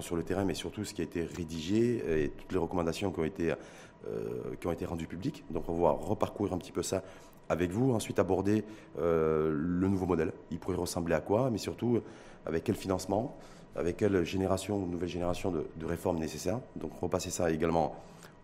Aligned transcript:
sur 0.00 0.16
le 0.16 0.22
terrain, 0.22 0.44
mais 0.44 0.54
surtout 0.54 0.84
ce 0.84 0.94
qui 0.94 1.00
a 1.00 1.04
été 1.04 1.24
rédigé 1.24 2.24
et 2.24 2.28
toutes 2.30 2.52
les 2.52 2.58
recommandations 2.58 3.10
qui 3.12 3.20
ont 3.20 3.24
été, 3.24 3.54
qui 4.60 4.66
ont 4.66 4.72
été 4.72 4.84
rendues 4.84 5.06
publiques. 5.06 5.44
Donc 5.50 5.68
on 5.68 5.74
va 5.74 5.90
reparcourir 5.90 6.52
un 6.52 6.58
petit 6.58 6.72
peu 6.72 6.82
ça 6.82 7.02
avec 7.48 7.70
vous, 7.70 7.92
ensuite 7.92 8.18
aborder 8.18 8.64
le 8.98 9.88
nouveau 9.88 10.06
modèle. 10.06 10.32
Il 10.50 10.58
pourrait 10.58 10.76
ressembler 10.76 11.14
à 11.14 11.20
quoi, 11.20 11.50
mais 11.50 11.58
surtout 11.58 12.00
avec 12.44 12.64
quel 12.64 12.76
financement, 12.76 13.36
avec 13.74 13.96
quelle 13.96 14.24
génération, 14.24 14.78
nouvelle 14.86 15.08
génération 15.08 15.50
de, 15.50 15.86
réformes 15.86 16.18
nécessaires. 16.18 16.60
Donc 16.76 16.92
repasser 17.00 17.30
ça 17.30 17.50
également 17.50 17.96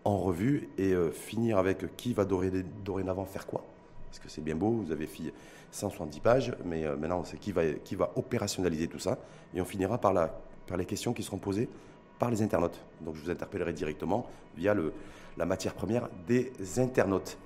en 0.05 0.17
revue 0.17 0.69
et 0.77 0.93
finir 1.11 1.57
avec 1.57 1.95
qui 1.95 2.13
va 2.13 2.25
dorénavant 2.25 3.25
faire 3.25 3.45
quoi. 3.45 3.63
Parce 4.13 4.19
que 4.19 4.29
c'est 4.29 4.41
bien 4.41 4.55
beau, 4.55 4.69
vous 4.69 4.91
avez 4.91 5.07
fait 5.07 5.33
170 5.71 6.19
pages, 6.19 6.53
mais 6.65 6.85
euh, 6.85 6.95
maintenant, 6.95 7.23
c'est 7.23 7.37
qui 7.37 7.51
va, 7.51 7.65
qui 7.83 7.95
va 7.95 8.11
opérationnaliser 8.15 8.87
tout 8.87 8.99
ça. 8.99 9.17
Et 9.55 9.61
on 9.61 9.65
finira 9.65 9.97
par, 9.97 10.13
la, 10.13 10.39
par 10.67 10.77
les 10.77 10.85
questions 10.85 11.13
qui 11.13 11.23
seront 11.23 11.37
posées 11.37 11.69
par 12.19 12.29
les 12.29 12.41
internautes. 12.41 12.79
Donc, 13.01 13.15
je 13.15 13.21
vous 13.21 13.29
interpellerai 13.29 13.73
directement 13.73 14.27
via 14.55 14.73
le, 14.73 14.93
la 15.37 15.45
matière 15.45 15.73
première 15.73 16.09
des 16.27 16.51
internautes. 16.77 17.37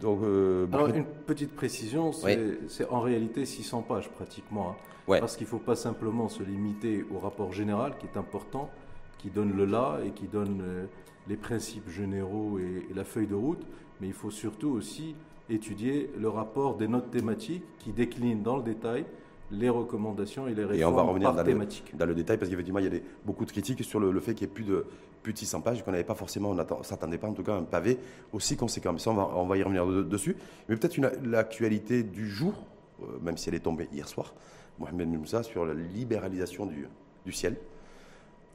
Donc, 0.00 0.20
euh, 0.22 0.66
Alors, 0.72 0.88
une 0.88 1.04
petite 1.04 1.54
précision, 1.54 2.12
c'est 2.12 2.88
en 2.90 3.00
réalité 3.00 3.44
600 3.44 3.82
pages 3.82 4.08
pratiquement. 4.08 4.70
Hein. 4.70 4.76
Parce 5.06 5.36
qu'il 5.36 5.46
ne 5.46 5.50
faut 5.50 5.58
pas 5.58 5.76
simplement 5.76 6.28
se 6.28 6.42
limiter 6.42 7.04
au 7.14 7.18
rapport 7.18 7.52
général 7.52 7.96
qui 7.98 8.06
est 8.06 8.18
important, 8.18 8.70
qui 9.18 9.28
donne 9.30 9.54
le 9.54 9.66
là 9.66 9.98
et 10.04 10.10
qui 10.10 10.26
donne 10.26 10.62
euh, 10.62 10.86
les 11.28 11.36
principes 11.36 11.90
généraux 11.90 12.58
et, 12.58 12.86
la 12.94 13.04
feuille 13.04 13.26
de 13.26 13.34
route, 13.34 13.62
mais 14.00 14.06
il 14.06 14.12
faut 14.12 14.30
surtout 14.30 14.70
aussi 14.70 15.14
étudier 15.50 16.10
le 16.18 16.28
rapport 16.28 16.76
des 16.76 16.88
notes 16.88 17.10
thématiques 17.10 17.64
qui 17.78 17.92
déclinent 17.92 18.42
dans 18.42 18.56
le 18.56 18.62
détail 18.62 19.04
les 19.50 19.68
recommandations 19.68 20.46
et 20.48 20.54
les 20.54 20.64
réformes 20.64 20.80
et 20.80 20.84
on 20.84 20.92
va 20.92 21.02
revenir 21.02 21.32
dans 21.32 21.42
Le, 21.42 21.66
dans 21.94 22.06
le 22.06 22.14
détail 22.14 22.38
parce 22.38 22.50
qu'effectivement, 22.50 22.80
il 22.80 22.92
y 22.92 22.96
a 22.96 23.00
beaucoup 23.24 23.44
de 23.44 23.50
critiques 23.50 23.84
sur 23.84 24.00
le, 24.00 24.18
fait 24.20 24.34
qu'il 24.34 24.46
n'y 24.46 24.52
ait 24.52 24.54
plus 24.54 24.64
de, 24.64 24.86
plus 25.22 25.32
de 25.32 25.38
600 25.38 25.60
pages, 25.60 25.84
qu'on 25.84 25.92
n'avait 25.92 26.04
pas 26.04 26.14
forcément, 26.14 26.50
on 26.50 26.54
ne 26.54 26.82
s'attendait 26.82 27.18
pas 27.18 27.28
en 27.28 27.32
tout 27.34 27.42
cas 27.42 27.54
à 27.54 27.58
un 27.58 27.62
pavé 27.62 27.98
aussi 28.32 28.56
conséquent. 28.56 28.92
Mais 28.92 28.98
ça, 28.98 29.10
on 29.10 29.14
va, 29.14 29.30
on 29.34 29.46
va 29.46 29.56
y 29.56 29.62
revenir 29.62 29.86
dessus. 29.86 30.36
Mais 30.68 30.76
peut-être 30.76 30.98
l'actualité 31.24 32.02
du 32.02 32.28
jour, 32.28 32.54
euh, 33.02 33.06
même 33.22 33.36
si 33.36 33.48
elle 33.48 33.54
est 33.54 33.60
tombée 33.60 33.88
hier 33.92 34.08
soir, 34.08 34.34
Mohamed 34.78 35.08
Moussa, 35.08 35.42
sur 35.42 35.64
la 35.64 35.74
libéralisation 35.74 36.66
du, 36.66 36.88
du 37.24 37.32
ciel. 37.32 37.56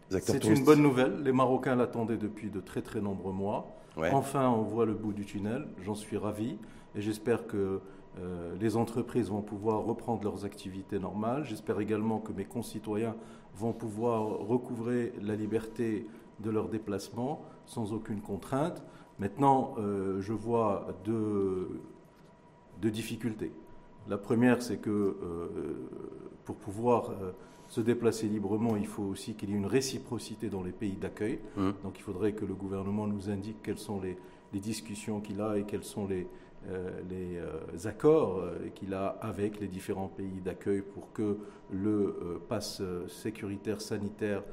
C'est 0.09 0.43
une 0.45 0.63
bonne 0.63 0.81
nouvelle. 0.81 1.21
Les 1.21 1.31
Marocains 1.31 1.75
l'attendaient 1.75 2.17
depuis 2.17 2.49
de 2.49 2.59
très 2.59 2.81
très 2.81 2.99
nombreux 2.99 3.33
mois. 3.33 3.75
Enfin, 4.11 4.49
on 4.49 4.63
voit 4.63 4.85
le 4.85 4.93
bout 4.93 5.13
du 5.13 5.25
tunnel. 5.25 5.67
J'en 5.83 5.95
suis 5.95 6.17
ravi 6.17 6.57
et 6.95 7.01
j'espère 7.01 7.47
que 7.47 7.81
euh, 8.17 8.55
les 8.59 8.75
entreprises 8.75 9.29
vont 9.29 9.41
pouvoir 9.41 9.83
reprendre 9.83 10.23
leurs 10.23 10.45
activités 10.45 10.99
normales. 10.99 11.45
J'espère 11.45 11.79
également 11.79 12.19
que 12.19 12.31
mes 12.31 12.45
concitoyens 12.45 13.15
vont 13.55 13.73
pouvoir 13.73 14.23
recouvrer 14.39 15.13
la 15.21 15.35
liberté 15.35 16.07
de 16.39 16.49
leurs 16.49 16.69
déplacements 16.69 17.41
sans 17.65 17.93
aucune 17.93 18.21
contrainte. 18.21 18.83
Maintenant, 19.19 19.75
euh, 19.77 20.21
je 20.21 20.33
vois 20.33 20.87
deux, 21.03 21.81
difficultés. 22.81 23.51
La 24.07 24.17
première, 24.17 24.61
c'est 24.61 24.77
que 24.77 24.89
euh, 24.89 25.47
pour 26.45 26.55
pouvoir 26.55 27.11
se 27.67 27.81
déplacer 27.81 28.27
librement, 28.27 28.75
il 28.75 28.87
faut 28.87 29.03
aussi 29.03 29.35
qu'il 29.35 29.51
y 29.51 29.53
ait 29.53 29.57
une 29.57 29.65
réciprocité 29.65 30.49
dans 30.49 30.63
les 30.63 30.71
pays 30.71 30.95
d'accueil. 30.95 31.39
Mmh. 31.55 31.69
Donc 31.83 31.99
il 31.99 32.01
faudrait 32.01 32.31
que 32.31 32.45
le 32.45 32.55
gouvernement 32.55 33.05
nous 33.05 33.29
indique 33.29 33.61
quelles 33.61 33.77
sont 33.77 34.01
les, 34.01 34.17
discussions 34.53 35.21
qu'il 35.21 35.41
a 35.41 35.57
et 35.57 35.63
quels 35.63 35.83
sont 35.83 36.07
les, 36.07 36.25
les 37.09 37.37
euh, 37.37 37.87
accords 37.87 38.39
euh, 38.39 38.69
qu'il 38.75 38.93
a 38.93 39.17
avec 39.21 39.59
les 39.59 39.67
différents 39.67 40.07
pays 40.07 40.41
d'accueil 40.41 40.81
pour 40.81 41.11
que 41.13 41.37
le 41.71 42.41
pass 42.47 42.81
sécuritaire 43.07 43.81
sanitaire 43.81 44.43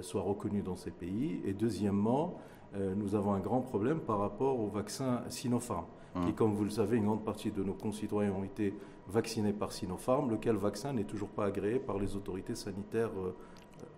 soit 0.00 0.22
reconnu 0.22 0.62
dans 0.62 0.76
ces 0.76 0.90
pays. 0.90 1.40
Et 1.44 1.52
deuxièmement, 1.52 2.38
nous 2.74 3.14
avons 3.14 3.34
un 3.34 3.40
grand 3.40 3.60
problème 3.60 4.00
par 4.00 4.18
rapport 4.18 4.58
au 4.58 4.68
vaccin 4.68 5.22
Sinopharm, 5.28 5.84
qui, 6.14 6.30
mmh. 6.30 6.34
comme 6.34 6.54
vous 6.54 6.64
le 6.64 6.70
savez, 6.70 6.96
une 6.96 7.04
grande 7.04 7.24
partie 7.24 7.50
de 7.50 7.62
nos 7.62 7.74
concitoyens 7.74 8.32
ont 8.32 8.44
été 8.44 8.74
vaccinés 9.08 9.52
par 9.52 9.72
Sinopharm, 9.72 10.30
lequel 10.30 10.56
vaccin 10.56 10.94
n'est 10.94 11.04
toujours 11.04 11.28
pas 11.28 11.44
agréé 11.44 11.78
par 11.78 11.98
les 11.98 12.16
autorités 12.16 12.54
sanitaires 12.54 13.10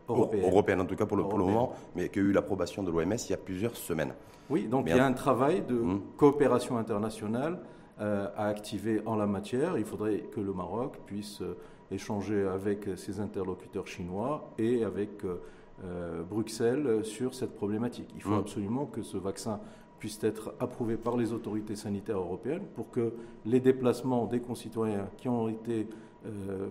européennes. 0.08 0.44
Européennes, 0.44 0.80
en 0.80 0.86
tout 0.86 0.96
cas 0.96 1.06
pour 1.06 1.16
le, 1.16 1.24
pour 1.24 1.38
le 1.38 1.44
moment, 1.44 1.72
mais 1.94 2.08
qui 2.08 2.18
a 2.18 2.22
eu 2.22 2.32
l'approbation 2.32 2.82
de 2.82 2.90
l'OMS 2.90 3.14
il 3.14 3.30
y 3.30 3.34
a 3.34 3.38
plusieurs 3.38 3.76
semaines. 3.76 4.14
Oui, 4.50 4.66
donc 4.66 4.86
il 4.88 4.96
y 4.96 4.98
a 4.98 5.06
un 5.06 5.12
travail 5.12 5.62
de 5.62 5.74
mmh. 5.74 6.00
coopération 6.16 6.76
internationale 6.76 7.58
euh, 8.00 8.28
à 8.36 8.46
activer 8.48 9.02
en 9.06 9.16
la 9.16 9.26
matière. 9.26 9.78
Il 9.78 9.84
faudrait 9.84 10.18
que 10.18 10.40
le 10.40 10.52
Maroc 10.52 10.98
puisse 11.06 11.40
euh, 11.40 11.56
échanger 11.90 12.42
avec 12.42 12.88
ses 12.96 13.20
interlocuteurs 13.20 13.86
chinois 13.86 14.50
et 14.58 14.84
avec 14.84 15.24
euh, 15.24 16.22
Bruxelles 16.28 17.04
sur 17.04 17.34
cette 17.34 17.54
problématique. 17.54 18.10
Il 18.14 18.22
faut 18.22 18.30
mmh. 18.30 18.40
absolument 18.40 18.86
que 18.86 19.02
ce 19.02 19.16
vaccin 19.16 19.60
puisse 19.98 20.22
être 20.22 20.54
approuvé 20.60 20.96
par 20.96 21.16
les 21.16 21.32
autorités 21.32 21.76
sanitaires 21.76 22.18
européennes 22.18 22.64
pour 22.74 22.90
que 22.90 23.14
les 23.46 23.60
déplacements 23.60 24.26
des 24.26 24.40
concitoyens 24.40 25.08
qui 25.16 25.28
ont 25.28 25.48
été 25.48 25.88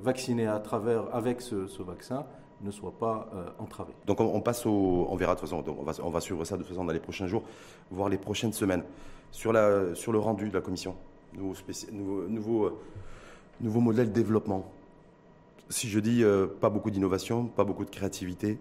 vaccinés 0.03 0.47
à 0.47 0.59
travers, 0.59 1.13
avec 1.15 1.41
ce, 1.41 1.81
vaccin 1.83 2.25
ne 2.63 2.71
soient 2.71 2.97
pas 2.97 3.29
entravés. 3.59 3.93
Donc 4.05 4.19
on, 4.19 4.41
passe 4.41 4.65
au, 4.65 5.07
on 5.09 5.15
verra 5.15 5.35
de 5.35 5.39
toute 5.39 5.49
façon, 5.49 5.63
on 6.03 6.09
va, 6.09 6.21
suivre 6.21 6.45
ça 6.45 6.55
de 6.55 6.61
toute 6.61 6.69
façon 6.69 6.85
dans 6.85 6.93
les 6.93 6.99
prochains 6.99 7.27
jours, 7.27 7.43
voire 7.91 8.09
les 8.09 8.17
prochaines 8.17 8.53
semaines. 8.53 8.83
Sur, 9.31 9.51
la, 9.51 9.95
sur 9.95 10.11
le 10.11 10.19
rendu 10.19 10.47
de 10.49 10.53
la 10.53 10.61
commission, 10.61 10.95
nouveau, 11.33 11.55
nouveau, 12.29 12.65
euh, 12.65 12.79
nouveau, 13.61 13.79
modèle 13.79 14.09
de 14.09 14.13
développement. 14.13 14.71
Si 15.69 15.89
je 15.89 15.99
dis 15.99 16.23
euh, 16.23 16.45
pas 16.45 16.69
beaucoup 16.69 16.91
d'innovation, 16.91 17.45
pas 17.45 17.63
beaucoup 17.63 17.83
de 17.83 17.89
créativité, 17.89 18.59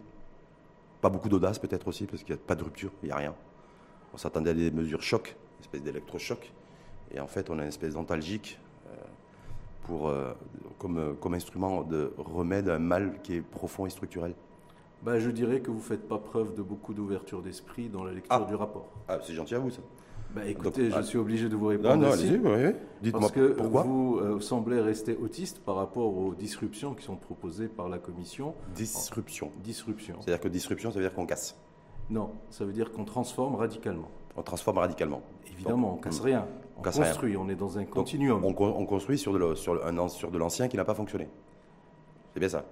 pas 1.03 1.11
beaucoup 1.11 1.29
d'audace 1.29 1.59
peut-être 1.59 1.89
aussi, 1.89 2.07
parce 2.07 2.23
qu'il 2.23 2.35
n'y 2.35 2.41
a 2.41 2.45
pas 2.45 2.55
de 2.55 2.65
rupture, 2.65 2.91
il 3.03 3.07
n'y 3.07 3.13
a 3.13 3.17
rien. 3.17 3.35
On 4.15 4.17
s'attendait 4.17 4.51
à 4.51 4.55
des 4.55 4.71
mesures 4.71 5.03
choc, 5.03 5.37
une 5.59 5.65
espèce 5.65 5.83
d'électrochoc, 5.83 6.53
et 7.15 7.21
en 7.21 7.27
fait 7.27 7.51
on 7.51 7.59
a 7.59 7.63
une 7.63 7.69
espèce 7.69 7.95
d'antalgique 7.95 8.59
euh, 9.91 10.33
pour, 10.33 10.79
comme, 10.79 11.17
comme 11.21 11.35
instrument 11.35 11.83
de 11.83 12.13
remède 12.17 12.69
à 12.69 12.77
un 12.77 12.79
mal 12.79 13.21
qui 13.23 13.35
est 13.35 13.41
profond 13.41 13.87
et 13.87 13.91
structurel. 13.91 14.35
Ben, 15.03 15.19
je 15.19 15.31
dirais 15.31 15.61
que 15.61 15.71
vous 15.71 15.79
ne 15.79 15.83
faites 15.83 16.07
pas 16.07 16.19
preuve 16.19 16.55
de 16.55 16.63
beaucoup 16.63 16.95
d'ouverture 16.95 17.43
d'esprit 17.43 17.89
dans 17.89 18.05
la 18.05 18.13
lecture 18.13 18.31
ah. 18.31 18.47
du 18.49 18.55
rapport. 18.55 18.89
Ah, 19.09 19.19
c'est 19.23 19.35
gentil 19.35 19.57
à 19.57 19.59
vous, 19.59 19.71
ça. 19.71 19.81
Bah, 20.35 20.47
écoutez, 20.47 20.91
je 20.91 20.97
ah. 20.97 21.03
suis 21.03 21.19
obligé 21.19 21.49
de 21.49 21.57
vous 21.57 21.67
répondre. 21.67 21.97
Non, 21.97 22.07
non, 22.07 22.13
allez-y, 22.13 22.39
oui. 22.39 22.73
Dites-moi 23.03 23.21
Parce 23.21 23.33
que 23.33 23.49
pourquoi 23.49 23.83
vous 23.83 24.19
euh, 24.19 24.41
semblez 24.41 24.81
rester 24.81 25.17
autiste 25.17 25.59
par 25.59 25.75
rapport 25.75 26.17
aux 26.17 26.35
disruptions 26.35 26.95
qui 26.95 27.05
sont 27.05 27.17
proposées 27.17 27.69
par 27.69 27.89
la 27.89 27.99
Commission. 27.99 28.55
Disruption. 28.75 29.51
disruption. 29.63 30.17
C'est-à-dire 30.21 30.41
que 30.41 30.49
disruption, 30.49 30.91
ça 30.91 30.99
veut 30.99 31.05
dire 31.05 31.15
qu'on 31.15 31.27
casse. 31.27 31.57
Non, 32.09 32.31
ça 32.51 32.65
veut 32.65 32.73
dire 32.73 32.93
qu'on 32.93 33.05
transforme 33.05 33.57
radicalement. 33.57 34.09
On 34.37 34.43
transforme 34.43 34.79
radicalement. 34.79 35.23
Évidemment, 35.53 35.95
on 35.95 35.97
casse 35.97 36.21
hmm. 36.21 36.25
rien. 36.25 36.47
On, 36.85 36.91
construit, 36.91 37.37
on 37.37 37.49
est 37.49 37.55
dans 37.55 37.79
un 37.79 37.85
continuum. 37.85 38.45
on, 38.45 38.53
construit 38.87 39.19
sur 39.19 39.33
de, 39.33 39.55
sur, 39.55 39.85
un, 39.87 40.09
sur 40.09 40.31
de 40.31 40.39
l'ancien 40.39 40.69
qui 40.69 40.77
n'a 40.77 40.85
pas 40.85 40.95
fonctionné. 40.95 41.29
C'est 42.33 42.41
bien 42.41 42.49
ça. 42.49 42.65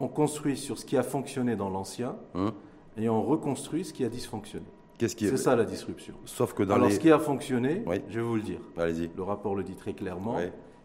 On 0.00 0.08
construit 0.08 0.56
sur 0.56 0.78
ce 0.78 0.84
qui 0.84 0.96
a 0.96 1.02
fonctionné 1.02 1.56
dans 1.56 1.70
l'ancien 1.70 2.16
hmm. 2.34 2.48
et 2.98 3.08
on 3.08 3.22
reconstruit 3.22 3.84
ce 3.84 3.92
qui 3.92 4.04
a 4.04 4.08
dysfonctionné. 4.08 4.66
C'est 4.98 5.36
ça 5.36 5.56
la 5.56 5.64
disruption. 5.64 6.14
Sauf 6.24 6.54
que 6.54 6.62
dans 6.62 6.74
Alors, 6.74 6.90
ce 6.90 6.98
qui 6.98 7.10
a 7.10 7.18
fonctionné, 7.18 7.84
je 8.08 8.18
vais 8.18 8.24
vous 8.24 8.36
le 8.36 8.42
dire. 8.42 8.60
Allez-y. 8.78 9.10
Le 9.14 9.22
rapport 9.22 9.54
le 9.54 9.62
dit 9.62 9.74
très 9.74 9.92
clairement. 9.92 10.38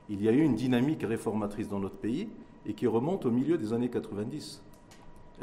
Il 0.09 0.22
y 0.22 0.28
a 0.28 0.31
eu 0.31 0.41
une 0.41 0.55
dynamique 0.55 1.03
réformatrice 1.03 1.69
dans 1.69 1.79
notre 1.79 1.95
pays 1.95 2.28
et 2.66 2.73
qui 2.73 2.88
remonte 2.88 3.25
au 3.25 3.31
milieu 3.31 3.57
des 3.57 3.73
années 3.73 3.89
90. 3.89 4.61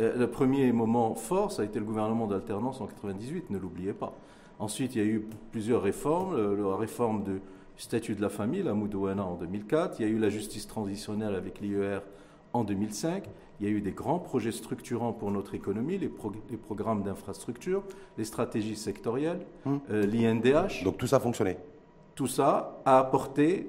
Euh, 0.01 0.17
le 0.17 0.27
premier 0.29 0.71
moment 0.73 1.15
fort, 1.15 1.51
ça 1.51 1.63
a 1.63 1.65
été 1.65 1.79
le 1.79 1.85
gouvernement 1.85 2.27
d'alternance 2.27 2.81
en 2.81 2.87
98, 2.87 3.51
ne 3.51 3.59
l'oubliez 3.59 3.93
pas. 3.93 4.13
Ensuite, 4.59 4.95
il 4.95 4.99
y 4.99 5.05
a 5.05 5.09
eu 5.09 5.27
plusieurs 5.53 5.83
réformes. 5.83 6.37
La 6.57 6.77
réforme 6.77 7.23
du 7.25 7.41
statut 7.77 8.15
de 8.15 8.21
la 8.21 8.29
famille, 8.29 8.63
la 8.63 8.75
Moudouana 8.75 9.25
en 9.25 9.37
2004. 9.37 10.01
Il 10.01 10.07
y 10.07 10.09
a 10.09 10.13
eu 10.13 10.19
la 10.19 10.31
justice 10.31 10.67
transitionnelle 10.67 11.35
avec 11.35 11.61
l'IER 11.61 12.01
en 12.53 12.65
2005. 12.65 13.25
Il 13.61 13.67
y 13.67 13.71
a 13.71 13.73
eu 13.73 13.81
des 13.81 13.93
grands 13.93 14.19
projets 14.19 14.53
structurants 14.53 15.13
pour 15.13 15.31
notre 15.31 15.55
économie, 15.55 15.99
les, 15.99 16.09
programmes 16.09 17.03
d'infrastructure, 17.03 17.83
les 18.17 18.25
stratégies 18.25 18.77
sectorielles, 18.77 19.41
hum. 19.67 19.81
euh, 19.91 20.07
l'INDH. 20.07 20.85
Donc 20.85 20.97
tout 20.97 21.07
ça 21.07 21.17
a 21.17 21.21
fonctionné 21.21 21.57
Tout 22.15 22.29
ça 22.29 22.81
a 22.85 22.99
apporté 22.99 23.69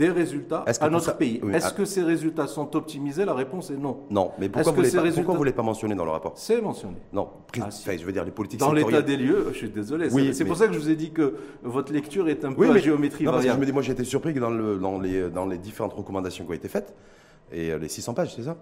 des 0.00 0.10
résultats 0.10 0.64
à 0.80 0.88
notre 0.88 1.16
pays. 1.16 1.40
Est-ce 1.52 1.74
que 1.74 1.84
ces 1.84 2.02
résultats 2.02 2.46
sont 2.46 2.74
optimisés 2.74 3.24
La 3.24 3.34
réponse 3.34 3.70
est 3.70 3.76
non. 3.76 3.98
Non, 4.10 4.32
mais 4.38 4.48
pourquoi 4.48 4.72
vous 4.72 4.82
ne 4.82 5.36
voulez 5.36 5.52
pas 5.52 5.62
mentionner 5.62 5.94
dans 5.94 6.06
le 6.06 6.10
rapport 6.10 6.32
C'est 6.36 6.60
mentionné. 6.60 6.96
Non, 7.12 7.28
ah, 7.60 7.68
je 7.70 8.04
veux 8.04 8.12
dire 8.12 8.24
les 8.24 8.30
politiques 8.30 8.60
Dans 8.60 8.72
l'état 8.72 9.02
des 9.02 9.16
lieux, 9.16 9.48
je 9.52 9.58
suis 9.58 9.68
désolé. 9.68 10.08
Oui, 10.12 10.30
c'est 10.34 10.44
pour 10.44 10.56
ça 10.56 10.66
que 10.66 10.72
je 10.72 10.78
vous 10.78 10.90
ai 10.90 10.96
dit 10.96 11.10
que 11.10 11.36
votre 11.62 11.92
lecture 11.92 12.28
est 12.28 12.44
un 12.44 12.52
peu 12.52 12.70
à 12.70 12.78
géométrie 12.78 13.24
non, 13.24 13.32
variable. 13.32 13.56
je 13.56 13.60
me 13.60 13.66
dis, 13.66 13.72
moi 13.72 13.82
j'ai 13.82 13.92
été 13.92 14.04
surpris 14.04 14.32
que 14.34 14.40
dans, 14.40 14.50
le, 14.50 14.78
dans, 14.78 14.98
les, 14.98 15.28
dans 15.28 15.46
les 15.46 15.58
différentes 15.58 15.92
recommandations 15.92 16.44
qui 16.44 16.50
ont 16.50 16.54
été 16.54 16.68
faites, 16.68 16.94
et 17.52 17.70
euh, 17.72 17.78
les 17.78 17.88
600 17.88 18.14
pages, 18.14 18.34
c'est 18.34 18.44
ça 18.44 18.56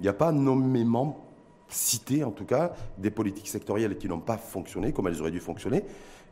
il 0.00 0.02
n'y 0.02 0.08
a 0.08 0.12
pas 0.12 0.32
nommément 0.32 1.24
cité, 1.68 2.24
en 2.24 2.30
tout 2.30 2.44
cas, 2.44 2.72
des 2.96 3.10
politiques 3.10 3.48
sectorielles 3.48 3.98
qui 3.98 4.08
n'ont 4.08 4.20
pas 4.20 4.38
fonctionné 4.38 4.92
comme 4.92 5.08
elles 5.08 5.20
auraient 5.20 5.30
dû 5.30 5.40
fonctionner, 5.40 5.84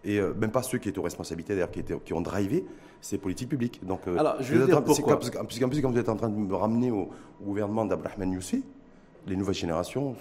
et 0.04 0.18
euh, 0.18 0.34
même 0.34 0.50
pas 0.50 0.62
ceux 0.62 0.78
qui 0.78 0.88
étaient 0.88 0.98
aux 0.98 1.02
responsabilités, 1.02 1.54
d'ailleurs, 1.54 1.70
qui, 1.70 1.82
qui 2.04 2.12
ont 2.12 2.20
drivé 2.20 2.64
ces 3.00 3.18
politiques 3.18 3.48
publiques. 3.48 3.84
Donc, 3.84 4.06
euh, 4.06 4.16
Alors, 4.18 4.36
je 4.40 4.54
vais 4.54 4.66
dire 4.66 4.82
pourquoi. 4.82 5.18
Puisqu'en 5.18 5.68
plus, 5.68 5.80
quand 5.80 5.90
vous 5.90 5.98
êtes 5.98 6.08
en 6.08 6.16
train 6.16 6.28
de 6.28 6.36
me 6.36 6.54
ramener 6.54 6.90
au, 6.90 7.08
gouvernement 7.42 7.84
d'Abrahman 7.84 8.32
Youssi, 8.32 8.64
les 9.26 9.36
nouvelles 9.36 9.54
générations, 9.54 10.14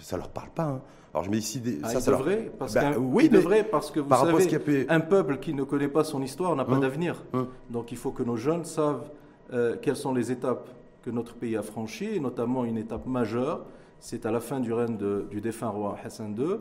ça 0.00 0.16
leur 0.16 0.28
parle 0.28 0.50
pas. 0.50 0.64
Hein. 0.64 0.80
Alors 1.12 1.24
je 1.24 1.30
me 1.30 1.34
dis 1.34 1.42
si 1.42 1.62
ah, 1.82 1.88
ça, 1.88 2.00
ça 2.00 2.10
devrait, 2.10 2.50
parce 2.58 2.72
ben, 2.72 2.96
oui, 2.96 3.28
devrait 3.28 3.64
parce 3.64 3.90
que 3.90 4.00
vous 4.00 4.08
savez, 4.08 4.86
un 4.88 5.00
peuple 5.00 5.38
qui 5.38 5.52
ne 5.52 5.62
connaît 5.62 5.88
pas 5.88 6.04
son 6.04 6.22
histoire 6.22 6.56
n'a 6.56 6.64
pas 6.64 6.76
hein 6.76 6.80
d'avenir. 6.80 7.22
Hein 7.34 7.48
Donc 7.68 7.92
il 7.92 7.98
faut 7.98 8.12
que 8.12 8.22
nos 8.22 8.36
jeunes 8.36 8.64
savent 8.64 9.10
euh, 9.52 9.76
quelles 9.80 9.96
sont 9.96 10.14
les 10.14 10.32
étapes 10.32 10.70
que 11.02 11.10
notre 11.10 11.34
pays 11.34 11.56
a 11.56 11.62
franchies, 11.62 12.14
et 12.14 12.20
notamment 12.20 12.64
une 12.64 12.78
étape 12.78 13.06
majeure, 13.06 13.66
c'est 14.00 14.24
à 14.24 14.30
la 14.30 14.40
fin 14.40 14.60
du 14.60 14.72
règne 14.72 14.96
du 15.30 15.40
défunt 15.40 15.68
roi 15.68 15.98
Hassan 16.02 16.34
II. 16.38 16.56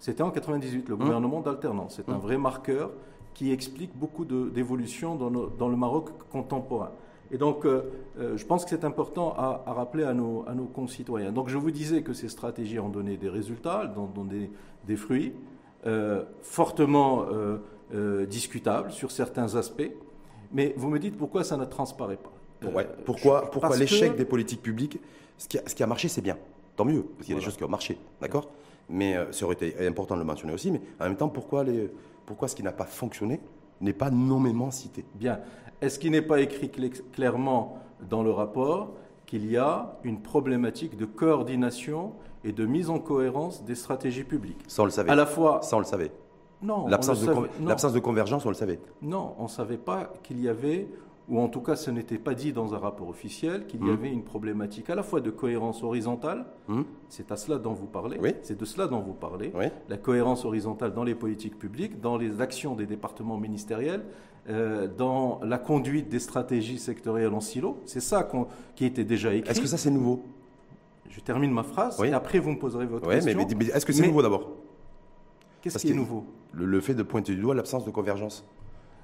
C'était 0.00 0.22
en 0.22 0.30
98, 0.30 0.88
le 0.88 0.96
gouvernement 0.96 1.40
d'alternance. 1.40 1.96
C'est 1.96 2.08
un 2.08 2.18
vrai 2.18 2.38
marqueur 2.38 2.90
qui 3.34 3.52
explique 3.52 3.94
beaucoup 3.94 4.24
d'évolutions 4.24 5.14
dans, 5.14 5.30
dans, 5.30 5.68
le 5.68 5.76
Maroc 5.76 6.08
contemporain. 6.30 6.90
Et 7.30 7.38
donc, 7.38 7.64
euh, 7.64 7.82
euh, 8.18 8.36
je 8.36 8.44
pense 8.44 8.64
que 8.64 8.70
c'est 8.70 8.84
important 8.84 9.34
à, 9.36 9.62
rappeler 9.72 10.04
à 10.04 10.14
nos, 10.14 10.44
à 10.48 10.54
nos, 10.54 10.64
concitoyens. 10.64 11.32
Donc, 11.32 11.48
je 11.48 11.58
vous 11.58 11.70
disais 11.70 12.02
que 12.02 12.14
ces 12.14 12.30
stratégies 12.30 12.80
ont 12.80 12.88
donné 12.88 13.18
des 13.18 13.28
résultats, 13.28 13.92
ont 13.96 14.06
donné 14.06 14.50
des, 14.86 14.96
fruits, 14.96 15.34
euh, 15.86 16.24
fortement 16.42 17.26
discutables 18.28 18.90
sur 18.92 19.10
certains 19.10 19.54
aspects. 19.54 19.92
Mais 20.52 20.74
vous 20.78 20.88
me 20.88 20.98
dites 20.98 21.16
pourquoi 21.16 21.44
ça 21.44 21.58
ne 21.58 21.66
transparaît 21.66 22.16
pas? 22.16 22.32
Pourquoi, 23.04 23.50
pourquoi 23.50 23.76
l'échec 23.76 24.16
des 24.16 24.24
politiques 24.24 24.62
publiques 24.62 24.98
ce 25.36 25.48
qui, 25.48 25.58
a, 25.58 25.62
ce 25.66 25.74
qui 25.74 25.82
a 25.82 25.86
marché, 25.86 26.08
c'est 26.08 26.20
bien. 26.20 26.36
Tant 26.76 26.84
mieux, 26.84 27.02
parce 27.02 27.26
qu'il 27.26 27.34
y 27.34 27.36
a 27.36 27.40
des 27.40 27.44
choses 27.44 27.56
qui 27.56 27.64
ont 27.64 27.68
marché. 27.68 27.98
D'accord? 28.20 28.48
Mais 28.90 29.16
ça 29.30 29.44
aurait 29.44 29.54
été 29.54 29.86
important 29.86 30.14
de 30.14 30.20
le 30.20 30.26
mentionner 30.26 30.52
aussi. 30.52 30.70
Mais 30.70 30.80
en 31.00 31.04
même 31.04 31.16
temps, 31.16 31.28
pourquoi, 31.28 31.64
les, 31.64 31.90
pourquoi 32.26 32.48
ce 32.48 32.56
qui 32.56 32.62
n'a 32.62 32.72
pas 32.72 32.84
fonctionné 32.84 33.40
n'est 33.80 33.92
pas 33.92 34.10
nommément 34.10 34.70
cité? 34.70 35.04
Bien. 35.14 35.40
Est-ce 35.80 35.98
qu'il 35.98 36.10
n'est 36.10 36.22
pas 36.22 36.40
écrit 36.40 36.70
clairement 37.12 37.78
dans 38.08 38.22
le 38.22 38.30
rapport 38.30 38.92
qu'il 39.26 39.50
y 39.50 39.56
a 39.56 39.96
une 40.02 40.20
problématique 40.20 40.96
de 40.96 41.04
coordination 41.04 42.12
et 42.44 42.52
de 42.52 42.66
mise 42.66 42.90
en 42.90 42.98
cohérence 42.98 43.64
des 43.64 43.74
stratégies 43.74 44.24
publiques? 44.24 44.62
Ça, 44.66 44.82
on 44.82 44.86
le 44.86 44.90
savait. 44.90 45.10
À 45.10 45.14
la 45.14 45.26
fois. 45.26 45.60
Ça, 45.62 45.76
on 45.76 45.80
le 45.80 45.84
savait. 45.84 46.10
Non. 46.62 46.86
L'absence 46.88 47.22
de, 47.22 47.94
de, 47.94 47.98
convergence, 48.00 48.44
on 48.44 48.50
le 48.50 48.54
savait. 48.54 48.80
Non, 49.00 49.34
on 49.38 49.44
ne 49.44 49.48
savait 49.48 49.78
pas 49.78 50.12
qu'il 50.22 50.40
y 50.40 50.48
avait 50.48 50.88
ou 51.30 51.38
en 51.40 51.48
tout 51.48 51.60
cas 51.60 51.76
ce 51.76 51.90
n'était 51.90 52.18
pas 52.18 52.34
dit 52.34 52.52
dans 52.52 52.74
un 52.74 52.78
rapport 52.78 53.08
officiel, 53.08 53.66
qu'il 53.66 53.80
y 53.80 53.84
hmm. 53.84 53.94
avait 53.94 54.10
une 54.10 54.24
problématique 54.24 54.90
à 54.90 54.94
la 54.94 55.02
fois 55.02 55.20
de 55.20 55.30
cohérence 55.30 55.82
horizontale, 55.82 56.44
hmm. 56.68 56.82
c'est 57.08 57.30
à 57.30 57.36
cela 57.36 57.58
dont 57.58 57.72
vous 57.72 57.86
parlez, 57.86 58.18
c'est 58.42 58.58
de 58.58 58.64
cela 58.64 58.86
dont 58.88 59.00
vous 59.00 59.14
parlez, 59.14 59.52
la 59.88 59.96
cohérence 59.96 60.44
horizontale 60.44 60.92
dans 60.92 61.04
les 61.04 61.14
politiques 61.14 61.58
publiques, 61.58 62.00
dans 62.00 62.18
les 62.18 62.40
actions 62.40 62.74
des 62.74 62.86
départements 62.86 63.38
ministériels, 63.38 64.04
euh, 64.48 64.88
dans 64.88 65.40
la 65.44 65.58
conduite 65.58 66.08
des 66.08 66.18
stratégies 66.18 66.78
sectorielles 66.78 67.32
en 67.32 67.40
silo, 67.40 67.78
c'est 67.84 68.00
ça 68.00 68.28
qui 68.74 68.84
était 68.84 69.04
déjà 69.04 69.32
écrit. 69.32 69.50
Est-ce 69.50 69.60
que 69.60 69.66
ça 69.68 69.78
c'est 69.78 69.90
nouveau? 69.90 70.22
Je 71.08 71.20
termine 71.20 71.50
ma 71.52 71.62
phrase 71.62 72.02
et 72.04 72.12
après 72.12 72.38
vous 72.38 72.50
me 72.50 72.58
poserez 72.58 72.86
votre 72.86 73.08
question. 73.08 73.36
Mais, 73.36 73.54
mais 73.54 73.66
est-ce 73.66 73.86
que 73.86 73.92
c'est 73.92 74.06
nouveau 74.06 74.22
d'abord? 74.22 74.50
Qu'est-ce 75.62 75.78
qui 75.78 75.90
est 75.90 75.94
nouveau? 75.94 76.24
le 76.52 76.80
fait 76.80 76.94
de 76.94 77.02
pointer 77.02 77.34
du 77.34 77.40
doigt 77.40 77.54
l'absence 77.54 77.84
de 77.84 77.90
convergence 77.90 78.44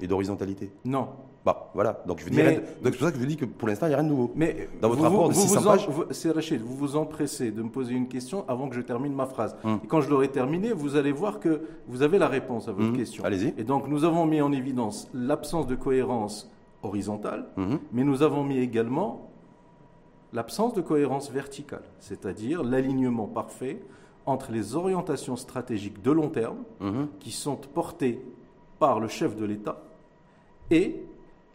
et 0.00 0.06
d'horizontalité. 0.06 0.70
Non. 0.84 1.08
Bah, 1.46 1.70
voilà. 1.74 2.02
Donc, 2.08 2.18
je 2.18 2.24
veux 2.24 2.30
dire, 2.32 2.44
donc 2.82 2.92
c'est 2.92 2.98
pour 2.98 3.06
ça 3.06 3.12
que 3.12 3.20
je 3.20 3.24
dis 3.24 3.36
que 3.36 3.44
pour 3.44 3.68
l'instant, 3.68 3.86
il 3.86 3.90
n'y 3.90 3.94
a 3.94 3.98
rien 3.98 4.04
de 4.04 4.10
nouveau. 4.12 4.32
Mais 4.34 4.68
dans 4.82 4.88
votre 4.88 5.02
rapport 5.02 5.28
de 5.28 5.34
600 5.34 5.62
pages. 5.62 5.88
C'est 6.10 6.32
Rachid, 6.32 6.60
vous 6.60 6.74
vous 6.74 6.96
empressez 6.96 7.52
de 7.52 7.62
me 7.62 7.68
poser 7.68 7.94
une 7.94 8.08
question 8.08 8.44
avant 8.48 8.68
que 8.68 8.74
je 8.74 8.80
termine 8.80 9.14
ma 9.14 9.26
phrase. 9.26 9.56
Hum. 9.62 9.78
Et 9.84 9.86
quand 9.86 10.00
je 10.00 10.10
l'aurai 10.10 10.26
terminée, 10.26 10.72
vous 10.72 10.96
allez 10.96 11.12
voir 11.12 11.38
que 11.38 11.62
vous 11.86 12.02
avez 12.02 12.18
la 12.18 12.26
réponse 12.26 12.66
à 12.66 12.72
votre 12.72 12.88
hum. 12.88 12.96
question. 12.96 13.24
Allez-y. 13.24 13.54
Et 13.58 13.62
donc, 13.62 13.86
nous 13.86 14.02
avons 14.02 14.26
mis 14.26 14.40
en 14.40 14.50
évidence 14.50 15.08
l'absence 15.14 15.68
de 15.68 15.76
cohérence 15.76 16.50
horizontale, 16.82 17.46
hum. 17.56 17.78
mais 17.92 18.02
nous 18.02 18.24
avons 18.24 18.42
mis 18.42 18.58
également 18.58 19.30
l'absence 20.32 20.74
de 20.74 20.80
cohérence 20.80 21.30
verticale, 21.30 21.84
c'est-à-dire 22.00 22.64
l'alignement 22.64 23.28
parfait 23.28 23.80
entre 24.26 24.50
les 24.50 24.74
orientations 24.74 25.36
stratégiques 25.36 26.02
de 26.02 26.10
long 26.10 26.28
terme 26.28 26.64
qui 27.20 27.30
sont 27.30 27.54
portées 27.54 28.20
par 28.80 28.98
le 28.98 29.06
chef 29.06 29.36
de 29.36 29.44
l'État 29.44 29.84
et 30.70 31.06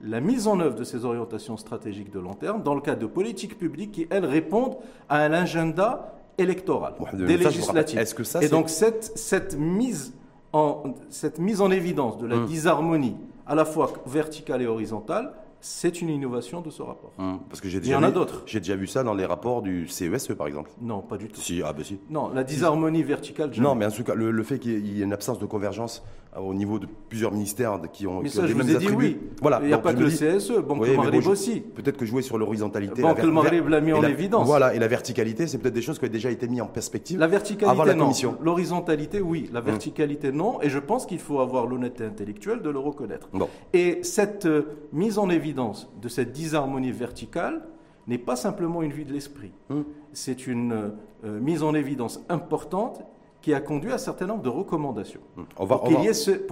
la 0.04 0.20
mise 0.20 0.48
en 0.48 0.60
œuvre 0.60 0.76
de 0.76 0.84
ces 0.84 1.06
orientations 1.06 1.58
stratégiques 1.58 2.12
de 2.12 2.20
long 2.20 2.34
terme 2.34 2.64
dans 2.64 2.76
le 2.76 2.82
cadre 2.82 3.02
de 3.02 3.06
politiques 3.06 3.58
publiques 3.58 3.92
qui, 3.92 4.08
elles, 4.10 4.26
répondent 4.26 4.78
à 5.10 5.24
un 5.24 5.34
agenda 5.34 6.16
électoral, 6.38 6.94
des 7.14 7.38
législatives. 7.38 8.14
Que 8.14 8.24
ça, 8.24 8.42
et 8.42 8.50
donc 8.50 8.70
cette, 8.70 9.12
cette, 9.16 9.58
mise 9.58 10.14
en, 10.54 10.96
cette 11.10 11.40
mise 11.40 11.62
en 11.62 11.72
évidence 11.72 12.18
de 12.18 12.28
la 12.28 12.38
hum. 12.38 12.46
disharmonie 12.46 13.16
à 13.46 13.56
la 13.56 13.66
fois 13.66 13.92
verticale 14.06 14.62
et 14.62 14.68
horizontale, 14.68 15.34
c'est 15.60 16.02
une 16.02 16.10
innovation 16.10 16.62
de 16.62 16.72
ce 16.72 16.82
rapport. 16.82 17.12
Hum, 17.20 17.40
parce 17.48 17.62
que 17.62 17.70
j'ai 17.70 17.80
déjà 17.80 17.92
Il 17.92 17.94
y 17.94 17.96
en 17.96 18.04
a 18.04 18.12
d'autres. 18.12 18.44
J'ai 18.48 18.60
déjà 18.60 18.76
vu 18.76 18.88
ça 18.88 19.04
dans 19.04 19.14
les 19.14 19.26
rapports 19.26 19.62
du 19.62 19.88
CESE, 19.88 20.34
par 20.36 20.48
exemple. 20.48 20.72
Non, 20.82 21.02
pas 21.02 21.18
du 21.18 21.28
tout. 21.28 21.40
Si, 21.40 21.62
ah 21.64 21.72
ben 21.72 21.84
si. 21.84 22.00
Non, 22.10 22.30
la 22.30 22.44
disharmonie 22.44 23.04
verticale. 23.04 23.52
Non, 23.58 23.76
mais 23.76 23.86
en 23.86 23.92
tout 23.92 24.04
cas, 24.04 24.16
le, 24.16 24.44
fait 24.44 24.58
qu'il 24.58 24.88
y 24.88 25.02
ait 25.02 25.04
une 25.04 25.14
absence 25.14 25.38
de 25.38 25.46
convergence 25.46 26.04
au 26.40 26.54
niveau 26.54 26.80
de 26.80 26.88
plusieurs 27.10 27.32
ministères 27.32 27.78
qui 27.92 28.08
ont, 28.08 28.22
mais 28.22 28.30
ça, 28.30 28.48
je 28.48 28.54
vous 28.54 28.72
ai 28.72 28.78
dit 28.78 28.88
oui. 28.90 29.20
Voilà. 29.42 29.60
Il 29.62 29.68
n'y 29.68 29.74
a 29.74 29.80
pas 29.80 29.94
que 29.94 30.00
le 30.00 30.10
CSE, 30.10 30.60
Banque 30.66 30.82
oui, 30.82 30.96
Maghreb 30.96 31.28
aussi. 31.28 31.60
Peut-être 31.60 31.98
que 31.98 32.06
jouer 32.06 32.22
sur 32.22 32.38
l'horizontalité. 32.38 33.02
Banque 33.02 33.22
le 33.22 33.32
Maghreb 33.32 33.68
l'a 33.68 33.82
mis 33.82 33.92
en 33.92 34.04
évidence. 34.04 34.48
Voilà, 34.48 34.74
et 34.74 34.80
la 34.80 34.88
verticalité, 34.88 35.48
c'est 35.48 35.58
peut-être 35.58 35.74
des 35.74 35.82
choses 35.82 36.00
qui 36.00 36.06
ont 36.06 36.10
déjà 36.10 36.32
été 36.32 36.48
mises 36.48 36.62
en 36.62 36.68
perspective. 36.68 37.20
La 37.20 37.28
verticalité, 37.28 37.70
avant 37.70 37.84
la 37.84 37.96
commission. 37.96 38.38
L'horizontalité, 38.42 39.20
oui. 39.20 39.50
La 39.52 39.60
hum. 39.60 39.66
verticalité, 39.66 40.32
non. 40.32 40.62
Et 40.62 40.70
je 40.70 40.80
pense 40.80 41.06
qu'il 41.06 41.20
faut 41.20 41.40
avoir 41.40 41.68
l'honnêteté 41.68 42.06
intellectuelle 42.06 42.62
de 42.62 42.70
le 42.70 42.80
reconnaître. 42.80 43.28
Bon. 43.34 43.50
Et 43.74 44.00
cette 44.04 44.46
euh, 44.46 44.64
mise 44.94 45.18
en 45.18 45.30
évidence 45.30 45.90
de 46.02 46.08
cette 46.08 46.32
disharmonie 46.32 46.92
verticale 46.92 47.62
n'est 48.08 48.18
pas 48.18 48.36
simplement 48.36 48.82
une 48.82 48.92
vue 48.92 49.06
de 49.06 49.14
l'esprit. 49.14 49.52
Hmm. 49.70 49.82
C'est 50.14 50.48
une 50.48 50.92
euh, 51.26 51.40
mise 51.40 51.62
en 51.62 51.74
évidence 51.74 52.24
importante 52.30 53.04
qui 53.42 53.54
a 53.54 53.60
conduit 53.60 53.92
à 53.92 53.96
un 53.96 53.98
certain 53.98 54.28
nombre 54.28 54.44
de 54.44 54.50
recommandations 54.50 55.22
hmm. 55.36 55.42
on 55.58 55.66
va, 55.66 55.78
pour 55.78 55.90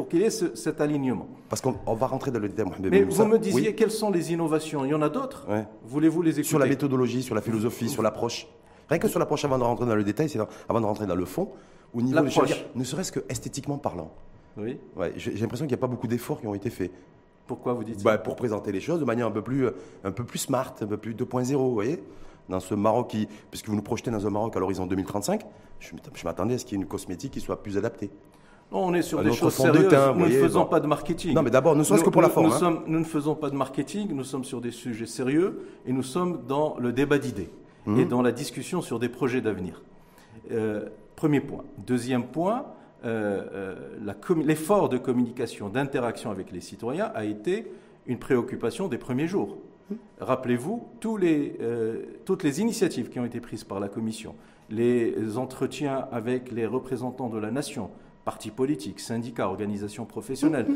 qu'il 0.07 0.19
y 0.19 0.23
ait, 0.23 0.29
cet 0.29 0.81
alignement. 0.81 1.27
Parce 1.47 1.61
qu'on 1.61 1.93
va 1.93 2.07
rentrer 2.07 2.31
dans 2.31 2.39
le 2.39 2.49
détail. 2.49 2.65
Mais 2.89 3.03
vous 3.03 3.25
me 3.25 3.37
disiez 3.37 3.75
quelles 3.75 3.91
sont 3.91 4.09
les 4.09 4.33
innovations 4.33 4.85
Il 4.85 4.91
y 4.91 4.93
en 4.93 5.01
a 5.01 5.09
d'autres 5.09 5.47
Voulez-vous 5.85 6.21
les 6.21 6.31
écouter 6.31 6.47
Sur 6.47 6.59
la 6.59 6.65
méthodologie, 6.65 7.23
sur 7.23 7.35
la 7.35 7.41
philosophie, 7.41 7.89
sur 7.89 8.01
l'approche. 8.01 8.47
Rien 8.89 8.97
que 8.97 9.07
sur 9.07 9.19
l'approche 9.19 9.45
avant 9.45 9.59
de 9.59 9.63
rentrer 9.63 9.85
dans 9.85 9.95
le 9.95 10.03
détail, 10.03 10.29
c'est 10.29 10.39
avant 10.67 10.81
de 10.81 10.85
rentrer 10.85 11.05
dans 11.05 11.15
le 11.15 11.25
fond, 11.25 11.49
au 11.93 12.01
niveau 12.01 12.21
ne 12.21 12.83
serait-ce 12.83 13.11
que 13.11 13.19
esthétiquement 13.29 13.77
parlant. 13.77 14.11
Oui. 14.57 14.79
Ouais, 14.95 15.13
J'ai 15.15 15.31
l'impression 15.31 15.65
qu'il 15.65 15.75
n'y 15.75 15.79
a 15.79 15.81
pas 15.81 15.87
beaucoup 15.87 16.07
d'efforts 16.07 16.41
qui 16.41 16.47
ont 16.47 16.55
été 16.55 16.69
faits. 16.69 16.91
Pourquoi 17.45 17.73
vous 17.73 17.83
dites 17.83 17.99
ça 17.99 18.03
bah, 18.03 18.17
Pour 18.17 18.35
présenter 18.35 18.71
les 18.71 18.81
choses 18.81 18.99
de 18.99 19.05
manière 19.05 19.27
un 19.27 19.31
peu 19.31 19.41
plus, 19.41 19.67
un 20.03 20.11
peu 20.11 20.23
plus 20.23 20.39
smart, 20.39 20.73
un 20.81 20.85
peu 20.85 20.97
plus 20.97 21.13
2.0, 21.13 21.55
vous 21.55 21.73
voyez 21.73 22.01
dans 22.49 22.59
ce 22.59 22.75
Maroc, 22.75 23.09
qui, 23.09 23.27
puisque 23.49 23.69
vous 23.69 23.75
nous 23.75 23.81
projetez 23.81 24.11
dans 24.11 24.25
un 24.25 24.29
Maroc 24.29 24.55
à 24.55 24.59
l'horizon 24.59 24.85
2035, 24.85 25.41
je 25.79 26.25
m'attendais 26.25 26.55
à 26.55 26.57
ce 26.57 26.65
qu'il 26.65 26.77
y 26.77 26.81
ait 26.81 26.83
une 26.83 26.89
cosmétique 26.89 27.31
qui 27.31 27.39
soit 27.39 27.61
plus 27.61 27.77
adaptée. 27.77 28.09
Non, 28.71 28.85
on 28.85 28.93
est 28.93 29.01
sur 29.01 29.23
des 29.23 29.33
choses 29.33 29.53
sérieuses. 29.53 29.91
nous 30.15 30.25
ne 30.25 30.31
faisons 30.31 30.65
pas 30.65 30.79
de 30.79 30.87
marketing. 30.87 31.33
Non, 31.33 31.41
mais 31.41 31.49
d'abord, 31.49 31.75
ne 31.75 31.83
serait-ce 31.83 32.03
que 32.03 32.09
pour 32.09 32.21
la 32.21 32.29
forme. 32.29 32.47
Nous, 32.47 32.53
hein. 32.53 32.59
sommes, 32.59 32.83
nous, 32.85 32.99
ne 32.99 33.03
faisons 33.03 33.35
pas 33.35 33.49
de 33.49 33.55
marketing, 33.55 34.09
nous 34.13 34.23
sommes 34.23 34.43
sur 34.43 34.61
des 34.61 34.71
sujets 34.71 35.07
sérieux 35.07 35.67
et 35.85 35.93
nous 35.93 36.03
sommes 36.03 36.41
dans 36.47 36.75
le 36.77 36.91
débat 36.91 37.17
d'idées 37.17 37.49
et 37.87 38.05
mmh. 38.05 38.07
dans 38.07 38.21
la 38.21 38.31
discussion 38.31 38.81
sur 38.81 38.99
des 38.99 39.09
projets 39.09 39.41
d'avenir. 39.41 39.81
Euh, 40.51 40.89
premier 41.15 41.41
point. 41.41 41.63
Deuxième 41.85 42.25
point, 42.25 42.65
euh, 43.05 43.75
euh, 43.97 44.43
l'effort 44.45 44.89
de 44.89 44.97
communication, 44.97 45.69
d'interaction 45.69 46.29
avec 46.29 46.51
les 46.51 46.61
citoyens 46.61 47.11
a 47.15 47.25
été 47.25 47.71
une 48.05 48.19
préoccupation 48.19 48.87
des 48.87 48.97
premiers 48.97 49.27
jours. 49.27 49.57
Rappelez-vous 50.19 50.87
euh, 51.05 52.03
toutes 52.25 52.43
les 52.43 52.61
initiatives 52.61 53.09
qui 53.09 53.19
ont 53.19 53.25
été 53.25 53.39
prises 53.39 53.63
par 53.63 53.79
la 53.79 53.87
Commission, 53.87 54.35
les 54.69 55.37
entretiens 55.37 56.07
avec 56.11 56.51
les 56.51 56.65
représentants 56.65 57.29
de 57.29 57.37
la 57.37 57.51
nation, 57.51 57.89
partis 58.25 58.51
politiques, 58.51 58.99
syndicats, 58.99 59.47
organisations 59.47 60.05
professionnelles, 60.05 60.67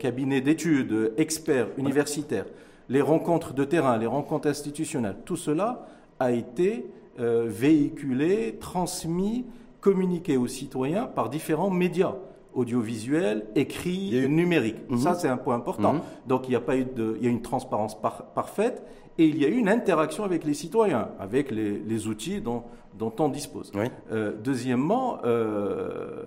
cabinets 0.00 0.40
d'études, 0.40 1.12
experts 1.16 1.68
universitaires, 1.78 2.46
les 2.88 3.00
rencontres 3.00 3.52
de 3.52 3.64
terrain, 3.64 3.96
les 3.98 4.06
rencontres 4.06 4.48
institutionnelles, 4.48 5.18
tout 5.24 5.36
cela 5.36 5.86
a 6.18 6.32
été 6.32 6.86
véhiculé, 7.18 8.56
transmis 8.58 9.44
communiquer 9.82 10.38
aux 10.38 10.46
citoyens 10.46 11.04
par 11.04 11.28
différents 11.28 11.70
médias 11.70 12.14
audiovisuels, 12.54 13.46
écrits, 13.54 14.26
numériques. 14.28 14.90
Mhm. 14.90 14.98
Ça, 14.98 15.14
c'est 15.14 15.28
un 15.28 15.36
point 15.36 15.56
important. 15.56 15.94
Mhm. 15.94 16.00
Donc, 16.26 16.48
il 16.48 16.52
y 16.52 16.56
a 16.56 16.60
pas 16.60 16.76
eu 16.76 16.84
de, 16.84 17.16
il 17.18 17.24
y 17.24 17.26
a 17.26 17.30
une 17.30 17.42
transparence 17.42 17.96
parfaite 18.00 18.82
et 19.18 19.26
il 19.26 19.38
y 19.38 19.44
a 19.44 19.48
eu 19.48 19.56
une 19.56 19.68
interaction 19.68 20.24
avec 20.24 20.44
les 20.44 20.54
citoyens, 20.54 21.08
avec 21.18 21.50
les, 21.50 22.06
outils 22.06 22.40
dont, 22.40 22.62
dont, 22.98 23.12
on 23.18 23.28
dispose. 23.28 23.72
Euh, 24.10 24.32
deuxièmement, 24.42 25.18
euh, 25.24 26.24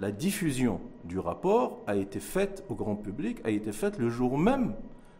la 0.00 0.10
diffusion 0.10 0.80
du 1.04 1.18
rapport 1.18 1.80
a 1.86 1.96
été 1.96 2.18
faite 2.18 2.64
au 2.68 2.74
grand 2.74 2.96
public, 2.96 3.38
a 3.44 3.50
été 3.50 3.72
faite 3.72 3.98
le 3.98 4.08
jour 4.08 4.38
même 4.38 4.74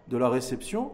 de 0.08 0.16
la 0.16 0.28
réception 0.28 0.92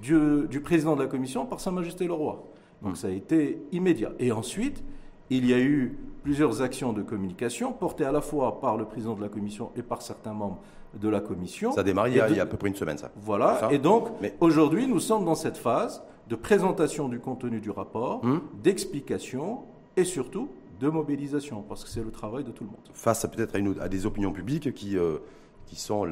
du, 0.00 0.46
du 0.48 0.60
président 0.60 0.96
de 0.96 1.02
la 1.02 1.08
commission 1.08 1.44
par 1.44 1.60
Sa 1.60 1.70
Majesté 1.70 2.06
le 2.06 2.14
Roi. 2.14 2.44
Donc 2.82 2.96
ça 2.96 3.08
a 3.08 3.10
été 3.10 3.58
immédiat. 3.72 4.12
Et 4.18 4.32
ensuite, 4.32 4.82
il 5.30 5.46
y 5.46 5.52
a 5.52 5.60
eu 5.60 5.96
plusieurs 6.22 6.62
actions 6.62 6.92
de 6.92 7.02
communication 7.02 7.72
portées 7.72 8.04
à 8.04 8.12
la 8.12 8.20
fois 8.20 8.60
par 8.60 8.76
le 8.76 8.84
président 8.84 9.14
de 9.14 9.20
la 9.20 9.28
commission 9.28 9.70
et 9.76 9.82
par 9.82 10.02
certains 10.02 10.32
membres 10.32 10.60
de 10.94 11.08
la 11.08 11.20
commission. 11.20 11.72
Ça 11.72 11.80
a 11.80 11.84
démarré 11.84 12.10
il 12.10 12.16
y 12.16 12.20
a, 12.20 12.42
à 12.42 12.46
peu 12.46 12.56
près 12.56 12.68
une 12.68 12.76
semaine, 12.76 12.98
ça. 12.98 13.10
Voilà. 13.16 13.68
Et 13.70 13.78
donc, 13.78 14.08
aujourd'hui, 14.40 14.86
nous 14.86 15.00
sommes 15.00 15.24
dans 15.24 15.34
cette 15.34 15.56
phase 15.56 16.02
de 16.28 16.36
présentation 16.36 17.08
du 17.08 17.18
contenu 17.18 17.60
du 17.60 17.70
rapport, 17.70 18.22
hum. 18.24 18.42
d'explication 18.62 19.60
et 19.96 20.04
surtout 20.04 20.48
de 20.80 20.88
mobilisation, 20.88 21.62
parce 21.62 21.84
que 21.84 21.90
c'est 21.90 22.02
le 22.02 22.10
travail 22.10 22.44
de 22.44 22.50
tout 22.50 22.64
le 22.64 22.70
monde. 22.70 22.80
Face 22.92 23.24
à 23.24 23.28
peut-être 23.28 23.56
à, 23.80 23.88
des 23.88 24.06
opinions 24.06 24.32
publiques 24.32 24.72
qui, 24.74 24.96
euh, 24.98 25.18
qui 25.66 25.76
sont 25.76 26.06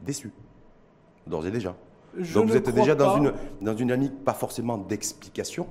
déçues, 0.00 0.32
d'ores 1.26 1.46
et 1.46 1.50
déjà. 1.50 1.74
Donc 2.34 2.48
vous 2.48 2.56
êtes 2.56 2.74
déjà 2.74 2.94
dans 2.94 3.16
une, 3.16 3.32
dans 3.60 3.72
une 3.72 3.86
dynamique 3.86 4.24
pas 4.24 4.34
forcément 4.34 4.76
d'explication, 4.76 5.66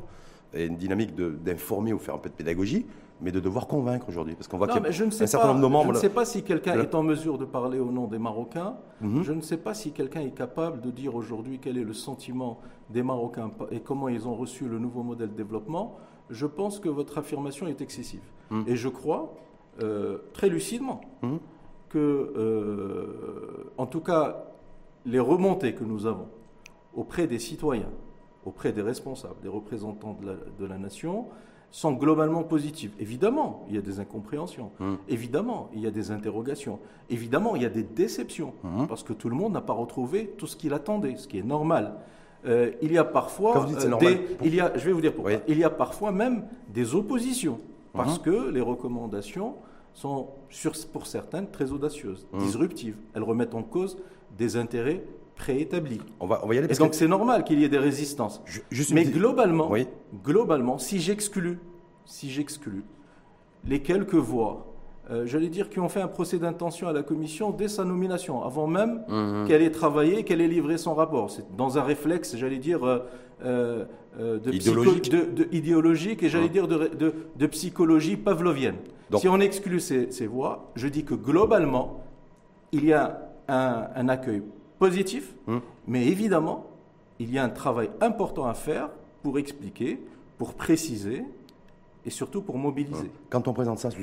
une 0.53 0.75
dynamique 0.75 1.15
d'informer 1.15 1.93
ou 1.93 1.99
faire 1.99 2.15
un 2.15 2.17
peu 2.17 2.29
de 2.29 2.33
pédagogie, 2.35 2.85
mais 3.21 3.31
de 3.31 3.39
devoir 3.39 3.67
convaincre 3.67 4.09
aujourd'hui. 4.09 4.35
Parce 4.35 4.47
qu'on 4.47 4.57
voit 4.57 4.67
qu'il 4.67 4.81
y 4.81 4.85
a 4.85 5.05
un 5.05 5.11
certain 5.11 5.47
nombre 5.47 5.61
de 5.61 5.67
membres. 5.67 5.91
Je 5.91 5.97
ne 5.97 6.01
sais 6.01 6.09
pas 6.09 6.25
si 6.25 6.43
quelqu'un 6.43 6.79
est 6.79 6.95
en 6.95 7.03
mesure 7.03 7.37
de 7.37 7.45
parler 7.45 7.79
au 7.79 7.91
nom 7.91 8.07
des 8.07 8.17
Marocains. 8.17 8.75
Mhm. 8.99 9.23
Je 9.23 9.33
ne 9.33 9.41
sais 9.41 9.57
pas 9.57 9.73
si 9.73 9.91
quelqu'un 9.91 10.21
est 10.21 10.35
capable 10.35 10.81
de 10.81 10.89
dire 10.89 11.15
aujourd'hui 11.15 11.59
quel 11.61 11.77
est 11.77 11.83
le 11.83 11.93
sentiment 11.93 12.59
des 12.89 13.03
Marocains 13.03 13.51
et 13.69 13.79
comment 13.79 14.09
ils 14.09 14.27
ont 14.27 14.35
reçu 14.35 14.67
le 14.67 14.79
nouveau 14.79 15.03
modèle 15.03 15.29
de 15.29 15.35
développement. 15.35 15.97
Je 16.29 16.45
pense 16.45 16.79
que 16.79 16.89
votre 16.89 17.17
affirmation 17.17 17.67
est 17.67 17.81
excessive. 17.81 18.23
Mhm. 18.49 18.63
Et 18.67 18.75
je 18.75 18.89
crois, 18.89 19.35
euh, 19.81 20.17
très 20.33 20.49
lucidement, 20.49 21.01
mhm. 21.21 21.39
que, 21.89 22.33
euh, 22.35 23.71
en 23.77 23.85
tout 23.85 24.01
cas, 24.01 24.45
les 25.05 25.19
remontées 25.19 25.73
que 25.73 25.83
nous 25.83 26.05
avons 26.05 26.27
auprès 26.95 27.27
des 27.27 27.39
citoyens, 27.39 27.91
auprès 28.45 28.71
des 28.71 28.81
responsables, 28.81 29.39
des 29.41 29.49
représentants 29.49 30.17
de 30.59 30.65
la 30.65 30.77
nation, 30.77 31.27
sont 31.71 31.93
globalement 31.93 32.43
positives. 32.43 32.91
Évidemment, 32.99 33.65
il 33.69 33.75
y 33.75 33.77
a 33.77 33.81
des 33.81 33.99
incompréhensions. 33.99 34.71
Hum. 34.79 34.97
Évidemment, 35.07 35.69
il 35.73 35.79
y 35.79 35.87
a 35.87 35.91
des 35.91 36.11
interrogations. 36.11 36.79
Évidemment, 37.09 37.55
il 37.55 37.61
y 37.61 37.65
a 37.65 37.69
des 37.69 37.83
déceptions. 37.83 38.53
Hum. 38.63 38.87
Parce 38.87 39.03
que 39.03 39.13
tout 39.13 39.29
le 39.29 39.35
monde 39.35 39.53
n'a 39.53 39.61
pas 39.61 39.73
retrouvé 39.73 40.33
tout 40.37 40.47
ce 40.47 40.57
qu'il 40.57 40.73
attendait, 40.73 41.15
ce 41.15 41.27
qui 41.27 41.39
est 41.39 41.43
normal. 41.43 41.95
Euh, 42.45 42.71
il 42.81 42.91
y 42.91 42.97
a 42.97 43.05
parfois 43.05 43.65
euh, 43.69 43.97
des, 43.99 44.19
il 44.43 44.55
y 44.55 44.59
a, 44.59 44.75
je 44.75 44.83
vais 44.83 44.91
vous 44.91 45.01
dire 45.01 45.13
pourquoi. 45.13 45.33
Il 45.47 45.57
y 45.57 45.63
a 45.63 45.69
parfois 45.69 46.11
même 46.11 46.45
des 46.69 46.95
oppositions 46.95 47.59
parce 47.93 48.17
hum. 48.17 48.23
que 48.23 48.49
les 48.49 48.61
recommandations 48.61 49.55
sont, 49.93 50.27
sur, 50.49 50.73
pour 50.91 51.05
certaines, 51.05 51.49
très 51.49 51.71
audacieuses, 51.71 52.25
disruptives. 52.39 52.97
Elles 53.13 53.23
remettent 53.23 53.55
en 53.55 53.63
cause 53.63 53.97
des 54.37 54.57
intérêts 54.57 55.03
préétabli. 55.35 55.99
On 56.19 56.27
va, 56.27 56.41
on 56.43 56.47
va 56.47 56.55
y 56.55 56.57
aller. 56.57 56.71
Et 56.71 56.77
donc 56.77 56.93
c'est 56.93 57.07
normal 57.07 57.43
qu'il 57.43 57.59
y 57.59 57.63
ait 57.63 57.69
des 57.69 57.77
résistances. 57.77 58.41
Mais 58.91 59.05
globalement, 59.05 59.71
globalement, 60.23 60.77
si 60.77 60.99
j'exclus, 60.99 61.59
si 62.05 62.29
j'exclus 62.29 62.83
les 63.65 63.81
quelques 63.81 64.15
voix, 64.15 64.67
euh, 65.09 65.25
j'allais 65.25 65.49
dire, 65.49 65.69
qui 65.69 65.79
ont 65.79 65.89
fait 65.89 66.01
un 66.01 66.07
procès 66.07 66.37
d'intention 66.37 66.87
à 66.87 66.93
la 66.93 67.03
commission 67.03 67.51
dès 67.51 67.67
sa 67.67 67.83
nomination, 67.83 68.43
avant 68.43 68.67
même 68.67 69.03
mhm. 69.07 69.47
qu'elle 69.47 69.61
ait 69.61 69.71
travaillé, 69.71 70.23
qu'elle 70.23 70.41
ait 70.41 70.47
livré 70.47 70.77
son 70.77 70.93
rapport. 70.93 71.29
C'est 71.29 71.55
dans 71.55 71.77
un 71.77 71.83
réflexe, 71.83 72.35
j'allais 72.37 72.59
dire, 72.59 72.85
euh, 72.85 72.99
euh, 73.43 74.39
de 74.39 74.51
idéologique. 74.51 75.11
De, 75.11 75.47
idéologique. 75.51 76.23
et 76.23 76.29
j'allais 76.29 76.45
mhm. 76.45 76.51
dire 76.51 76.67
de, 76.67 77.47
psychologie 77.47 78.15
pavlovienne. 78.15 78.77
si 79.17 79.27
on 79.27 79.39
exclut 79.39 79.79
ces, 79.79 80.11
ces, 80.11 80.27
voix, 80.27 80.71
je 80.75 80.87
dis 80.87 81.03
que 81.03 81.15
globalement, 81.15 82.03
il 82.71 82.85
y 82.85 82.93
a 82.93 83.29
un, 83.47 83.87
un 83.93 84.07
accueil 84.07 84.43
positif, 84.81 85.35
hum. 85.45 85.61
mais 85.85 86.07
évidemment, 86.07 86.65
il 87.19 87.31
y 87.31 87.37
a 87.37 87.43
un 87.43 87.49
travail 87.49 87.91
important 88.01 88.47
à 88.47 88.55
faire 88.55 88.89
pour 89.21 89.37
expliquer, 89.37 89.99
pour 90.39 90.55
préciser 90.55 91.23
et 92.03 92.09
surtout 92.09 92.41
pour 92.41 92.57
mobiliser. 92.57 93.11
Quand 93.29 93.47
on 93.47 93.53
présente 93.53 93.77
ça 93.77 93.91
sous, 93.91 93.99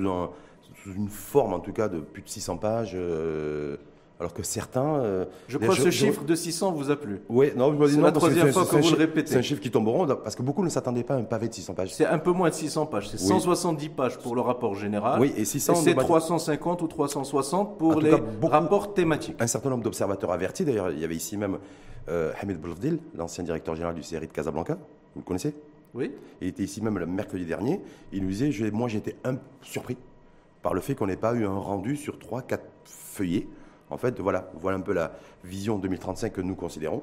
une 0.87 1.09
forme, 1.09 1.53
en 1.53 1.59
tout 1.59 1.73
cas, 1.73 1.89
de 1.89 1.99
plus 1.99 2.23
de 2.23 2.29
600 2.29 2.59
pages, 2.59 2.93
euh, 2.95 3.77
alors 4.21 4.35
que 4.35 4.43
certains. 4.43 4.97
Euh, 4.97 5.25
je 5.47 5.59
crois 5.59 5.75
que 5.75 5.83
ce 5.83 5.91
chiffre 5.91 6.25
de 6.25 6.35
600 6.35 6.73
vous 6.73 6.91
a 6.91 6.97
plu. 6.97 7.21
Oui, 7.29 7.53
non, 7.57 7.77
je 7.79 7.87
C'est 7.87 8.01
la 8.01 8.13
troisième 8.13 8.53
fois 8.53 8.67
que 8.67 8.77
vous 8.77 8.91
le 8.91 8.97
répétez. 8.97 9.33
C'est 9.33 9.39
un 9.39 9.43
chiffre 9.43 9.61
qui 9.61 9.71
tombe 9.71 9.89
rond 9.89 10.07
parce 10.07 10.35
que 10.35 10.43
beaucoup 10.43 10.65
ne 10.65 10.69
s'attendaient 10.69 11.05
pas 11.05 11.15
à 11.15 11.19
un 11.19 11.23
pavé 11.23 11.49
de 11.49 11.55
600 11.55 11.75
pages. 11.75 11.95
C'est 11.95 12.07
un 12.07 12.19
peu 12.19 12.33
moins 12.33 12.49
de 12.49 12.55
600 12.55 12.87
pages. 12.87 13.09
C'est 13.11 13.19
170 13.19 13.89
pages 13.91 14.19
pour 14.19 14.35
le 14.35 14.41
rapport 14.41 14.75
général. 14.75 15.21
Oui, 15.21 15.33
et 15.37 15.45
600. 15.45 15.77
c'est 15.77 15.95
350 15.95 16.83
ou 16.83 16.89
360 16.89 17.79
pour 17.79 18.01
les 18.01 18.15
rapports 18.43 18.95
thématiques. 18.95 19.37
Un 19.41 19.47
certain 19.47 19.71
nombre 19.71 19.85
d'observateurs 19.85 20.33
avertis. 20.33 20.65
D'ailleurs, 20.65 20.91
il 20.91 20.99
y 20.99 21.05
avait 21.05 21.17
ici 21.17 21.37
même 21.37 21.59
euh, 22.09 22.33
Hamid 22.41 22.59
Boulfdil, 22.59 22.99
l'ancien 23.17 23.45
directeur 23.45 23.75
général 23.75 23.95
du 23.95 24.01
CRI 24.01 24.27
de 24.27 24.33
Casablanca. 24.33 24.75
Vous 25.15 25.21
le 25.21 25.25
connaissez? 25.25 25.55
Oui. 25.95 26.13
Il 26.41 26.49
était 26.49 26.65
ici 26.65 26.83
même 26.83 26.99
le 26.99 27.07
mercredi 27.07 27.45
dernier. 27.45 27.81
Il 28.13 28.23
nous 28.25 28.31
disait 28.31 28.71
Moi, 28.73 28.89
j'étais 28.89 29.17
un 29.25 29.37
surpris 29.63 29.97
par 30.63 30.75
le 30.75 30.81
fait 30.81 30.97
qu'on 30.97 31.07
n'ait 31.07 31.17
pas 31.17 31.35
eu 31.35 31.47
un 31.47 31.57
rendu 31.57 31.97
sur 31.97 32.19
3-4 32.19 32.59
feuillets 32.85 33.47
en 33.91 33.97
fait, 33.97 34.19
voilà, 34.21 34.51
voilà 34.61 34.79
un 34.79 34.83
peu 34.83 34.93
la 34.93 35.13
vision 35.45 35.79
2035 35.79 36.33
que 36.33 36.41
nous 36.41 36.55
considérons, 36.55 37.03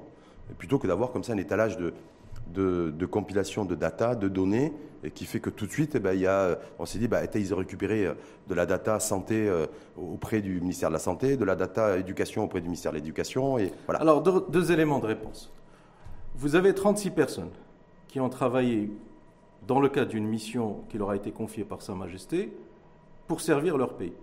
plutôt 0.58 0.80
que 0.80 0.88
d'avoir 0.88 1.12
comme 1.12 1.24
ça 1.24 1.34
un 1.34 1.38
étalage 1.38 1.78
de, 1.78 3.06
compilation 3.06 3.66
de 3.66 3.76
data, 3.76 4.16
de 4.16 4.28
données, 4.28 4.74
qui 5.14 5.26
fait 5.26 5.40
que 5.40 5.50
tout 5.50 5.66
de 5.66 5.72
suite, 5.72 5.96
eh 5.96 6.00
ben, 6.00 6.14
il 6.14 6.22
y 6.22 6.28
a, 6.28 6.58
on 6.80 6.86
s'est 6.86 7.00
dit, 7.00 7.08
bah, 7.08 7.22
ils 7.36 7.54
ont 7.54 7.58
récupéré 7.58 8.08
euh, 8.08 8.14
de 8.48 8.56
la 8.56 8.66
data 8.66 9.00
santé 9.00 9.48
euh, 9.48 9.68
auprès 9.98 10.42
du 10.42 10.60
ministère 10.60 10.90
de 10.90 10.94
la 10.94 11.00
Santé, 11.00 11.38
de 11.38 11.46
la 11.46 11.56
data 11.56 11.98
éducation 11.98 12.44
auprès 12.44 12.60
du 12.60 12.66
ministère 12.66 12.92
de 12.92 12.98
l'Éducation. 12.98 13.60
Et 13.60 13.72
voilà. 13.86 14.02
Alors, 14.02 14.24
deux, 14.24 14.72
éléments 14.72 14.98
de 14.98 15.06
réponse. 15.06 15.54
Vous 16.36 16.56
avez 16.56 16.74
36 16.74 17.12
personnes 17.12 17.52
qui 18.08 18.20
ont 18.20 18.30
travaillé 18.30 18.90
dans 19.68 19.80
le 19.80 19.90
cadre 19.90 20.10
d'une 20.10 20.28
mission 20.28 20.84
qui 20.90 20.98
leur 20.98 21.12
a 21.12 21.16
été 21.16 21.32
confiée 21.32 21.66
par 21.66 21.84
Sa 21.84 21.94
Majesté 21.94 22.52
pour 23.28 23.42
servir 23.42 23.78
leur 23.78 23.94
pays 23.96 24.14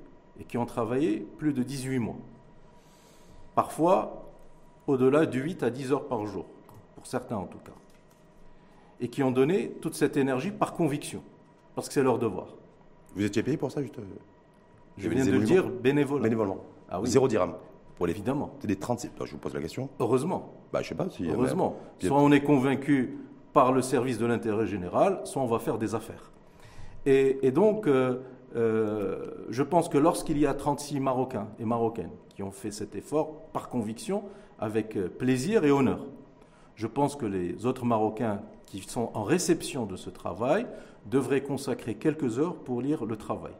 et 0.40 0.44
qui 0.44 0.58
ont 0.58 0.66
travaillé 0.66 1.26
plus 1.38 1.52
de 1.52 1.62
18 1.62 1.98
mois 1.98 2.16
parfois 3.54 4.28
au-delà 4.86 5.26
de 5.26 5.38
8 5.38 5.62
à 5.62 5.70
10 5.70 5.92
heures 5.92 6.06
par 6.06 6.26
jour, 6.26 6.44
pour 6.94 7.06
certains 7.06 7.36
en 7.36 7.46
tout 7.46 7.58
cas, 7.58 7.72
et 9.00 9.08
qui 9.08 9.22
ont 9.22 9.30
donné 9.30 9.70
toute 9.80 9.94
cette 9.94 10.16
énergie 10.16 10.50
par 10.50 10.74
conviction, 10.74 11.22
parce 11.74 11.88
que 11.88 11.94
c'est 11.94 12.02
leur 12.02 12.18
devoir. 12.18 12.48
Vous 13.14 13.24
étiez 13.24 13.42
payé 13.42 13.56
pour 13.56 13.70
ça 13.70 13.82
juste 13.82 13.96
Je 14.96 15.08
viens 15.08 15.24
de 15.24 15.30
le 15.30 15.40
dire 15.40 15.68
bénévolement. 15.68 16.22
Bénévolement. 16.22 16.58
Ah 16.88 17.00
oui. 17.00 17.08
Zéro 17.08 17.28
dirham. 17.28 17.54
Pour 17.96 18.06
les... 18.06 18.12
Évidemment. 18.12 18.54
C'est 18.60 18.66
des 18.66 18.76
36. 18.76 19.10
je 19.24 19.32
vous 19.32 19.38
pose 19.38 19.54
la 19.54 19.60
question. 19.60 19.88
Heureusement. 20.00 20.52
Bah, 20.72 20.80
je 20.82 20.88
sais 20.88 20.94
pas 20.94 21.08
si. 21.10 21.28
Heureusement. 21.28 21.76
Soit 22.00 22.20
on 22.20 22.32
est 22.32 22.42
convaincu 22.42 23.18
par 23.52 23.72
le 23.72 23.82
service 23.82 24.18
de 24.18 24.26
l'intérêt 24.26 24.66
général, 24.66 25.20
soit 25.24 25.42
on 25.42 25.46
va 25.46 25.58
faire 25.58 25.78
des 25.78 25.94
affaires. 25.94 26.30
Et, 27.04 27.50
donc, 27.50 27.86
euh, 27.86 28.20
euh, 28.56 29.30
je 29.48 29.62
pense 29.62 29.88
que 29.88 29.98
lorsqu'il 29.98 30.38
y 30.38 30.46
a 30.46 30.54
36 30.54 31.00
Marocains 31.00 31.48
et 31.58 31.64
Marocaines 31.64 32.10
qui 32.28 32.42
ont 32.42 32.50
fait 32.50 32.70
cet 32.70 32.94
effort 32.94 33.42
par 33.52 33.68
conviction, 33.68 34.24
avec 34.58 34.96
euh, 34.96 35.08
plaisir 35.08 35.64
et 35.64 35.70
honneur, 35.70 36.06
je 36.76 36.86
pense 36.86 37.16
que 37.16 37.26
les 37.26 37.66
autres 37.66 37.84
Marocains 37.84 38.40
qui 38.66 38.80
sont 38.80 39.10
en 39.14 39.22
réception 39.22 39.86
de 39.86 39.96
ce 39.96 40.10
travail 40.10 40.66
devraient 41.06 41.42
consacrer 41.42 41.94
quelques 41.94 42.38
heures 42.38 42.56
pour 42.56 42.80
lire 42.80 43.04
le 43.04 43.16
travail 43.16 43.52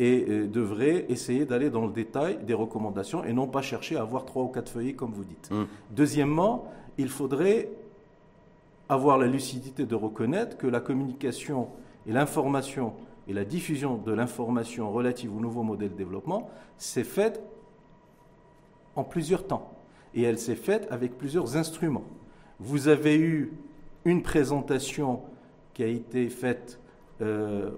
et 0.00 0.26
euh, 0.28 0.46
devraient 0.46 1.06
essayer 1.08 1.44
d'aller 1.44 1.70
dans 1.70 1.86
le 1.86 1.92
détail 1.92 2.38
des 2.44 2.54
recommandations 2.54 3.24
et 3.24 3.32
non 3.32 3.46
pas 3.46 3.62
chercher 3.62 3.96
à 3.96 4.02
avoir 4.02 4.24
trois 4.24 4.42
ou 4.42 4.48
quatre 4.48 4.70
feuillets 4.70 4.94
comme 4.94 5.12
vous 5.12 5.24
dites. 5.24 5.50
Mmh. 5.50 5.64
Deuxièmement, 5.90 6.70
il 6.98 7.08
faudrait 7.08 7.70
avoir 8.88 9.18
la 9.18 9.26
lucidité 9.26 9.86
de 9.86 9.94
reconnaître 9.94 10.56
que 10.56 10.66
la 10.66 10.80
communication 10.80 11.68
et 12.06 12.12
l'information 12.12 12.94
et 13.28 13.34
la 13.34 13.44
diffusion 13.44 13.96
de 13.96 14.12
l'information 14.12 14.90
relative 14.90 15.34
au 15.36 15.40
nouveau 15.40 15.62
modèle 15.62 15.90
de 15.90 15.96
développement 15.96 16.50
s'est 16.78 17.04
faite 17.04 17.42
en 18.96 19.04
plusieurs 19.04 19.46
temps. 19.46 19.70
Et 20.14 20.22
elle 20.22 20.38
s'est 20.38 20.56
faite 20.56 20.88
avec 20.90 21.18
plusieurs 21.18 21.56
instruments. 21.56 22.06
Vous 22.58 22.88
avez 22.88 23.16
eu 23.16 23.52
une 24.06 24.22
présentation 24.22 25.20
qui 25.74 25.82
a 25.82 25.86
été 25.86 26.28
faite 26.30 26.80
euh, 27.20 27.70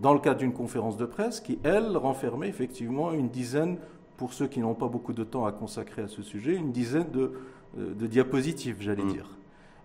dans 0.00 0.12
le 0.12 0.18
cadre 0.18 0.40
d'une 0.40 0.52
conférence 0.52 0.96
de 0.96 1.06
presse 1.06 1.40
qui, 1.40 1.58
elle, 1.62 1.96
renfermait 1.96 2.48
effectivement 2.48 3.12
une 3.12 3.28
dizaine, 3.28 3.78
pour 4.16 4.34
ceux 4.34 4.48
qui 4.48 4.60
n'ont 4.60 4.74
pas 4.74 4.88
beaucoup 4.88 5.12
de 5.12 5.24
temps 5.24 5.46
à 5.46 5.52
consacrer 5.52 6.02
à 6.02 6.08
ce 6.08 6.22
sujet, 6.22 6.54
une 6.54 6.72
dizaine 6.72 7.10
de, 7.10 7.32
euh, 7.78 7.94
diapositives, 7.94 8.76
j'allais 8.80 9.04
mmh. 9.04 9.12
dire 9.12 9.39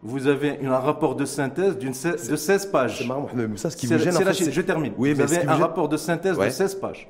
vous 0.06 0.28
avez 0.28 0.64
un 0.64 0.78
rapport 0.78 1.16
de 1.16 1.26
synthèse 1.26 1.80
de 1.80 1.92
16 2.36 2.68
pages. 2.68 3.00
C'est 3.00 3.08
marrant, 3.08 3.28
mais 3.34 3.58
ça, 3.58 3.72
ce 3.72 3.76
qui 3.76 3.88
vous 3.88 3.98
gêne, 3.98 4.14
Je 4.14 4.62
termine. 4.62 4.94
vous 4.96 5.20
avez 5.20 5.48
un 5.48 5.56
rapport 5.56 5.90
de 5.90 5.98
synthèse 5.98 6.38
de 6.38 6.50
16 6.50 6.76
pages. 6.76 7.10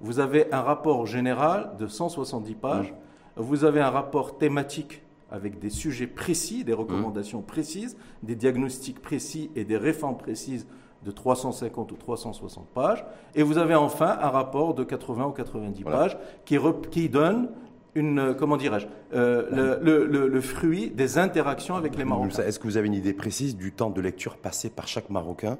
Vous 0.00 0.20
avez 0.20 0.52
un 0.52 0.62
rapport 0.62 1.06
général 1.06 1.72
de 1.78 1.88
170 1.88 2.54
pages. 2.54 2.94
Vous 3.34 3.64
avez 3.64 3.80
un 3.80 3.90
rapport 3.90 4.38
thématique 4.38 5.02
avec 5.30 5.58
des 5.58 5.70
sujets 5.70 6.06
précis, 6.06 6.62
des 6.62 6.72
recommandations 6.72 7.42
précises, 7.42 7.96
des 8.22 8.36
diagnostics 8.36 9.02
précis 9.02 9.50
et 9.56 9.64
des 9.64 9.76
réformes 9.76 10.16
précises 10.16 10.66
de 11.04 11.10
350 11.10 11.92
ou 11.92 11.96
360 11.96 12.66
pages. 12.68 13.04
Et 13.34 13.42
vous 13.42 13.58
avez 13.58 13.74
enfin 13.74 14.18
un 14.20 14.30
rapport 14.30 14.72
de 14.74 14.84
80 14.84 15.26
ou 15.26 15.32
90 15.32 15.82
pages 15.84 16.16
qui, 16.44 16.58
qui 16.90 17.08
donne 17.08 17.48
une, 17.96 18.18
euh, 18.18 18.34
comment 18.34 18.56
dirais-je, 18.56 18.86
euh, 19.14 19.78
le, 19.82 20.40
fruit 20.40 20.90
des 20.90 21.18
interactions 21.18 21.74
avec 21.76 21.96
les 21.96 22.04
Marocains. 22.04 22.44
Est-ce 22.44 22.58
que 22.58 22.64
vous 22.64 22.76
avez 22.76 22.86
une 22.86 22.94
idée 22.94 23.14
précise 23.14 23.56
du 23.56 23.72
temps 23.72 23.90
de 23.90 24.00
lecture 24.00 24.36
passé 24.36 24.70
par 24.70 24.86
chaque 24.86 25.10
Marocain 25.10 25.58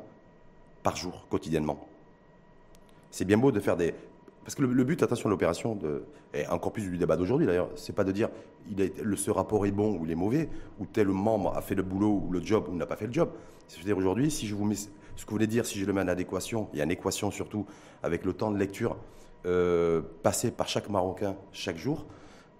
par 0.82 0.96
jour, 0.96 1.26
quotidiennement? 1.28 1.88
C'est 3.10 3.24
bien 3.24 3.38
beau 3.38 3.50
de 3.50 3.60
faire 3.60 3.76
des, 3.76 3.94
parce 4.44 4.54
que 4.54 4.62
le, 4.62 4.84
but, 4.84 5.02
attention, 5.02 5.28
l'opération, 5.28 5.78
et 6.34 6.46
encore 6.48 6.72
plus 6.72 6.82
du 6.82 6.98
débat 6.98 7.16
d'aujourd'hui 7.16 7.46
d'ailleurs, 7.46 7.70
c'est 7.74 7.94
pas 7.94 8.04
de 8.04 8.12
dire 8.12 8.28
il 8.70 8.80
est, 8.80 9.02
le, 9.02 9.16
ce 9.16 9.30
rapport 9.30 9.64
est 9.66 9.72
bon 9.72 9.96
ou 9.96 10.04
il 10.04 10.12
est 10.12 10.16
mauvais, 10.16 10.48
ou 10.78 10.86
tel 10.86 11.08
membre 11.08 11.56
a 11.56 11.62
fait 11.62 11.74
le 11.74 11.82
boulot 11.82 12.22
ou 12.26 12.30
le 12.30 12.42
job 12.42 12.66
ou 12.70 12.76
n'a 12.76 12.86
pas 12.86 12.96
fait 12.96 13.06
le 13.06 13.12
job. 13.12 13.30
C'est-à-dire 13.66 13.96
aujourd'hui, 13.96 14.30
si 14.30 14.46
je 14.46 14.54
vous 14.54 14.64
mets 14.64 14.76
ce 14.76 14.86
que 14.86 15.30
vous 15.30 15.36
voulez 15.36 15.46
dire, 15.46 15.64
si 15.64 15.80
je 15.80 15.86
le 15.86 15.92
mets 15.92 16.02
en 16.02 16.08
adéquation, 16.08 16.68
et 16.74 16.82
en 16.82 16.88
équation 16.88 17.30
surtout, 17.30 17.66
avec 18.02 18.24
le 18.24 18.34
temps 18.34 18.50
de 18.50 18.58
lecture 18.58 18.96
euh, 19.46 20.02
passé 20.22 20.50
par 20.50 20.68
chaque 20.68 20.90
Marocain 20.90 21.36
chaque 21.52 21.78
jour, 21.78 22.04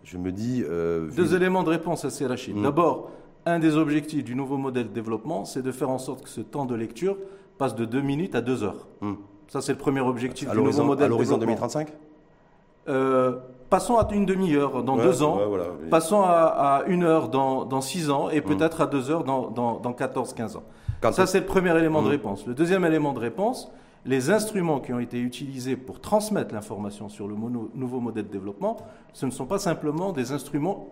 je 0.06 0.18
me 0.18 0.32
dis. 0.32 0.64
Euh, 0.66 1.10
Deux 1.14 1.34
éléments 1.34 1.64
de 1.64 1.70
réponse 1.70 2.04
à 2.04 2.10
ces 2.10 2.26
Rachid. 2.26 2.56
Mmh. 2.56 2.62
D'abord, 2.62 3.10
un 3.44 3.58
des 3.58 3.76
objectifs 3.76 4.24
du 4.24 4.34
nouveau 4.34 4.56
modèle 4.56 4.88
de 4.88 4.92
développement, 4.92 5.44
c'est 5.44 5.62
de 5.62 5.72
faire 5.72 5.90
en 5.90 5.98
sorte 5.98 6.22
que 6.22 6.28
ce 6.28 6.40
temps 6.40 6.64
de 6.64 6.74
lecture 6.74 7.16
passe 7.58 7.74
de 7.74 7.84
2 7.84 8.00
minutes 8.00 8.34
à 8.34 8.40
2 8.40 8.64
heures. 8.64 8.86
Mmh. 9.00 9.14
Ça, 9.48 9.60
c'est 9.60 9.72
le 9.72 9.78
premier 9.78 10.00
objectif 10.00 10.48
du 10.50 10.56
nouveau 10.56 10.84
modèle. 10.84 11.06
À 11.06 11.08
l'horizon 11.08 11.38
2035 11.38 11.88
euh, 12.88 13.36
Passons 13.68 13.96
à 13.98 14.06
une 14.12 14.26
demi-heure 14.26 14.84
dans 14.84 14.96
deux 14.96 15.24
ans, 15.24 15.40
passons 15.90 16.22
à, 16.22 16.84
une 16.86 17.02
heure 17.02 17.28
dans, 17.28 17.80
six 17.80 18.10
ans 18.10 18.30
et 18.30 18.38
mmh. 18.40 18.44
peut-être 18.44 18.80
à 18.80 18.86
deux 18.86 19.10
heures 19.10 19.24
dans, 19.24 19.50
dans, 19.50 19.92
14-15 19.92 20.58
ans. 20.58 20.62
Ça, 21.10 21.26
c'est 21.26 21.40
le 21.40 21.46
premier 21.46 21.76
élément 21.76 22.00
de 22.00 22.08
réponse. 22.08 22.46
Le 22.46 22.54
deuxième 22.54 22.84
élément 22.84 23.12
de 23.12 23.18
réponse, 23.18 23.72
les 24.06 24.30
instruments 24.30 24.80
qui 24.80 24.92
ont 24.92 25.00
été 25.00 25.18
utilisés 25.18 25.76
pour 25.76 26.00
transmettre 26.00 26.54
l'information 26.54 27.08
sur 27.08 27.26
le 27.28 27.34
nouveau 27.74 28.00
modèle 28.00 28.26
de 28.26 28.32
développement, 28.32 28.76
ce 29.12 29.26
ne 29.26 29.30
sont 29.30 29.46
pas 29.46 29.58
simplement 29.58 30.12
des 30.12 30.32
instruments 30.32 30.88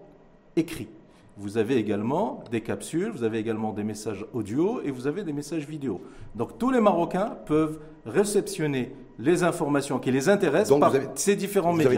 écrits. 0.56 0.88
Vous 1.36 1.58
avez 1.58 1.76
également 1.76 2.44
des 2.52 2.60
capsules, 2.60 3.10
vous 3.10 3.24
avez 3.24 3.38
également 3.38 3.72
des 3.72 3.82
messages 3.82 4.24
audio 4.32 4.80
et 4.84 4.90
vous 4.90 5.06
avez 5.08 5.24
des 5.24 5.32
messages 5.32 5.66
vidéo. 5.66 6.00
Donc 6.34 6.58
tous 6.58 6.70
les 6.70 6.80
Marocains 6.80 7.36
peuvent 7.46 7.80
réceptionner 8.06 8.92
les 9.18 9.42
informations 9.42 9.98
qui 9.98 10.10
les 10.10 10.28
intéressent 10.28 10.78
par 10.78 10.92
ces 11.14 11.36
différents 11.36 11.72
médias. 11.72 11.94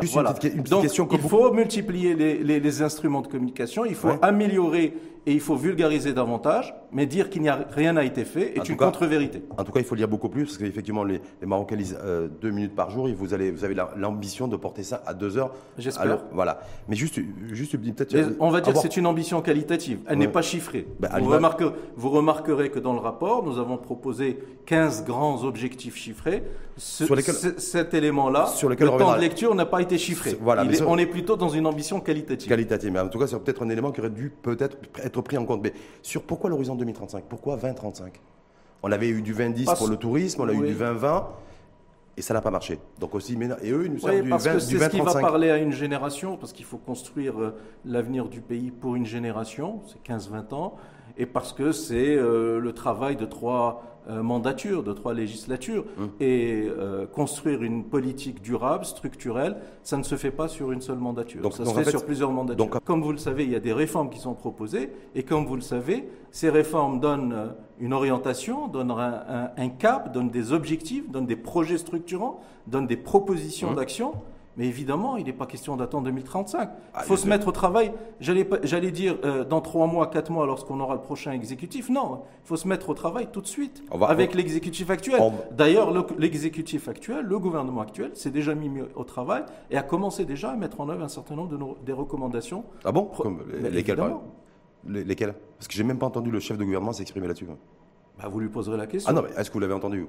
Donc, 0.71 0.85
il 1.13 1.19
faut 1.19 1.53
multiplier 1.53 2.15
les, 2.15 2.83
instruments 2.83 3.23
de 3.23 3.27
communication, 3.27 3.85
il 3.85 3.95
faut 3.95 4.13
améliorer 4.23 4.95
et 5.27 5.33
il 5.33 5.41
faut 5.41 5.57
vulgariser 5.57 6.13
davantage, 6.13 6.73
mais 6.93 7.05
dire 7.05 7.29
qu'il 7.31 7.43
n'y 7.43 7.49
a 7.49 7.67
rien 7.71 7.95
n'a 7.95 8.05
été 8.05 8.25
fait 8.25 8.57
est 8.57 8.69
une 8.69 8.77
contre-vérité. 8.77 9.43
En 9.59 9.65
tout 9.65 9.73
cas, 9.73 9.81
il 9.81 9.85
faut 9.85 9.97
lire 9.97 10.07
beaucoup 10.07 10.29
plus 10.29 10.45
parce 10.45 10.57
qu'effectivement, 10.57 11.03
les, 11.03 11.21
les, 11.41 11.47
Marocains 11.47 11.75
lisent 11.75 11.99
euh, 12.01 12.29
deux 12.29 12.51
minutes 12.51 12.77
par 12.77 12.91
jour 12.91 13.09
et 13.09 13.13
vous, 13.13 13.35
allez, 13.35 13.51
vous 13.51 13.65
avez 13.65 13.75
l'ambition 13.97 14.47
de 14.47 14.57
porter 14.57 14.85
ça 14.85 15.03
à 15.05 15.15
deux 15.15 15.37
heures. 15.37 15.51
J'espère. 15.79 16.21
Voilà. 16.33 16.61
Mais 16.89 16.95
juste, 16.95 17.19
juste 17.51 17.77
peut-être. 17.77 18.37
On 18.39 18.51
va 18.51 18.61
dire 18.61 18.73
que 18.73 18.79
c'est 18.79 18.97
une 18.97 19.07
ambition 19.07 19.43
qualitative. 19.43 19.99
Elle 20.07 20.19
n'est 20.19 20.29
pas 20.29 20.43
chiffrée. 20.43 20.87
Ben, 21.01 21.11
vous, 21.19 21.31
remarquerez, 21.31 21.73
vous 21.97 22.11
remarquerez 22.11 22.71
que 22.71 22.79
dans 22.79 22.93
le 22.93 23.01
rapport, 23.01 23.45
nous 23.45 23.59
avons 23.59 23.79
proposé 23.79 24.39
15 24.67 25.05
grands 25.05 25.43
objectifs 25.43 25.97
chiffrés. 25.97 26.45
sur 26.77 27.17
lesquels, 27.17 27.35
cet 27.35 27.95
élément-là, 27.95 28.49
le 28.63 28.77
temps 28.77 29.17
de 29.17 29.21
lecture 29.21 29.57
n'a 29.57 29.67
pas 29.67 29.83
été 29.83 29.99
chiffré. 29.99 30.37
Voilà, 30.41 30.65
on 30.87 30.99
est 30.99 31.07
plutôt 31.07 31.37
dans 31.37 31.49
une 31.49 31.67
ambition 31.67 31.99
qualitative. 32.01 32.49
Qualitative, 32.49 32.93
mais 32.93 33.01
en 33.01 33.09
tout 33.09 33.19
cas, 33.19 33.27
c'est 33.27 33.39
peut-être 33.41 33.65
un 33.65 33.69
élément 33.71 33.91
qui 33.91 34.01
aurait 34.01 34.11
dû 34.11 34.31
peut-être 34.31 34.77
être 35.03 35.16
pris 35.23 35.39
en 35.39 35.45
compte. 35.45 35.63
Mais 35.63 35.73
sur 36.03 36.23
pourquoi 36.23 36.51
l'horizon 36.51 36.75
2035 36.75 37.25
Pourquoi 37.29 37.57
2035 37.57 38.21
On 38.83 38.93
avait 38.93 39.09
eu 39.09 39.23
du 39.23 39.33
2010 39.33 39.67
pour 39.79 39.89
le 39.89 39.97
tourisme, 39.97 40.43
on 40.43 40.49
a 40.49 40.53
eu 40.53 40.57
du 40.57 40.75
2020 40.75 41.29
et 42.17 42.23
ça 42.23 42.35
n'a 42.35 42.41
pas 42.41 42.51
marché. 42.51 42.79
Donc 42.99 43.15
aussi, 43.15 43.35
et 43.63 43.71
eux, 43.71 43.85
ils 43.85 43.93
nous 43.93 43.99
servent 43.99 44.23
du 44.23 44.31
20, 44.31 44.39
C'est 44.39 44.61
ce 44.61 44.89
qui 44.89 45.01
va 45.01 45.15
parler 45.21 45.51
à 45.51 45.59
une 45.59 45.73
génération, 45.73 46.37
parce 46.37 46.53
qu'il 46.53 46.65
faut 46.65 46.79
construire 46.79 47.39
euh, 47.39 47.55
l'avenir 47.85 48.29
du 48.29 48.41
pays 48.41 48.71
pour 48.71 48.97
une 48.97 49.05
génération, 49.05 49.81
c'est 49.87 50.13
15-20 50.13 50.55
ans, 50.55 50.77
et 51.19 51.27
parce 51.27 51.53
que 51.53 51.73
c'est 51.73 52.17
euh, 52.17 52.59
le 52.59 52.73
travail 52.73 53.17
de 53.17 53.27
trois 53.27 53.96
euh, 54.09 54.23
mandature, 54.23 54.85
de 54.85 54.93
trois 54.93 55.15
législatures. 55.15 55.85
Hum. 55.99 56.11
Et 56.21 56.69
euh, 56.69 57.07
construire 57.07 57.63
une 57.63 57.85
politique 57.85 58.41
durable, 58.41 58.85
structurelle, 58.85 59.57
ça 59.83 59.97
ne 59.97 60.05
se 60.05 60.15
fait 60.15 60.31
pas 60.31 60.47
sur 60.47 60.71
une 60.71 60.81
seule 60.81 60.99
mandature. 60.99 61.43
Donc, 61.43 61.55
ça 61.55 61.65
se 61.65 61.75
fait 61.75 61.91
sur 61.91 62.05
plusieurs 62.05 62.31
mandatures. 62.31 62.65
Donc, 62.65 62.85
comme 62.85 63.03
vous 63.03 63.11
le 63.11 63.19
savez, 63.19 63.45
il 63.45 63.51
y 63.51 63.57
a 63.57 63.61
des 63.61 63.73
réformes 63.73 64.09
qui 64.11 64.19
sont 64.19 64.35
proposées. 64.35 64.93
Et 65.15 65.25
comme 65.25 65.45
vous 65.45 65.57
le 65.57 65.63
savez, 65.63 66.09
ces 66.31 66.51
réformes 66.51 67.01
donnent 67.01 67.33
euh, 67.33 67.47
une 67.81 67.93
orientation, 67.93 68.69
donnent 68.69 68.93
un, 68.93 69.69
cap, 69.71 70.13
donnent 70.13 70.31
des 70.31 70.53
objectifs, 70.53 71.11
donnent 71.11 71.27
des 71.27 71.37
projets 71.37 71.79
structurants, 71.79 72.41
donnent 72.69 72.87
des 72.87 72.97
propositions 72.97 73.71
hum. 73.71 73.75
d'action. 73.75 74.13
Mais 74.57 74.67
évidemment, 74.67 75.17
il 75.17 75.27
n'est 75.27 75.33
pas 75.35 75.47
question 75.47 75.77
d'attendre 75.77 76.05
2035. 76.05 76.71
Il 76.97 77.03
faut 77.03 77.17
se 77.17 77.29
mettre 77.29 77.49
au 77.49 77.53
travail. 77.53 77.93
J'allais 78.21 78.91
dire 78.91 79.19
euh, 79.25 79.45
dans 79.45 79.61
trois 79.61 79.87
mois, 79.87 80.07
quatre 80.07 80.31
mois, 80.31 80.47
lorsqu'on 80.47 80.81
aura 80.81 80.95
le 80.95 81.01
prochain 81.01 81.33
exécutif. 81.33 81.91
Non, 81.91 82.23
il 82.45 82.49
faut 82.49 82.57
se 82.57 82.67
mettre 82.67 82.89
au 82.89 82.95
travail 82.95 83.29
tout 83.31 83.43
de 83.43 83.47
suite 83.47 83.83
avec 84.09 84.35
l'exécutif 84.35 84.89
actuel. 84.91 85.21
D'ailleurs, 85.53 85.93
l'exécutif 86.19 86.89
actuel, 86.89 87.25
le 87.25 87.39
gouvernement 87.39 87.83
actuel, 87.83 88.13
s'est 88.15 88.31
déjà 88.31 88.55
mis 88.55 88.71
au 88.95 89.05
travail 89.05 89.45
et 89.71 89.77
a 89.77 89.83
commencé 89.83 90.25
déjà 90.25 90.51
à 90.51 90.57
mettre 90.57 90.81
en 90.81 90.89
œuvre 90.89 91.05
un 91.05 91.09
certain 91.09 91.37
nombre 91.37 91.51
de 91.51 91.57
nos, 91.57 91.77
des 91.85 91.93
recommandations. 91.93 92.65
Ah 92.85 92.93
bon 92.93 93.11
Lesquelles 93.61 93.99
Lesquelles? 94.85 95.35
Parce 95.59 95.69
que 95.69 95.75
j'ai 95.75 95.85
même 95.85 95.99
pas 95.99 96.07
entendu 96.07 96.31
le 96.31 96.41
chef 96.41 96.57
de 96.57 96.65
gouvernement 96.65 96.93
s'exprimer 96.93 97.27
là-dessus. 97.27 97.47
Bah, 98.19 98.29
vous 98.29 98.41
lui 98.41 98.49
poserez 98.49 98.77
la 98.77 98.87
question. 98.87 99.11
Ah 99.11 99.13
non, 99.13 99.23
mais 99.23 99.41
est-ce 99.41 99.51
que 99.51 99.55
vous 99.55 99.61
l'avez 99.61 99.75
entendu? 99.75 100.07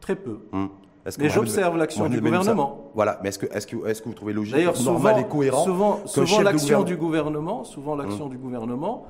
Très 0.00 0.16
peu. 0.16 0.40
Hum. 0.52 0.70
Mais 1.18 1.28
j'observe 1.28 1.76
l'action 1.76 2.08
du 2.08 2.20
gouvernement. 2.20 2.90
Voilà, 2.94 3.18
mais 3.22 3.28
est-ce 3.30 3.38
que, 3.38 3.46
est 3.46 3.66
que, 3.66 3.86
est 3.86 4.00
que 4.00 4.08
vous 4.08 4.14
trouvez 4.14 4.32
logique, 4.32 4.56
normal 4.84 5.20
et 5.20 5.24
cohérent 5.24 5.64
Souvent, 5.64 6.06
souvent 6.06 6.40
l'action 6.40 6.82
du 6.82 6.96
gouvernement, 6.96 7.64
souvent 7.64 7.96
l'action 7.96 8.24
hum. 8.24 8.30
du 8.30 8.38
gouvernement, 8.38 9.06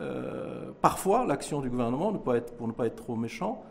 euh, 0.00 0.70
parfois 0.80 1.26
l'action 1.26 1.60
du 1.60 1.70
gouvernement, 1.70 2.12
ne 2.12 2.18
pas 2.18 2.36
être, 2.36 2.54
pour 2.56 2.66
ne 2.66 2.72
pas 2.72 2.86
être 2.86 2.96
trop 2.96 3.16
méchant, 3.16 3.62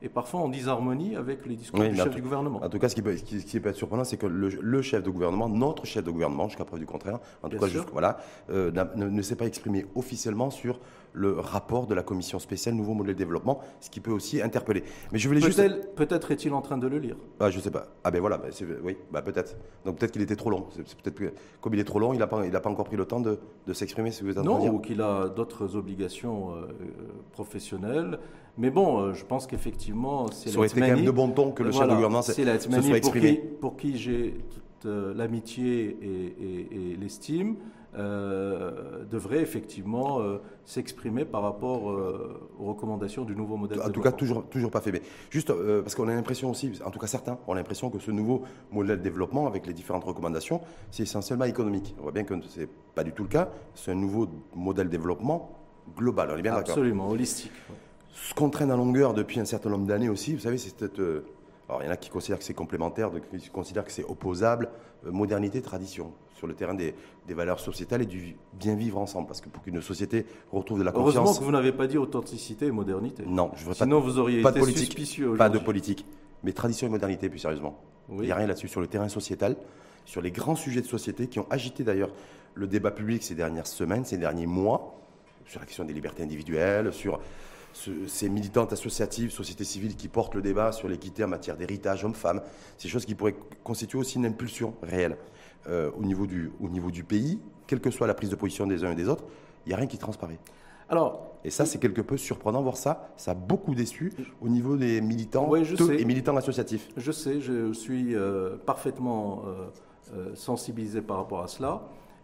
et 0.00 0.08
parfois 0.08 0.40
en 0.40 0.48
disharmonie 0.48 1.16
avec 1.16 1.44
les 1.46 1.56
discours 1.56 1.80
du 1.80 1.96
chef 1.96 2.14
du 2.14 2.22
gouvernement. 2.22 2.60
En 2.62 2.68
tout 2.68 2.78
cas, 2.78 2.88
ce 2.88 2.94
qui 2.94 3.02
peut, 3.02 3.16
ce 3.16 3.22
qui, 3.22 3.60
peut 3.60 3.68
être 3.68 3.76
surprenant, 3.76 4.04
c'est 4.04 4.16
que 4.16 4.26
le, 4.26 4.82
chef 4.82 5.02
de 5.02 5.10
gouvernement, 5.10 5.48
notre 5.48 5.86
chef 5.86 6.04
de 6.04 6.10
gouvernement, 6.10 6.48
jusqu'à 6.48 6.64
preuve 6.64 6.80
du 6.80 6.86
contraire, 6.86 7.18
en 7.42 7.48
tout 7.48 7.58
cas, 7.58 7.66
voilà, 7.92 8.18
euh, 8.50 8.70
ne, 8.96 9.08
ne 9.08 9.22
s'est 9.22 9.36
pas 9.36 9.46
exprimé 9.46 9.86
officiellement 9.96 10.50
sur 10.50 10.78
le 11.18 11.32
rapport 11.40 11.86
de 11.86 11.94
la 11.94 12.02
commission 12.02 12.38
spéciale 12.38 12.74
Nouveau 12.74 12.94
modèle 12.94 13.14
de 13.14 13.18
développement, 13.18 13.60
ce 13.80 13.90
qui 13.90 14.00
peut 14.00 14.10
aussi 14.10 14.40
interpeller. 14.40 14.84
Mais 15.12 15.18
je 15.18 15.28
voulais 15.28 15.40
peut 15.40 15.46
juste. 15.46 15.94
Peut-être 15.96 16.30
est-il 16.30 16.52
en 16.52 16.60
train 16.60 16.78
de 16.78 16.86
le 16.86 16.98
lire. 16.98 17.16
Ah, 17.40 17.50
je 17.50 17.58
sais 17.60 17.70
pas. 17.70 17.88
Ah 18.04 18.10
ben 18.10 18.20
voilà, 18.20 18.40
oui, 18.82 18.96
bah 19.10 19.22
peut-être. 19.22 19.56
Donc 19.84 19.96
peut-être 19.98 20.12
qu'il 20.12 20.22
était 20.22 20.36
trop 20.36 20.50
long. 20.50 20.66
peut-être 21.02 21.14
que 21.14 21.32
comme 21.60 21.74
il 21.74 21.80
est 21.80 21.84
trop 21.84 21.98
long, 21.98 22.12
il 22.12 22.18
n'a 22.18 22.26
pas, 22.26 22.46
il 22.46 22.52
pas 22.52 22.70
encore 22.70 22.84
pris 22.84 22.96
le 22.96 23.04
temps 23.04 23.20
de, 23.20 23.38
s'exprimer. 23.72 24.10
Si 24.10 24.22
vous 24.22 24.32
non, 24.42 24.64
ou 24.68 24.78
qu'il 24.78 25.00
a 25.00 25.28
d'autres 25.28 25.76
obligations 25.76 26.54
euh, 26.54 26.66
professionnelles. 27.32 28.18
Mais 28.56 28.70
bon, 28.70 29.00
euh, 29.00 29.14
je 29.14 29.24
pense 29.24 29.46
qu'effectivement, 29.46 30.30
c'est. 30.30 30.50
Ça 30.50 30.58
aurait 30.58 30.68
été 30.68 30.80
quand 30.80 30.86
même 30.86 31.04
de 31.04 31.10
bon 31.10 31.30
ton 31.30 31.52
que 31.52 31.62
le 31.62 31.72
chef 31.72 31.82
de 31.82 31.94
gouvernement 31.94 32.22
se, 32.22 32.32
soit 32.32 32.96
exprimé. 32.96 33.36
Pour 33.60 33.76
qui, 33.76 33.96
j'ai 33.96 34.34
toute 34.50 34.86
euh, 34.86 35.14
l'amitié 35.14 35.96
et 36.00 36.96
l'estime. 36.96 37.56
Euh, 37.96 39.04
devrait 39.10 39.40
effectivement 39.40 40.20
euh, 40.20 40.36
s'exprimer 40.66 41.24
par 41.24 41.40
rapport 41.40 41.90
euh, 41.90 42.38
aux 42.58 42.66
recommandations 42.66 43.24
du 43.24 43.34
nouveau 43.34 43.56
modèle. 43.56 43.80
En 43.80 43.88
tout 43.88 44.02
cas, 44.02 44.12
toujours, 44.12 44.44
toujours 44.44 44.70
pas 44.70 44.82
fait. 44.82 44.92
Mais 44.92 45.00
juste 45.30 45.50
parce 45.50 45.94
qu'on 45.94 46.06
a 46.08 46.14
l'impression 46.14 46.50
aussi, 46.50 46.70
en 46.84 46.90
tout 46.90 46.98
cas 46.98 47.06
certains 47.06 47.38
ont 47.46 47.54
l'impression 47.54 47.88
que 47.88 47.98
ce 47.98 48.10
nouveau 48.10 48.42
modèle 48.70 48.98
de 48.98 49.02
développement, 49.02 49.46
avec 49.46 49.66
les 49.66 49.72
différentes 49.72 50.04
recommandations, 50.04 50.60
c'est 50.90 51.04
essentiellement 51.04 51.46
économique. 51.46 51.94
On 51.98 52.02
voit 52.02 52.12
bien 52.12 52.24
que 52.24 52.34
ce 52.42 52.60
n'est 52.60 52.68
pas 52.94 53.04
du 53.04 53.12
tout 53.12 53.22
le 53.22 53.30
cas. 53.30 53.48
C'est 53.74 53.92
un 53.92 53.96
nouveau 53.96 54.28
modèle 54.54 54.88
de 54.88 54.92
développement 54.92 55.58
global. 55.96 56.28
On 56.30 56.36
est 56.36 56.42
bien 56.42 56.52
d'accord. 56.52 56.72
Absolument, 56.72 57.08
holistique. 57.08 57.52
Ce 58.12 58.34
qu'on 58.34 58.50
traîne 58.50 58.70
à 58.70 58.76
longueur 58.76 59.14
depuis 59.14 59.40
un 59.40 59.46
certain 59.46 59.70
nombre 59.70 59.86
d'années 59.86 60.10
aussi, 60.10 60.34
vous 60.34 60.40
savez, 60.40 60.58
c'est 60.58 60.78
cette. 60.78 61.00
alors, 61.68 61.82
il 61.82 61.86
y 61.86 61.88
en 61.88 61.92
a 61.92 61.96
qui 61.96 62.10
considèrent 62.10 62.38
que 62.38 62.44
c'est 62.44 62.52
complémentaire, 62.52 63.10
qui 63.38 63.48
considèrent 63.48 63.84
que 63.86 63.92
c'est 63.92 64.04
opposable. 64.04 64.68
modernité, 65.04 65.62
tradition 65.62 66.12
sur 66.38 66.46
le 66.46 66.54
terrain 66.54 66.74
des, 66.74 66.94
valeurs 67.28 67.60
sociétales 67.60 68.02
et 68.02 68.06
du 68.06 68.36
bien 68.54 68.74
vivre 68.74 68.98
ensemble. 68.98 69.26
Parce 69.26 69.40
que 69.40 69.48
pour 69.48 69.62
qu'une 69.62 69.82
société 69.82 70.24
retrouve 70.52 70.78
de 70.78 70.84
la 70.84 70.92
confiance. 70.92 71.16
Heureusement 71.16 71.38
que 71.38 71.44
vous 71.44 71.52
n'avez 71.52 71.72
pas 71.72 71.86
dit 71.86 71.98
authenticité 71.98 72.66
et 72.66 72.70
modernité. 72.70 73.24
Non, 73.26 73.50
je 73.56 73.64
veux 73.64 73.74
Sinon, 73.74 74.00
vous 74.00 74.18
auriez 74.18 74.40
pas 74.40 74.50
été 74.50 74.60
de 74.60 74.64
politique, 74.64 74.86
suspicieux 74.86 75.34
Pas 75.34 75.50
de 75.50 75.58
politique. 75.58 76.06
Mais 76.44 76.52
tradition 76.52 76.86
et 76.86 76.90
modernité, 76.90 77.28
plus 77.28 77.40
sérieusement. 77.40 77.78
Il 78.10 78.20
n'y 78.20 78.32
a 78.32 78.36
rien 78.36 78.46
là-dessus. 78.46 78.68
Sur 78.68 78.80
le 78.80 78.86
terrain 78.86 79.08
sociétal, 79.08 79.56
sur 80.06 80.22
les 80.22 80.30
grands 80.30 80.56
sujets 80.56 80.80
de 80.80 80.86
société 80.86 81.26
qui 81.26 81.40
ont 81.40 81.46
agité 81.50 81.84
d'ailleurs 81.84 82.10
le 82.54 82.66
débat 82.66 82.90
public 82.90 83.22
ces 83.22 83.34
dernières 83.34 83.66
semaines, 83.66 84.04
ces 84.04 84.16
derniers 84.16 84.46
mois, 84.46 84.98
sur 85.46 85.60
la 85.60 85.66
question 85.66 85.84
des 85.84 85.92
libertés 85.92 86.22
individuelles, 86.22 86.92
sur 86.92 87.20
ces 88.06 88.28
militantes 88.28 88.72
associatives, 88.72 89.30
sociétés 89.30 89.64
civiles 89.64 89.96
qui 89.96 90.08
portent 90.08 90.34
le 90.34 90.42
débat 90.42 90.72
sur 90.72 90.88
l'équité 90.88 91.24
en 91.24 91.28
matière 91.28 91.56
d'héritage 91.56 92.04
homme-femme, 92.04 92.40
ces 92.76 92.88
choses 92.88 93.04
qui 93.04 93.14
pourraient 93.14 93.36
constituer 93.62 93.98
aussi 93.98 94.16
une 94.16 94.26
impulsion 94.26 94.74
réelle. 94.82 95.16
Euh, 95.66 95.90
au, 95.98 96.02
niveau 96.02 96.26
du, 96.26 96.50
au 96.62 96.68
niveau 96.68 96.90
du 96.90 97.04
pays, 97.04 97.40
quelle 97.66 97.80
que 97.80 97.90
soit 97.90 98.06
la 98.06 98.14
prise 98.14 98.30
de 98.30 98.36
position 98.36 98.66
des 98.66 98.84
uns 98.84 98.92
et 98.92 98.94
des 98.94 99.08
autres, 99.08 99.24
il 99.66 99.70
n'y 99.70 99.74
a 99.74 99.76
rien 99.76 99.86
qui 99.86 99.98
transparaît. 99.98 100.38
Alors, 100.88 101.32
et 101.44 101.50
ça, 101.50 101.66
c'est 101.66 101.78
quelque 101.78 102.00
peu 102.00 102.16
surprenant 102.16 102.62
voir 102.62 102.78
ça. 102.78 103.10
Ça 103.16 103.32
a 103.32 103.34
beaucoup 103.34 103.74
déçu 103.74 104.12
au 104.40 104.48
niveau 104.48 104.76
des 104.76 105.02
militants 105.02 105.54
et 105.54 106.04
militants 106.06 106.36
associatifs. 106.36 106.88
Je 106.96 107.12
sais, 107.12 107.40
je 107.40 107.72
suis 107.74 108.14
euh, 108.14 108.56
parfaitement 108.56 109.42
euh, 110.14 110.34
sensibilisé 110.34 111.02
par 111.02 111.18
rapport 111.18 111.42
à 111.42 111.48
cela. 111.48 111.82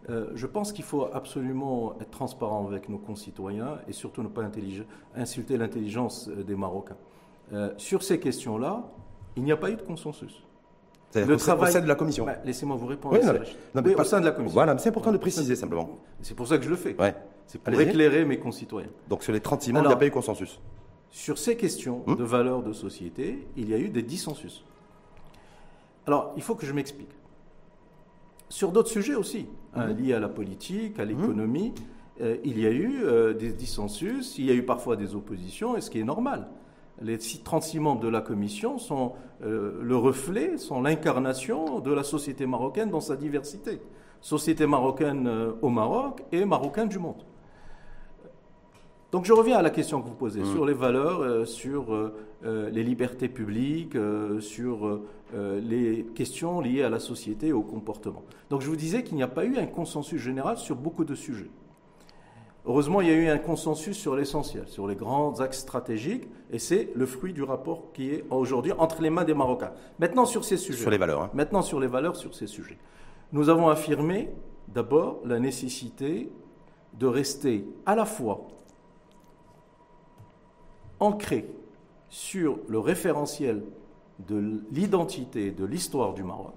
je 0.09 0.47
pense 0.47 0.71
qu'il 0.71 0.85
faut 0.85 1.07
absolument 1.13 1.93
être 2.01 2.09
transparent 2.09 2.65
avec 2.67 2.89
nos 2.89 2.97
concitoyens 2.97 3.77
et 3.87 3.93
surtout 3.93 4.23
ne 4.23 4.27
pas 4.27 4.41
insulter 5.15 5.57
l'intelligence 5.57 6.29
des 6.29 6.55
Marocains. 6.55 6.97
sur 7.77 8.01
ces 8.01 8.19
questions-là, 8.19 8.83
il 9.35 9.43
n'y 9.43 9.51
a 9.51 9.57
pas 9.57 9.69
eu 9.69 9.75
de 9.75 9.83
consensus. 9.83 10.43
Le 11.15 11.37
travail... 11.37 11.69
au 11.69 11.73
sein 11.73 11.81
de 11.81 11.87
la 11.87 11.95
commission. 11.95 12.25
Bah, 12.25 12.35
laissez-moi 12.43 12.75
vous 12.75 12.87
répondre. 12.87 13.15
Oui, 13.15 13.93
au 13.93 14.03
sein 14.03 14.19
de 14.19 14.25
la 14.25 14.31
commission. 14.31 14.53
Voilà, 14.53 14.77
c'est 14.77 14.89
important 14.89 15.11
de 15.11 15.17
préciser 15.17 15.55
simplement. 15.55 15.89
C'est 16.21 16.35
pour 16.35 16.47
ça 16.47 16.57
que 16.57 16.63
je 16.63 16.69
le 16.69 16.75
fais. 16.75 16.95
C'est 17.47 17.61
pour 17.61 17.79
éclairer 17.79 18.25
mes 18.25 18.39
concitoyens. 18.39 18.89
Donc 19.07 19.23
sur 19.23 19.33
les 19.33 19.39
36 19.39 19.73
membres, 19.73 19.85
il 19.85 19.87
n'y 19.89 19.93
a 19.93 19.97
pas 19.97 20.07
eu 20.07 20.11
consensus. 20.11 20.59
Sur 21.15 21.37
ces 21.37 21.55
questions 21.55 22.03
hum? 22.07 22.17
de 22.17 22.23
valeurs 22.25 22.61
de 22.61 22.73
société, 22.73 23.47
il 23.55 23.69
y 23.69 23.73
a 23.73 23.77
eu 23.77 23.87
des 23.87 24.01
dissensus. 24.01 24.65
Alors, 26.05 26.33
il 26.35 26.43
faut 26.43 26.55
que 26.55 26.65
je 26.65 26.73
m'explique. 26.73 27.11
Sur 28.49 28.73
d'autres 28.73 28.89
sujets 28.89 29.15
aussi, 29.15 29.47
hein, 29.73 29.91
hum? 29.91 29.97
liés 29.97 30.13
à 30.13 30.19
la 30.19 30.27
politique, 30.27 30.99
à 30.99 31.03
hum? 31.03 31.07
l'économie, 31.07 31.73
euh, 32.19 32.35
il 32.43 32.59
y 32.59 32.65
a 32.65 32.69
eu 32.69 33.03
euh, 33.03 33.33
des 33.33 33.53
dissensus, 33.53 34.37
il 34.37 34.45
y 34.45 34.51
a 34.51 34.53
eu 34.53 34.63
parfois 34.63 34.97
des 34.97 35.15
oppositions, 35.15 35.77
et 35.77 35.81
ce 35.81 35.89
qui 35.89 35.99
est 35.99 36.03
normal. 36.03 36.49
Les 37.01 37.17
36 37.17 37.79
membres 37.79 38.01
de 38.01 38.07
la 38.07 38.21
commission 38.21 38.77
sont 38.77 39.13
euh, 39.43 39.79
le 39.81 39.97
reflet, 39.97 40.57
sont 40.57 40.81
l'incarnation 40.81 41.79
de 41.79 41.91
la 41.91 42.03
société 42.03 42.45
marocaine 42.45 42.89
dans 42.89 43.01
sa 43.01 43.15
diversité. 43.15 43.81
Société 44.21 44.65
marocaine 44.65 45.29
au 45.61 45.69
Maroc 45.69 46.23
et 46.31 46.45
marocaine 46.45 46.87
du 46.87 46.97
monde. 46.97 47.23
Donc 49.11 49.25
je 49.25 49.33
reviens 49.33 49.57
à 49.57 49.61
la 49.61 49.69
question 49.69 50.01
que 50.01 50.07
vous 50.07 50.15
posez 50.15 50.41
mmh. 50.41 50.53
sur 50.53 50.65
les 50.65 50.73
valeurs, 50.73 51.47
sur 51.47 52.11
les 52.43 52.83
libertés 52.83 53.29
publiques, 53.29 53.95
sur 54.39 54.99
les 55.33 56.07
questions 56.15 56.59
liées 56.59 56.81
à 56.81 56.89
la 56.89 56.99
société 56.99 57.47
et 57.47 57.53
au 57.53 57.61
comportement. 57.61 58.23
Donc 58.49 58.61
je 58.61 58.67
vous 58.67 58.75
disais 58.75 59.03
qu'il 59.03 59.15
n'y 59.15 59.23
a 59.23 59.27
pas 59.27 59.45
eu 59.45 59.57
un 59.57 59.67
consensus 59.67 60.19
général 60.19 60.57
sur 60.57 60.75
beaucoup 60.75 61.05
de 61.05 61.13
sujets. 61.13 61.51
Heureusement, 62.67 63.01
il 63.01 63.07
y 63.07 63.11
a 63.11 63.13
eu 63.13 63.27
un 63.27 63.37
consensus 63.37 63.95
sur 63.95 64.15
l'essentiel, 64.15 64.67
sur 64.67 64.87
les 64.87 64.95
grands 64.95 65.39
axes 65.39 65.59
stratégiques, 65.59 66.27
et 66.51 66.57
c'est 66.57 66.89
le 66.95 67.05
fruit 67.05 67.31
du 67.31 67.43
rapport 67.43 67.91
qui 67.93 68.09
est 68.09 68.25
aujourd'hui 68.31 68.71
entre 68.71 69.03
les 69.03 69.11
mains 69.11 69.23
des 69.23 69.35
Marocains. 69.35 69.71
Maintenant, 69.99 70.25
sur 70.25 70.43
ces 70.43 70.57
sujets. 70.57 70.81
Sur 70.81 70.89
les 70.89 70.97
valeurs. 70.97 71.21
Hein. 71.21 71.29
Maintenant, 71.35 71.61
sur 71.61 71.79
les 71.79 71.87
valeurs, 71.87 72.15
sur 72.15 72.33
ces 72.33 72.47
sujets. 72.47 72.79
Nous 73.33 73.49
avons 73.49 73.67
affirmé, 73.67 74.29
d'abord, 74.67 75.21
la 75.25 75.39
nécessité 75.39 76.31
de 76.93 77.05
rester 77.05 77.67
à 77.85 77.95
la 77.95 78.05
fois 78.05 78.47
ancré 80.99 81.47
sur 82.09 82.57
le 82.67 82.79
référentiel 82.79 83.63
de 84.27 84.63
l'identité, 84.71 85.51
de 85.51 85.65
l'histoire 85.65 86.13
du 86.13 86.23
Maroc, 86.23 86.55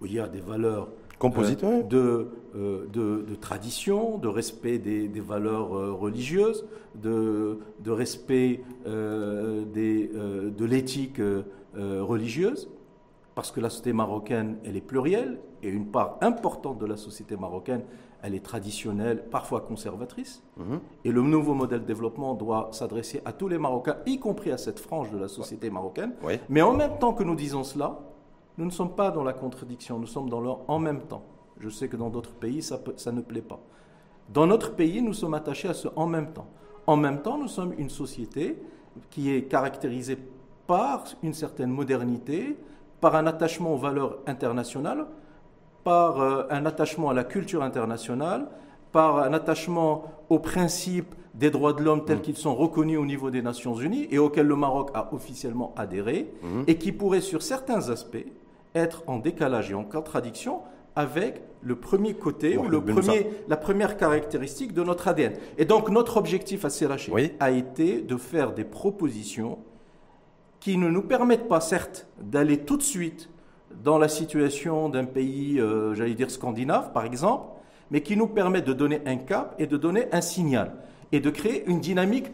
où 0.00 0.06
il 0.06 0.12
y 0.12 0.20
a 0.20 0.28
des 0.28 0.40
valeurs 0.40 0.88
Compositeur. 1.18 1.82
Euh, 2.56 2.86
de, 2.90 3.22
de, 3.28 3.34
tradition, 3.34 4.16
de 4.16 4.28
respect 4.28 4.78
des, 4.78 5.08
valeurs 5.20 5.76
euh, 5.76 5.92
religieuses, 5.92 6.66
de, 6.94 7.58
de 7.80 7.90
respect 7.90 8.62
euh, 8.86 9.64
des, 9.66 10.08
de 10.08 10.64
l'éthique 10.64 11.20
religieuse, 11.74 12.70
parce 13.34 13.50
que 13.50 13.60
la 13.60 13.68
société 13.68 13.92
marocaine, 13.92 14.56
elle 14.64 14.76
est 14.76 14.80
plurielle, 14.80 15.38
et 15.62 15.68
une 15.68 15.86
part 15.86 16.16
importante 16.22 16.78
de 16.78 16.86
la 16.86 16.96
société 16.96 17.36
marocaine, 17.36 17.82
elle 18.22 18.34
est 18.34 18.44
traditionnelle, 18.44 19.24
parfois 19.30 19.60
conservatrice. 19.60 20.42
Mhm. 20.56 20.80
Et 21.04 21.12
le 21.12 21.20
nouveau 21.20 21.52
modèle 21.52 21.80
de 21.80 21.86
développement 21.86 22.34
doit 22.34 22.70
s'adresser 22.72 23.20
à 23.26 23.32
tous 23.32 23.48
les 23.48 23.58
Marocains, 23.58 23.96
y 24.06 24.18
compris 24.18 24.50
à 24.50 24.58
cette 24.58 24.80
frange 24.80 25.10
de 25.10 25.18
la 25.18 25.28
société 25.28 25.68
marocaine. 25.68 26.12
Mais 26.48 26.62
en 26.62 26.72
même 26.72 26.98
temps 26.98 27.12
que 27.12 27.22
nous 27.22 27.34
disons 27.34 27.62
cela, 27.64 27.98
nous 28.58 28.64
ne 28.64 28.70
sommes 28.70 28.94
pas 28.94 29.10
dans 29.10 29.22
la 29.24 29.32
contradiction, 29.32 29.98
nous 29.98 30.06
sommes 30.06 30.30
dans 30.30 30.40
le 30.40 30.50
en 30.66 30.78
même 30.78 31.02
temps. 31.02 31.22
Je 31.58 31.68
sais 31.68 31.88
que 31.88 31.96
dans 31.96 32.10
d'autres 32.10 32.34
pays, 32.34 32.62
ça, 32.62 32.78
ça 32.96 33.12
ne 33.12 33.20
plaît 33.20 33.42
pas. 33.42 33.60
Dans 34.32 34.46
notre 34.46 34.74
pays, 34.74 35.02
nous 35.02 35.12
sommes 35.12 35.34
attachés 35.34 35.68
à 35.68 35.74
ce 35.74 35.88
en 35.96 36.06
même 36.06 36.32
temps. 36.32 36.48
En 36.86 36.96
même 36.96 37.22
temps, 37.22 37.38
nous 37.38 37.48
sommes 37.48 37.74
une 37.78 37.90
société 37.90 38.60
qui 39.10 39.32
est 39.32 39.42
caractérisée 39.42 40.18
par 40.66 41.04
une 41.22 41.34
certaine 41.34 41.70
modernité, 41.70 42.56
par 43.00 43.14
un 43.14 43.26
attachement 43.26 43.74
aux 43.74 43.78
valeurs 43.78 44.18
internationales, 44.26 45.06
par 45.84 46.20
euh, 46.20 46.42
un 46.50 46.66
attachement 46.66 47.10
à 47.10 47.14
la 47.14 47.24
culture 47.24 47.62
internationale, 47.62 48.48
par 48.90 49.18
un 49.18 49.32
attachement 49.32 50.04
aux 50.28 50.38
principes 50.38 51.14
des 51.34 51.50
droits 51.50 51.74
de 51.74 51.82
l'homme 51.82 52.04
tels 52.04 52.18
mm. 52.18 52.22
qu'ils 52.22 52.36
sont 52.36 52.54
reconnus 52.54 52.98
au 52.98 53.04
niveau 53.06 53.30
des 53.30 53.42
Nations 53.42 53.74
Unies 53.76 54.08
et 54.10 54.18
auxquels 54.18 54.46
le 54.46 54.56
Maroc 54.56 54.90
a 54.94 55.12
officiellement 55.12 55.74
adhéré, 55.76 56.32
mm. 56.42 56.62
et 56.66 56.78
qui 56.78 56.92
pourraient 56.92 57.20
sur 57.20 57.42
certains 57.42 57.90
aspects 57.90 58.26
être 58.74 59.02
en 59.06 59.18
décalage 59.18 59.70
et 59.70 59.74
en 59.74 59.84
contradiction 59.84 60.60
avec 60.94 61.42
le 61.62 61.76
premier 61.76 62.14
côté 62.14 62.56
ou 62.56 62.68
le 62.68 62.80
premier, 62.80 63.26
la 63.48 63.56
première 63.56 63.96
caractéristique 63.96 64.72
de 64.72 64.82
notre 64.82 65.08
ADN. 65.08 65.34
Et 65.58 65.64
donc 65.64 65.90
notre 65.90 66.16
objectif 66.16 66.64
à 66.64 66.68
CRH 66.68 67.10
a 67.38 67.50
été 67.50 68.00
de 68.00 68.16
faire 68.16 68.52
des 68.52 68.64
propositions 68.64 69.58
qui 70.60 70.78
ne 70.78 70.88
nous 70.88 71.02
permettent 71.02 71.48
pas, 71.48 71.60
certes, 71.60 72.06
d'aller 72.20 72.58
tout 72.58 72.76
de 72.76 72.82
suite 72.82 73.28
dans 73.82 73.98
la 73.98 74.08
situation 74.08 74.88
d'un 74.88 75.04
pays, 75.04 75.60
euh, 75.60 75.94
j'allais 75.94 76.14
dire 76.14 76.30
scandinave 76.30 76.92
par 76.92 77.04
exemple, 77.04 77.46
mais 77.90 78.00
qui 78.00 78.16
nous 78.16 78.26
permettent 78.26 78.66
de 78.66 78.72
donner 78.72 79.00
un 79.06 79.16
cap 79.16 79.54
et 79.58 79.66
de 79.66 79.76
donner 79.76 80.06
un 80.12 80.20
signal 80.20 80.74
et 81.12 81.20
de 81.20 81.30
créer 81.30 81.64
une 81.66 81.80
dynamique 81.80 82.26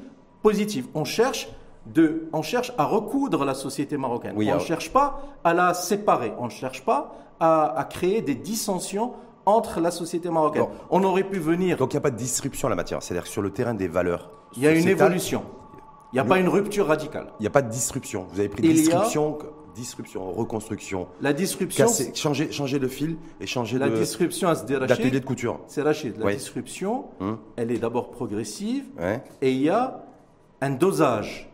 positive. 0.42 0.87
On 0.95 1.05
cherche 1.05 1.49
on 2.33 2.42
cherche 2.42 2.73
à 2.79 2.85
recoudre 2.85 3.45
la 3.45 3.55
société 3.55 3.97
marocaine. 3.97 4.35
on 4.37 4.55
ne 4.55 4.59
cherche 4.59 4.92
pas 4.92 5.23
à 5.45 5.55
la 5.55 5.75
séparer. 5.75 6.33
On 6.38 6.47
ne 6.47 6.51
cherche 6.51 6.85
pas 6.85 7.14
à, 7.40 7.87
créer 7.90 8.23
des 8.23 8.35
dissensions 8.35 9.12
entre 9.45 9.81
la 9.81 9.90
société 9.90 10.31
marocaine. 10.31 10.66
on 10.90 11.03
aurait 11.03 11.25
pu 11.25 11.38
venir. 11.38 11.77
Donc 11.77 11.92
il 11.92 11.97
n'y 11.97 11.99
a 11.99 12.03
pas 12.03 12.11
de 12.11 12.16
disruption 12.16 12.66
en 12.66 12.71
la 12.71 12.77
matière. 12.77 13.03
C'est-à-dire 13.03 13.27
sur 13.27 13.42
le 13.42 13.51
terrain 13.51 13.75
des 13.75 13.88
valeurs. 13.88 14.31
Il 14.57 14.62
y 14.62 14.66
a 14.66 14.73
une 14.73 14.88
évolution. 14.88 15.42
Il 16.12 16.16
n'y 16.16 16.21
a 16.21 16.25
pas 16.25 16.38
une 16.38 16.49
rupture 16.49 16.87
radicale. 16.87 17.33
Il 17.40 17.42
n'y 17.42 17.47
a 17.47 17.51
pas 17.51 17.62
de 17.62 17.71
disruption. 17.71 18.27
Vous 18.31 18.38
avez 18.38 18.51
pris 18.51 18.62
disruption, 18.62 19.38
disruption, 19.75 20.31
reconstruction. 20.31 21.09
La 21.21 21.33
disruption. 21.33 21.87
changer, 22.14 22.53
changer 22.53 22.79
le 22.79 22.88
fil 22.88 23.16
et 23.40 23.47
changer 23.47 23.79
la 23.79 23.88
disruption 23.88 24.49
à 24.49 24.55
d'atelier 24.55 25.11
de 25.11 25.25
couture. 25.25 25.61
C'est 25.66 25.83
Rachid. 25.83 26.18
La 26.18 26.35
disruption, 26.35 27.07
hum. 27.21 27.38
elle 27.57 27.71
est 27.71 27.79
d'abord 27.79 28.11
progressive 28.11 28.85
et 29.40 29.53
il 29.53 29.62
y 29.62 29.71
a 29.71 30.05
un 30.61 30.71
dosage 30.71 31.52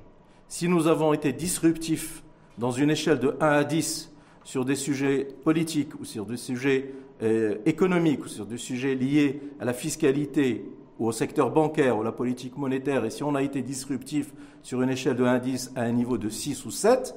si 0.49 0.69
nous 0.69 0.87
avons 0.87 1.13
été 1.13 1.33
disruptifs 1.33 2.23
dans 2.57 2.71
une 2.71 2.91
échelle 2.91 3.19
de 3.19 3.37
1 3.41 3.47
à 3.47 3.65
10 3.65 4.13
sur 4.45 4.65
des 4.65 4.75
sujets 4.75 5.29
politiques 5.45 5.99
ou 6.01 6.05
sur 6.05 6.25
des 6.25 6.39
sujets 6.39 6.93
euh, 7.23 7.57
économiques 7.67 8.25
ou 8.25 8.29
sur 8.29 8.47
des 8.47 8.57
sujets 8.57 8.95
liés 8.95 9.41
à 9.61 9.65
la 9.65 9.75
fiscalité 9.75 10.65
ou 10.99 11.07
au 11.07 11.13
secteur 11.13 11.51
bancaire 11.51 11.97
ou 11.97 12.01
à 12.01 12.05
la 12.05 12.13
politique 12.13 12.57
monétaire, 12.57 13.05
et 13.05 13.11
si 13.11 13.23
on 13.23 13.35
a 13.35 13.43
été 13.43 13.63
disruptif 13.63 14.33
sur 14.63 14.83
une 14.83 14.91
échelle 14.91 15.17
de 15.17 15.25
1 15.25 15.35
à 15.35 15.39
10 15.39 15.73
à 15.77 15.83
un 15.83 15.93
niveau 15.93 16.19
de 16.19 16.29
6 16.29 16.65
ou 16.65 16.71
7, 16.71 17.15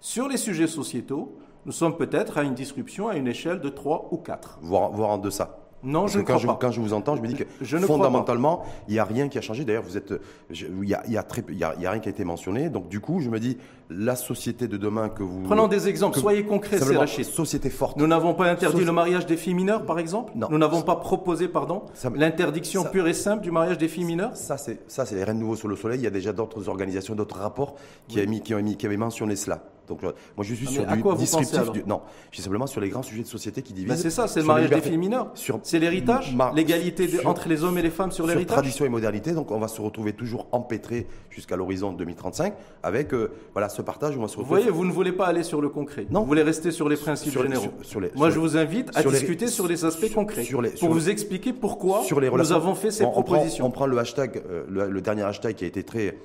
sur 0.00 0.28
les 0.28 0.36
sujets 0.36 0.68
sociétaux, 0.68 1.36
nous 1.66 1.72
sommes 1.72 1.96
peut-être 1.96 2.38
à 2.38 2.42
une 2.42 2.54
disruption 2.54 3.08
à 3.08 3.16
une 3.16 3.26
échelle 3.26 3.60
de 3.60 3.70
3 3.70 4.10
ou 4.12 4.18
4. 4.18 4.58
Voire, 4.60 4.92
voire 4.92 5.10
en 5.10 5.18
deçà. 5.18 5.63
Non, 5.84 6.06
je 6.06 6.20
quand, 6.20 6.38
je, 6.38 6.46
quand 6.46 6.70
je 6.70 6.80
vous 6.80 6.92
entends, 6.92 7.16
je 7.16 7.22
me 7.22 7.28
dis 7.28 7.34
que 7.34 7.44
fondamentalement, 7.80 8.64
il 8.88 8.94
n'y 8.94 8.98
a 8.98 9.04
rien 9.04 9.28
qui 9.28 9.38
a 9.38 9.40
changé. 9.40 9.64
D'ailleurs, 9.64 9.82
vous 9.82 9.96
êtes, 9.96 10.14
il 10.50 10.72
n'y 10.80 10.94
a, 10.94 11.02
y 11.06 11.16
a, 11.16 11.24
y 11.50 11.64
a, 11.64 11.90
rien 11.90 12.00
qui 12.00 12.08
a 12.08 12.10
été 12.10 12.24
mentionné. 12.24 12.70
Donc, 12.70 12.88
du 12.88 13.00
coup, 13.00 13.20
je 13.20 13.28
me 13.28 13.38
dis, 13.38 13.58
la 13.90 14.16
société 14.16 14.66
de 14.66 14.76
demain 14.76 15.08
que 15.08 15.22
vous. 15.22 15.42
Prenons 15.42 15.68
des 15.68 15.88
exemples. 15.88 16.18
Soyez 16.18 16.44
concrets, 16.44 16.78
c'est 16.78 17.24
Société 17.24 17.70
forte. 17.70 17.96
Nous 17.96 18.06
n'avons 18.06 18.34
pas 18.34 18.50
interdit 18.50 18.84
le 18.84 18.92
mariage 18.92 19.26
des 19.26 19.36
filles 19.36 19.54
mineures, 19.54 19.84
par 19.84 19.98
exemple? 19.98 20.32
Non. 20.34 20.48
Nous 20.50 20.58
n'avons 20.58 20.82
pas 20.82 20.96
proposé, 20.96 21.48
pardon, 21.48 21.82
l'interdiction 22.14 22.84
pure 22.84 23.06
et 23.06 23.14
simple 23.14 23.42
du 23.42 23.50
mariage 23.50 23.78
des 23.78 23.88
filles 23.88 24.04
mineures? 24.04 24.36
Ça, 24.36 24.56
c'est 24.56 24.80
ça, 24.88 25.04
c'est 25.04 25.14
les 25.14 25.24
Rennes 25.24 25.38
Nouveaux 25.38 25.56
sur 25.56 25.68
le 25.68 25.76
Soleil. 25.76 26.00
Il 26.00 26.04
y 26.04 26.06
a 26.06 26.10
déjà 26.10 26.32
d'autres 26.32 26.68
organisations, 26.68 27.14
d'autres 27.14 27.38
rapports 27.38 27.74
qui, 28.08 28.24
mis, 28.26 28.40
qui, 28.40 28.54
ont 28.54 28.62
mis, 28.62 28.76
qui 28.76 28.86
avaient 28.86 28.96
mentionné 28.96 29.36
cela. 29.36 29.62
Donc, 29.88 30.02
moi, 30.02 30.12
je 30.40 30.54
suis 30.54 30.66
sur 30.66 30.86
du 30.86 31.02
disruptif. 31.16 31.72
Du, 31.72 31.84
non, 31.86 32.02
je 32.30 32.36
suis 32.36 32.42
simplement 32.42 32.66
sur 32.66 32.80
les 32.80 32.88
grands 32.88 33.02
sujets 33.02 33.22
de 33.22 33.28
société 33.28 33.62
qui 33.62 33.72
divisent. 33.72 33.90
Ben, 33.90 33.96
c'est 33.96 34.10
ça, 34.10 34.28
c'est 34.28 34.40
le 34.40 34.46
mariage 34.46 34.70
des 34.70 34.80
filles 34.80 34.98
mineures. 34.98 35.32
C'est 35.62 35.78
l'héritage, 35.78 36.36
l'égalité 36.54 37.08
entre 37.24 37.48
les 37.48 37.64
hommes 37.64 37.78
et 37.78 37.82
les 37.82 37.90
femmes 37.90 38.12
sur 38.12 38.26
l'héritage. 38.26 38.56
Tradition 38.56 38.84
et 38.84 38.88
modernité. 38.88 39.32
Donc, 39.32 39.50
on 39.50 39.58
va 39.58 39.68
se 39.68 39.80
retrouver 39.80 40.12
toujours 40.12 40.46
empêtré 40.52 41.06
jusqu'à 41.30 41.56
l'horizon 41.56 41.92
2035 41.92 42.54
avec 42.82 43.12
euh, 43.12 43.32
voilà 43.52 43.68
ce 43.68 43.82
partage. 43.82 44.16
Vous 44.16 44.44
voyez, 44.44 44.70
vous 44.70 44.84
ne 44.84 44.92
voulez 44.92 45.12
pas 45.12 45.26
aller 45.26 45.42
sur 45.42 45.60
le 45.60 45.68
concret. 45.68 46.06
Non. 46.10 46.20
Vous 46.20 46.26
voulez 46.26 46.42
rester 46.42 46.70
sur 46.70 46.88
les 46.88 46.96
principes 46.96 47.32
généraux. 47.32 47.66
moi, 48.14 48.30
je 48.30 48.38
vous 48.38 48.56
invite 48.56 48.90
à 48.94 49.02
discuter 49.02 49.48
sur 49.48 49.66
les 49.66 49.84
aspects 49.84 50.12
concrets 50.12 50.44
pour 50.80 50.90
vous 50.90 51.08
expliquer 51.08 51.52
pourquoi 51.52 52.02
nous 52.10 52.52
avons 52.52 52.74
fait 52.74 52.90
ces 52.90 53.04
propositions. 53.04 53.66
On 53.66 53.70
prend, 53.70 53.86
le 53.86 53.98
hashtag, 53.98 54.42
euh, 54.48 54.64
le 54.68 55.00
dernier 55.00 55.22
hashtag 55.22 55.54
qui 55.56 55.64
a 55.64 55.66
été 55.66 55.82
très 55.82 56.16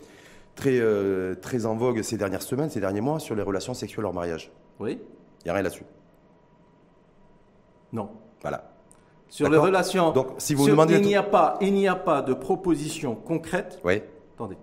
très, 0.59 0.79
euh, 0.79 1.35
très 1.35 1.65
en 1.65 1.75
vogue 1.75 2.01
ces 2.01 2.17
dernières 2.17 2.41
semaines, 2.41 2.69
ces 2.69 2.81
derniers 2.81 3.01
mois, 3.01 3.19
sur 3.19 3.33
les 3.33 3.41
relations 3.41 3.73
sexuelles 3.73 4.05
hors 4.05 4.13
mariage. 4.13 4.51
Oui. 4.79 4.99
Il 5.39 5.45
n'y 5.45 5.51
a 5.51 5.53
rien 5.53 5.63
là-dessus. 5.63 5.85
Non. 7.93 8.09
Voilà. 8.41 8.69
Sur 9.29 9.49
les 9.49 9.57
relations. 9.57 10.11
Donc, 10.11 10.27
si 10.37 10.53
vous 10.53 10.67
demandez. 10.67 10.95
Il 10.95 11.01
n'y 11.05 11.15
a, 11.15 11.23
pas, 11.23 11.57
il 11.61 11.73
n'y 11.73 11.87
a 11.87 11.95
pas 11.95 12.21
de 12.21 12.33
proposition 12.33 13.15
concrète. 13.15 13.79
Oui. 13.85 14.01
Attendez. 14.35 14.57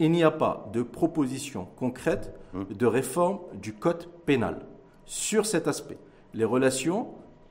Il 0.00 0.10
n'y 0.10 0.24
a 0.24 0.30
pas 0.30 0.68
de 0.72 0.82
proposition 0.82 1.68
concrète 1.76 2.34
hum. 2.54 2.66
de 2.68 2.86
réforme 2.86 3.38
du 3.54 3.74
code 3.74 4.08
pénal 4.26 4.58
sur 5.04 5.46
cet 5.46 5.68
aspect. 5.68 5.98
Les 6.34 6.44
relations 6.44 7.08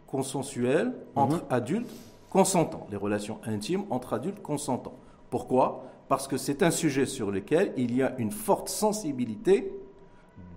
consensuelles 0.08 0.94
entre 1.16 1.44
adultes 1.50 1.90
consentants. 2.30 2.88
Les 2.92 2.98
relations 2.98 3.40
intimes 3.46 3.86
entre 3.90 4.14
adultes 4.14 4.42
consentants. 4.42 4.98
Pourquoi? 5.30 5.86
Parce 6.10 6.28
que 6.28 6.38
c'est 6.38 6.64
un 6.64 6.72
sujet 6.72 7.06
sur 7.06 7.32
lequel 7.32 7.74
il 7.78 7.96
y 7.96 8.02
a 8.02 8.16
une 8.18 8.32
forte 8.32 8.70
sensibilité 8.70 9.72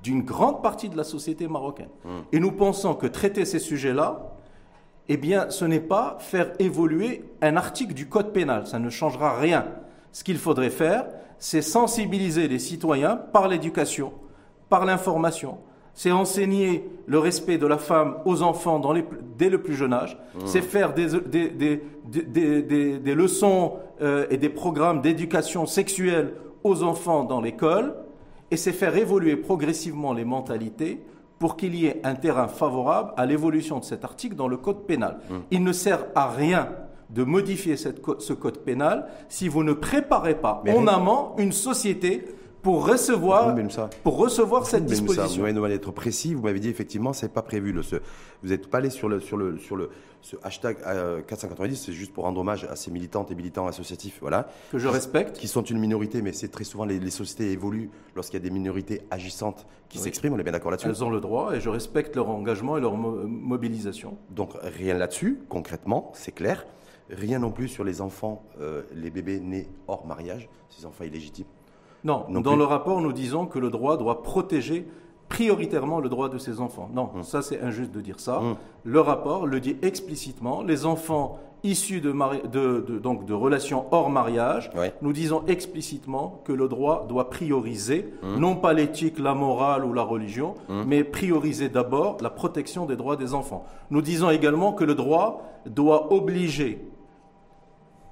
d'une 0.02 0.22
grande 0.22 0.62
partie 0.62 0.88
de 0.88 0.96
la 0.96 1.04
société 1.04 1.48
marocaine. 1.48 1.88
Mmh. 2.04 2.08
Et 2.32 2.40
nous 2.40 2.52
pensons 2.52 2.94
que 2.94 3.06
traiter 3.06 3.44
ces 3.44 3.58
sujets-là, 3.58 4.36
eh 5.08 5.16
bien, 5.16 5.50
ce 5.50 5.64
n'est 5.64 5.80
pas 5.80 6.16
faire 6.20 6.52
évoluer 6.58 7.24
un 7.42 7.56
article 7.56 7.94
du 7.94 8.08
Code 8.08 8.32
pénal. 8.32 8.66
Ça 8.66 8.78
ne 8.78 8.88
changera 8.90 9.36
rien. 9.38 9.66
Ce 10.12 10.22
qu'il 10.24 10.38
faudrait 10.38 10.70
faire, 10.70 11.06
c'est 11.38 11.62
sensibiliser 11.62 12.48
les 12.48 12.58
citoyens 12.58 13.16
par 13.16 13.48
l'éducation, 13.48 14.12
par 14.68 14.84
l'information. 14.84 15.58
C'est 16.02 16.12
enseigner 16.12 16.88
le 17.04 17.18
respect 17.18 17.58
de 17.58 17.66
la 17.66 17.76
femme 17.76 18.14
aux 18.24 18.40
enfants 18.40 18.80
dès 19.36 19.50
le 19.50 19.60
plus 19.60 19.74
jeune 19.74 19.92
âge. 19.92 20.16
Mmh. 20.34 20.38
C'est 20.46 20.62
faire 20.62 20.94
des, 20.94 21.04
leçons 23.14 23.74
euh, 24.00 24.24
et 24.30 24.38
des 24.38 24.48
programmes 24.48 25.02
d'éducation 25.02 25.66
sexuelle 25.66 26.32
aux 26.64 26.82
enfants 26.84 27.24
dans 27.24 27.42
l'école. 27.42 27.96
Et 28.50 28.56
c'est 28.56 28.72
faire 28.72 28.96
évoluer 28.96 29.36
progressivement 29.36 30.14
les 30.14 30.24
mentalités 30.24 31.02
pour 31.38 31.58
qu'il 31.58 31.74
y 31.74 31.84
ait 31.84 32.00
un 32.02 32.14
terrain 32.14 32.48
favorable 32.48 33.12
à 33.18 33.26
l'évolution 33.26 33.78
de 33.78 33.84
cet 33.84 34.02
article 34.02 34.36
dans 34.36 34.48
le 34.48 34.56
code 34.56 34.86
pénal. 34.86 35.18
Mmh. 35.28 35.34
Il 35.50 35.62
ne 35.62 35.72
sert 35.72 36.06
à 36.14 36.30
rien 36.30 36.70
de 37.10 37.24
modifier 37.24 37.76
ce 37.76 38.32
code 38.32 38.60
pénal 38.60 39.06
si 39.28 39.48
vous 39.48 39.64
ne 39.64 39.74
préparez 39.74 40.36
pas 40.36 40.62
en 40.66 40.86
amont 40.86 41.32
une 41.36 41.52
société 41.52 42.24
pour 42.62 42.86
recevoir, 42.86 43.54
pour 44.02 44.16
recevoir 44.16 44.66
cette 44.66 44.84
disposition. 44.84 45.44
Vous 45.44 45.60
m'avez 45.60 45.74
être 45.74 45.92
précis. 45.92 46.34
Vous 46.34 46.42
m'avez 46.42 46.60
dit 46.60 46.68
effectivement, 46.68 47.12
c'est 47.12 47.32
pas 47.32 47.42
prévu. 47.42 47.72
Le, 47.72 47.82
vous 48.42 48.48
n'êtes 48.48 48.68
pas 48.68 48.78
allé 48.78 48.90
sur 48.90 49.08
le 49.08 49.20
sur 49.20 49.36
le 49.36 49.58
sur 49.58 49.76
le 49.76 49.90
ce 50.22 50.36
hashtag 50.42 50.76
490. 51.26 51.72
Euh, 51.72 51.82
c'est 51.86 51.92
juste 51.92 52.12
pour 52.12 52.24
rendre 52.24 52.40
hommage 52.40 52.64
à 52.64 52.76
ces 52.76 52.90
militantes 52.90 53.30
et 53.30 53.34
militants 53.34 53.66
associatifs, 53.66 54.18
voilà, 54.20 54.48
que 54.70 54.78
je 54.78 54.88
respecte, 54.88 55.38
qui 55.38 55.48
sont 55.48 55.62
une 55.62 55.78
minorité, 55.78 56.22
mais 56.22 56.32
c'est 56.32 56.48
très 56.48 56.64
souvent 56.64 56.84
les, 56.84 57.10
sociétés 57.10 57.52
évoluent 57.52 57.90
lorsqu'il 58.14 58.38
y 58.38 58.42
a 58.42 58.44
des 58.44 58.50
minorités 58.50 59.02
agissantes 59.10 59.66
qui 59.88 59.98
s'expriment. 59.98 60.34
On 60.34 60.38
est 60.38 60.42
bien 60.44 60.52
d'accord 60.52 60.70
là-dessus. 60.70 60.88
Elles 60.88 61.04
ont 61.04 61.10
le 61.10 61.20
droit 61.20 61.54
et 61.54 61.60
je 61.60 61.68
respecte 61.68 62.16
leur 62.16 62.28
engagement 62.28 62.76
et 62.76 62.80
leur 62.80 62.96
mobilisation. 62.96 64.18
Donc 64.30 64.52
rien 64.62 64.94
là-dessus, 64.94 65.40
concrètement, 65.48 66.12
c'est 66.14 66.32
clair. 66.32 66.66
Rien 67.10 67.40
non 67.40 67.50
plus 67.50 67.68
sur 67.68 67.82
les 67.82 68.00
enfants, 68.00 68.44
euh, 68.60 68.82
les 68.94 69.10
bébés 69.10 69.40
nés 69.40 69.68
hors 69.88 70.06
mariage, 70.06 70.48
ces 70.68 70.86
enfants 70.86 71.02
illégitimes. 71.02 71.46
Non, 72.04 72.26
dans 72.28 72.56
le 72.56 72.64
rapport, 72.64 73.00
nous 73.00 73.12
disons 73.12 73.46
que 73.46 73.58
le 73.58 73.70
droit 73.70 73.96
doit 73.96 74.22
protéger 74.22 74.86
prioritairement 75.30 76.00
le 76.00 76.08
droit 76.08 76.28
de 76.28 76.36
ces 76.36 76.60
enfants. 76.60 76.90
Non, 76.92 77.10
hum. 77.14 77.22
ça 77.22 77.40
c'est 77.40 77.60
injuste 77.60 77.92
de 77.92 78.00
dire 78.00 78.20
ça. 78.20 78.40
Hum. 78.40 78.56
Le 78.84 79.00
rapport 79.00 79.46
le 79.46 79.60
dit 79.60 79.76
explicitement. 79.80 80.62
Les 80.62 80.84
enfants 80.84 81.38
issus 81.62 82.00
de, 82.00 82.98
donc 82.98 83.26
de 83.26 83.34
relations 83.34 83.84
hors 83.90 84.08
mariage, 84.08 84.70
nous 85.02 85.12
disons 85.12 85.44
explicitement 85.46 86.40
que 86.44 86.54
le 86.54 86.68
droit 86.68 87.06
doit 87.06 87.28
prioriser, 87.28 88.12
hum. 88.22 88.40
non 88.40 88.56
pas 88.56 88.72
l'éthique, 88.72 89.18
la 89.18 89.34
morale 89.34 89.84
ou 89.84 89.92
la 89.92 90.02
religion, 90.02 90.54
mais 90.86 91.04
prioriser 91.04 91.68
d'abord 91.68 92.16
la 92.20 92.30
protection 92.30 92.86
des 92.86 92.96
droits 92.96 93.16
des 93.16 93.34
enfants. 93.34 93.64
Nous 93.90 94.02
disons 94.02 94.30
également 94.30 94.72
que 94.72 94.84
le 94.84 94.94
droit 94.94 95.42
doit 95.66 96.12
obliger, 96.12 96.82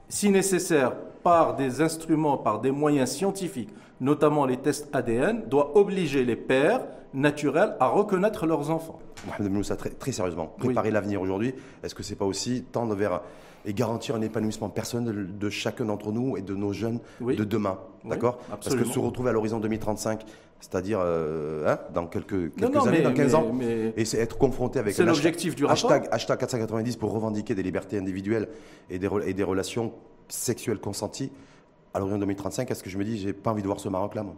si 0.09 0.31
nécessaire, 0.31 0.93
par 1.23 1.57
des 1.57 1.81
instruments, 1.81 2.37
par 2.37 2.61
des 2.61 2.71
moyens 2.71 3.11
scientifiques, 3.11 3.71
notamment 4.01 4.47
les 4.47 4.57
tests 4.57 4.89
ADN, 4.93 5.43
doit 5.49 5.77
obliger 5.77 6.25
les 6.25 6.37
pères 6.37 6.85
naturels 7.15 7.75
à 7.81 7.89
reconnaître 7.89 8.47
leurs 8.47 8.71
enfants. 8.71 8.99
Mohamed 9.27 9.53
Moussa, 9.53 9.77
très, 9.77 9.91
très 9.91 10.13
sérieusement, 10.13 10.55
préparer 10.59 10.91
l'avenir 10.91 11.21
aujourd'hui, 11.21 11.55
est-ce 11.83 11.95
que 11.95 12.03
c'est 12.03 12.17
pas 12.17 12.25
aussi 12.27 12.65
tendre 12.71 12.95
vers 12.95 13.21
et 13.65 13.75
garantir 13.75 14.15
un 14.15 14.23
épanouissement 14.23 14.69
personnel 14.69 15.37
de, 15.39 15.51
chacun 15.51 15.85
d'entre 15.87 16.13
nous 16.13 16.37
et 16.37 16.43
de 16.43 16.55
nos 16.55 16.73
jeunes 16.73 17.01
de 17.21 17.45
demain, 17.45 17.79
d'accord? 18.05 18.39
Parce 18.49 18.75
que 18.75 18.85
se 18.85 18.99
retrouver 18.99 19.31
à 19.31 19.33
l'horizon 19.33 19.59
2035, 19.59 20.25
c'est-à-dire 20.61 21.01
euh, 21.03 21.67
hein, 21.69 21.79
dans 21.93 22.07
quelques, 22.07 22.55
quelques 22.55 22.87
années, 22.87 23.03
dans 23.03 23.13
15 23.13 23.35
ans, 23.35 23.53
et 23.97 24.05
c'est 24.05 24.19
être 24.19 24.39
confronté 24.39 24.79
avec 24.79 24.99
un 24.99 25.05
l'objectif 25.05 25.55
du 25.55 25.67
hashtag, 25.67 26.09
hashtag 26.11 26.39
490 26.39 26.97
pour 26.97 27.13
revendiquer 27.13 27.55
des 27.55 27.63
libertés 27.63 27.99
individuelles 27.99 28.49
et 28.91 28.99
des, 28.99 29.09
et 29.27 29.35
des 29.35 29.45
relations 29.45 29.93
sexuelle 30.29 30.79
consentie 30.79 31.31
à 31.95 31.99
l'horizon 31.99 32.19
2035, 32.19 32.71
est-ce 32.71 32.83
que 32.83 32.91
je 32.91 32.99
me 32.99 33.05
dis, 33.05 33.19
j'ai 33.19 33.33
pas 33.33 33.51
envie 33.51 33.63
de 33.63 33.67
voir 33.67 33.81
ce 33.81 33.89
Maroc-là, 33.89 34.23
moi? 34.23 34.35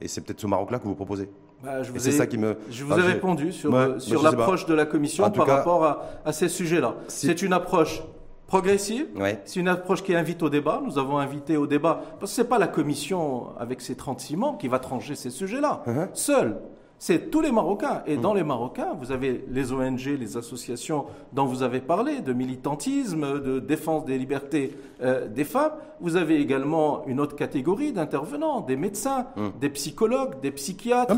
Et 0.00 0.08
c'est 0.08 0.20
peut-être 0.20 0.40
ce 0.40 0.46
Maroc-là 0.46 0.78
que 0.78 0.84
vous 0.84 0.94
proposez. 0.94 1.28
Bah, 1.62 1.82
je 1.82 1.92
vous 1.92 2.08
ai, 2.08 2.10
ça 2.10 2.26
qui 2.26 2.38
me. 2.38 2.56
Je 2.70 2.82
vous 2.82 2.98
ai 2.98 3.02
répondu 3.02 3.52
sur, 3.52 3.72
euh, 3.72 3.98
sur 4.00 4.22
l'approche 4.22 4.66
de 4.66 4.74
la 4.74 4.84
Commission 4.84 5.30
par 5.30 5.46
rapport 5.46 5.84
à, 5.84 6.06
à 6.24 6.32
ces 6.32 6.48
sujets-là. 6.48 6.96
C'est 7.06 7.40
une 7.40 7.52
approche 7.52 8.02
progressive. 8.48 9.06
C'est 9.44 9.60
une 9.60 9.68
approche 9.68 10.02
qui 10.02 10.14
invite 10.14 10.42
au 10.42 10.50
débat. 10.50 10.82
Nous 10.84 10.98
avons 10.98 11.18
invité 11.18 11.56
au 11.56 11.66
débat, 11.66 12.02
parce 12.20 12.32
que 12.32 12.36
ce 12.36 12.42
n'est 12.42 12.48
pas 12.48 12.58
la 12.58 12.66
Commission 12.66 13.56
avec 13.58 13.80
ses 13.80 13.94
36 13.94 14.36
membres 14.36 14.58
qui 14.58 14.68
va 14.68 14.78
trancher 14.78 15.14
ces 15.14 15.30
sujets-là. 15.30 15.82
Uh-huh. 15.86 16.08
Seule 16.12 16.58
c'est 17.02 17.32
tous 17.32 17.40
les 17.40 17.50
Marocains. 17.50 18.04
Et 18.06 18.16
dans 18.16 18.32
mm. 18.32 18.36
les 18.36 18.44
Marocains, 18.44 18.94
vous 19.00 19.10
avez 19.10 19.44
les 19.50 19.72
ONG, 19.72 20.04
les 20.20 20.36
associations 20.36 21.06
dont 21.32 21.46
vous 21.46 21.64
avez 21.64 21.80
parlé, 21.80 22.20
de 22.20 22.32
militantisme, 22.32 23.40
de 23.40 23.58
défense 23.58 24.04
des 24.04 24.16
libertés 24.16 24.76
euh, 25.02 25.26
des 25.26 25.42
femmes. 25.42 25.72
Vous 26.00 26.14
avez 26.14 26.40
également 26.40 27.04
une 27.08 27.18
autre 27.18 27.34
catégorie 27.34 27.92
d'intervenants, 27.92 28.60
des 28.60 28.76
médecins, 28.76 29.26
mm. 29.34 29.48
des 29.60 29.70
psychologues, 29.70 30.40
des 30.42 30.52
psychiatres. 30.52 31.12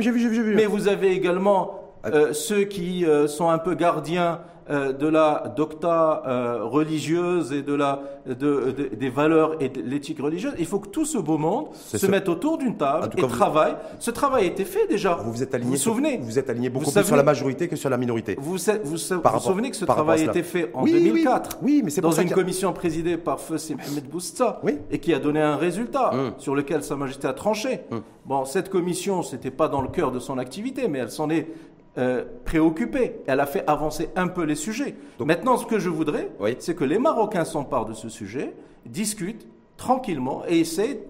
Mais 0.57 0.64
vous 0.64 0.88
avez 0.88 1.12
également. 1.12 1.84
Euh, 2.06 2.32
ceux 2.32 2.64
qui 2.64 3.04
euh, 3.04 3.26
sont 3.26 3.48
un 3.48 3.58
peu 3.58 3.74
gardiens 3.74 4.40
euh, 4.70 4.94
de 4.94 5.06
la 5.06 5.52
docta 5.54 6.22
euh, 6.26 6.64
religieuse 6.64 7.52
et 7.52 7.60
de 7.60 7.74
la, 7.74 8.00
de, 8.26 8.74
des 8.94 9.10
valeurs 9.10 9.60
et 9.60 9.68
de 9.68 9.82
l'éthique 9.82 10.20
religieuse. 10.20 10.54
Il 10.58 10.64
faut 10.64 10.78
que 10.78 10.88
tout 10.88 11.04
ce 11.04 11.18
beau 11.18 11.36
monde 11.36 11.66
se 11.74 12.06
mette 12.06 12.30
autour 12.30 12.56
d'une 12.56 12.78
table 12.78 13.10
et 13.14 13.20
travaille. 13.26 13.74
Ce 13.98 14.10
travail 14.10 14.44
a 14.44 14.46
été 14.46 14.64
fait 14.64 14.86
déjà. 14.86 15.16
Vous 15.16 15.32
vous 15.32 15.42
êtes 15.42 15.54
aligné, 15.54 15.72
vous, 15.72 15.76
souvenez 15.76 16.16
vous 16.16 16.38
êtes 16.38 16.48
aligné 16.48 16.70
beaucoup 16.70 16.90
plus 16.90 17.04
sur 17.04 17.16
la 17.16 17.22
majorité 17.22 17.68
que 17.68 17.76
sur 17.76 17.90
la 17.90 17.98
minorité. 17.98 18.36
Vous 18.40 18.56
vous, 18.56 18.72
vous, 18.84 19.40
souvenez 19.40 19.70
que 19.70 19.76
ce 19.76 19.84
travail 19.84 20.22
a 20.22 20.30
été 20.30 20.42
fait 20.42 20.70
en 20.72 20.86
2004 20.86 21.58
oui, 21.60 21.82
mais 21.84 21.90
dans 22.00 22.12
une 22.12 22.30
commission 22.30 22.72
présidée 22.72 23.18
par 23.18 23.40
Feu 23.40 23.56
Mohamed 23.76 24.08
Boustza 24.08 24.62
et 24.90 24.98
qui 24.98 25.12
a 25.12 25.18
donné 25.18 25.42
un 25.42 25.56
résultat 25.56 26.14
hum. 26.14 26.32
sur 26.38 26.54
lequel 26.54 26.82
Sa 26.82 26.96
Majesté 26.96 27.28
a 27.28 27.34
tranché. 27.34 27.80
Hum. 27.90 28.00
Bon, 28.24 28.46
cette 28.46 28.70
commission, 28.70 29.22
c'était 29.22 29.50
pas 29.50 29.68
dans 29.68 29.82
le 29.82 29.88
cœur 29.88 30.10
de 30.10 30.18
son 30.18 30.38
activité, 30.38 30.88
mais 30.88 31.00
elle 31.00 31.10
s'en 31.10 31.28
est 31.28 31.48
euh, 31.96 32.24
préoccupée. 32.44 33.16
Elle 33.26 33.40
a 33.40 33.46
fait 33.46 33.64
avancer 33.68 34.09
un 34.16 34.28
peu 34.28 34.44
les 34.44 34.54
sujets. 34.54 34.94
Maintenant, 35.20 35.57
ce 35.57 35.66
que 35.66 35.78
je 35.78 35.88
voudrais, 35.88 36.30
c'est 36.59 36.74
que 36.74 36.85
les 36.85 36.98
Marocains 36.98 37.44
s'emparent 37.44 37.87
de 37.87 37.92
ce 37.92 38.09
sujet, 38.09 38.54
discutent 38.87 39.46
tranquillement 39.76 40.42
et 40.48 40.61
essayent, 40.61 41.00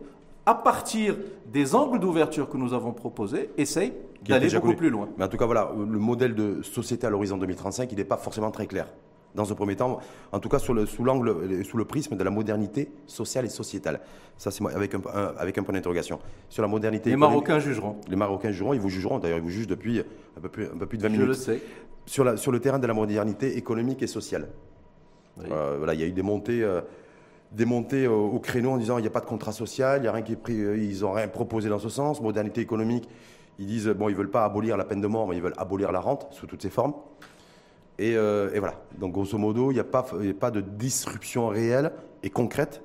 à 0.46 0.54
partir 0.54 1.16
des 1.46 1.74
angles 1.74 1.98
d'ouverture 1.98 2.48
que 2.48 2.56
nous 2.56 2.74
avons 2.74 2.92
proposés, 2.92 3.50
essayent 3.56 3.94
d'aller 4.26 4.50
beaucoup 4.50 4.74
plus 4.74 4.90
loin. 4.90 5.08
Mais 5.16 5.24
en 5.24 5.28
tout 5.28 5.36
cas, 5.36 5.46
voilà, 5.46 5.70
le 5.74 5.98
modèle 5.98 6.34
de 6.34 6.62
société 6.62 7.06
à 7.06 7.10
l'horizon 7.10 7.38
2035, 7.38 7.90
il 7.92 7.98
n'est 7.98 8.04
pas 8.04 8.16
forcément 8.16 8.50
très 8.50 8.66
clair 8.66 8.86
dans 9.34 9.50
un 9.50 9.54
premier 9.54 9.76
temps, 9.76 10.00
en 10.32 10.38
tout 10.38 10.48
cas 10.48 10.58
sous 10.58 10.74
l'angle, 11.04 11.64
sous 11.64 11.76
le 11.76 11.84
prisme 11.84 12.16
de 12.16 12.24
la 12.24 12.30
modernité 12.30 12.90
sociale 13.06 13.44
et 13.44 13.48
sociétale. 13.48 14.00
Ça, 14.38 14.50
c'est 14.50 14.64
avec 14.66 14.94
un, 14.94 15.00
avec 15.36 15.58
un 15.58 15.62
point 15.62 15.74
d'interrogation. 15.74 16.18
Sur 16.48 16.62
la 16.62 16.68
modernité. 16.68 17.10
Les 17.10 17.16
Marocains 17.16 17.58
jugeront. 17.58 17.96
Les 18.08 18.16
Marocains 18.16 18.50
jugeront, 18.50 18.74
ils 18.74 18.80
vous 18.80 18.90
jugeront. 18.90 19.18
D'ailleurs, 19.18 19.38
ils 19.38 19.44
vous 19.44 19.50
jugent 19.50 19.66
depuis 19.66 20.00
un 20.00 20.40
peu 20.40 20.48
plus, 20.48 20.66
un 20.66 20.76
peu 20.78 20.86
plus 20.86 20.98
de 20.98 21.02
20 21.02 21.08
minutes. 21.08 21.24
Je 21.24 21.28
le 21.28 21.34
sais. 21.34 21.60
Sur, 22.06 22.24
la, 22.24 22.36
sur 22.36 22.52
le 22.52 22.60
terrain 22.60 22.78
de 22.78 22.86
la 22.86 22.94
modernité 22.94 23.56
économique 23.56 24.02
et 24.02 24.06
sociale. 24.06 24.48
Euh, 25.50 25.76
voilà, 25.78 25.94
il 25.94 26.00
y 26.00 26.04
a 26.04 26.06
eu 26.06 26.12
des 26.12 26.22
montées. 26.22 26.62
Euh, 26.62 26.80
des 27.52 27.66
montées 27.66 28.08
au, 28.08 28.40
créneau 28.40 28.72
en 28.72 28.78
disant 28.78 28.98
il 28.98 29.02
n'y 29.02 29.06
a 29.06 29.12
pas 29.12 29.20
de 29.20 29.26
contrat 29.26 29.52
social, 29.52 30.00
il 30.00 30.02
n'y 30.02 30.08
a 30.08 30.12
rien 30.12 30.22
qui 30.22 30.32
est 30.32 30.36
pris, 30.36 30.60
euh, 30.60 30.76
ils 30.76 31.02
n'ont 31.02 31.12
rien 31.12 31.28
proposé 31.28 31.68
dans 31.68 31.78
ce 31.78 31.88
sens. 31.88 32.20
Modernité 32.20 32.60
économique, 32.60 33.08
ils 33.60 33.66
disent 33.66 33.86
bon, 33.88 34.08
ils 34.08 34.16
veulent 34.16 34.30
pas 34.30 34.44
abolir 34.44 34.76
la 34.76 34.84
peine 34.84 35.00
de 35.00 35.06
mort, 35.06 35.28
mais 35.28 35.36
ils 35.36 35.42
veulent 35.42 35.54
abolir 35.56 35.92
la 35.92 36.00
rente 36.00 36.26
sous 36.32 36.48
toutes 36.48 36.62
ses 36.62 36.70
formes. 36.70 36.94
Euh, 38.00 38.52
et, 38.52 38.58
voilà. 38.58 38.82
Donc, 38.98 39.12
grosso 39.12 39.38
modo, 39.38 39.70
il 39.70 39.74
n'y 39.74 39.80
a, 39.80 39.84
pas, 39.84 40.04
pas 40.38 40.50
de 40.50 40.60
disruption 40.60 41.48
réelle 41.48 41.92
et 42.22 42.30
concrète 42.30 42.82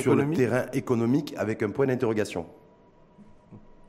sur 0.00 0.14
le 0.14 0.30
terrain 0.30 0.66
économique 0.72 1.34
avec 1.36 1.62
un 1.62 1.70
point 1.70 1.86
d'interrogation. 1.86 2.46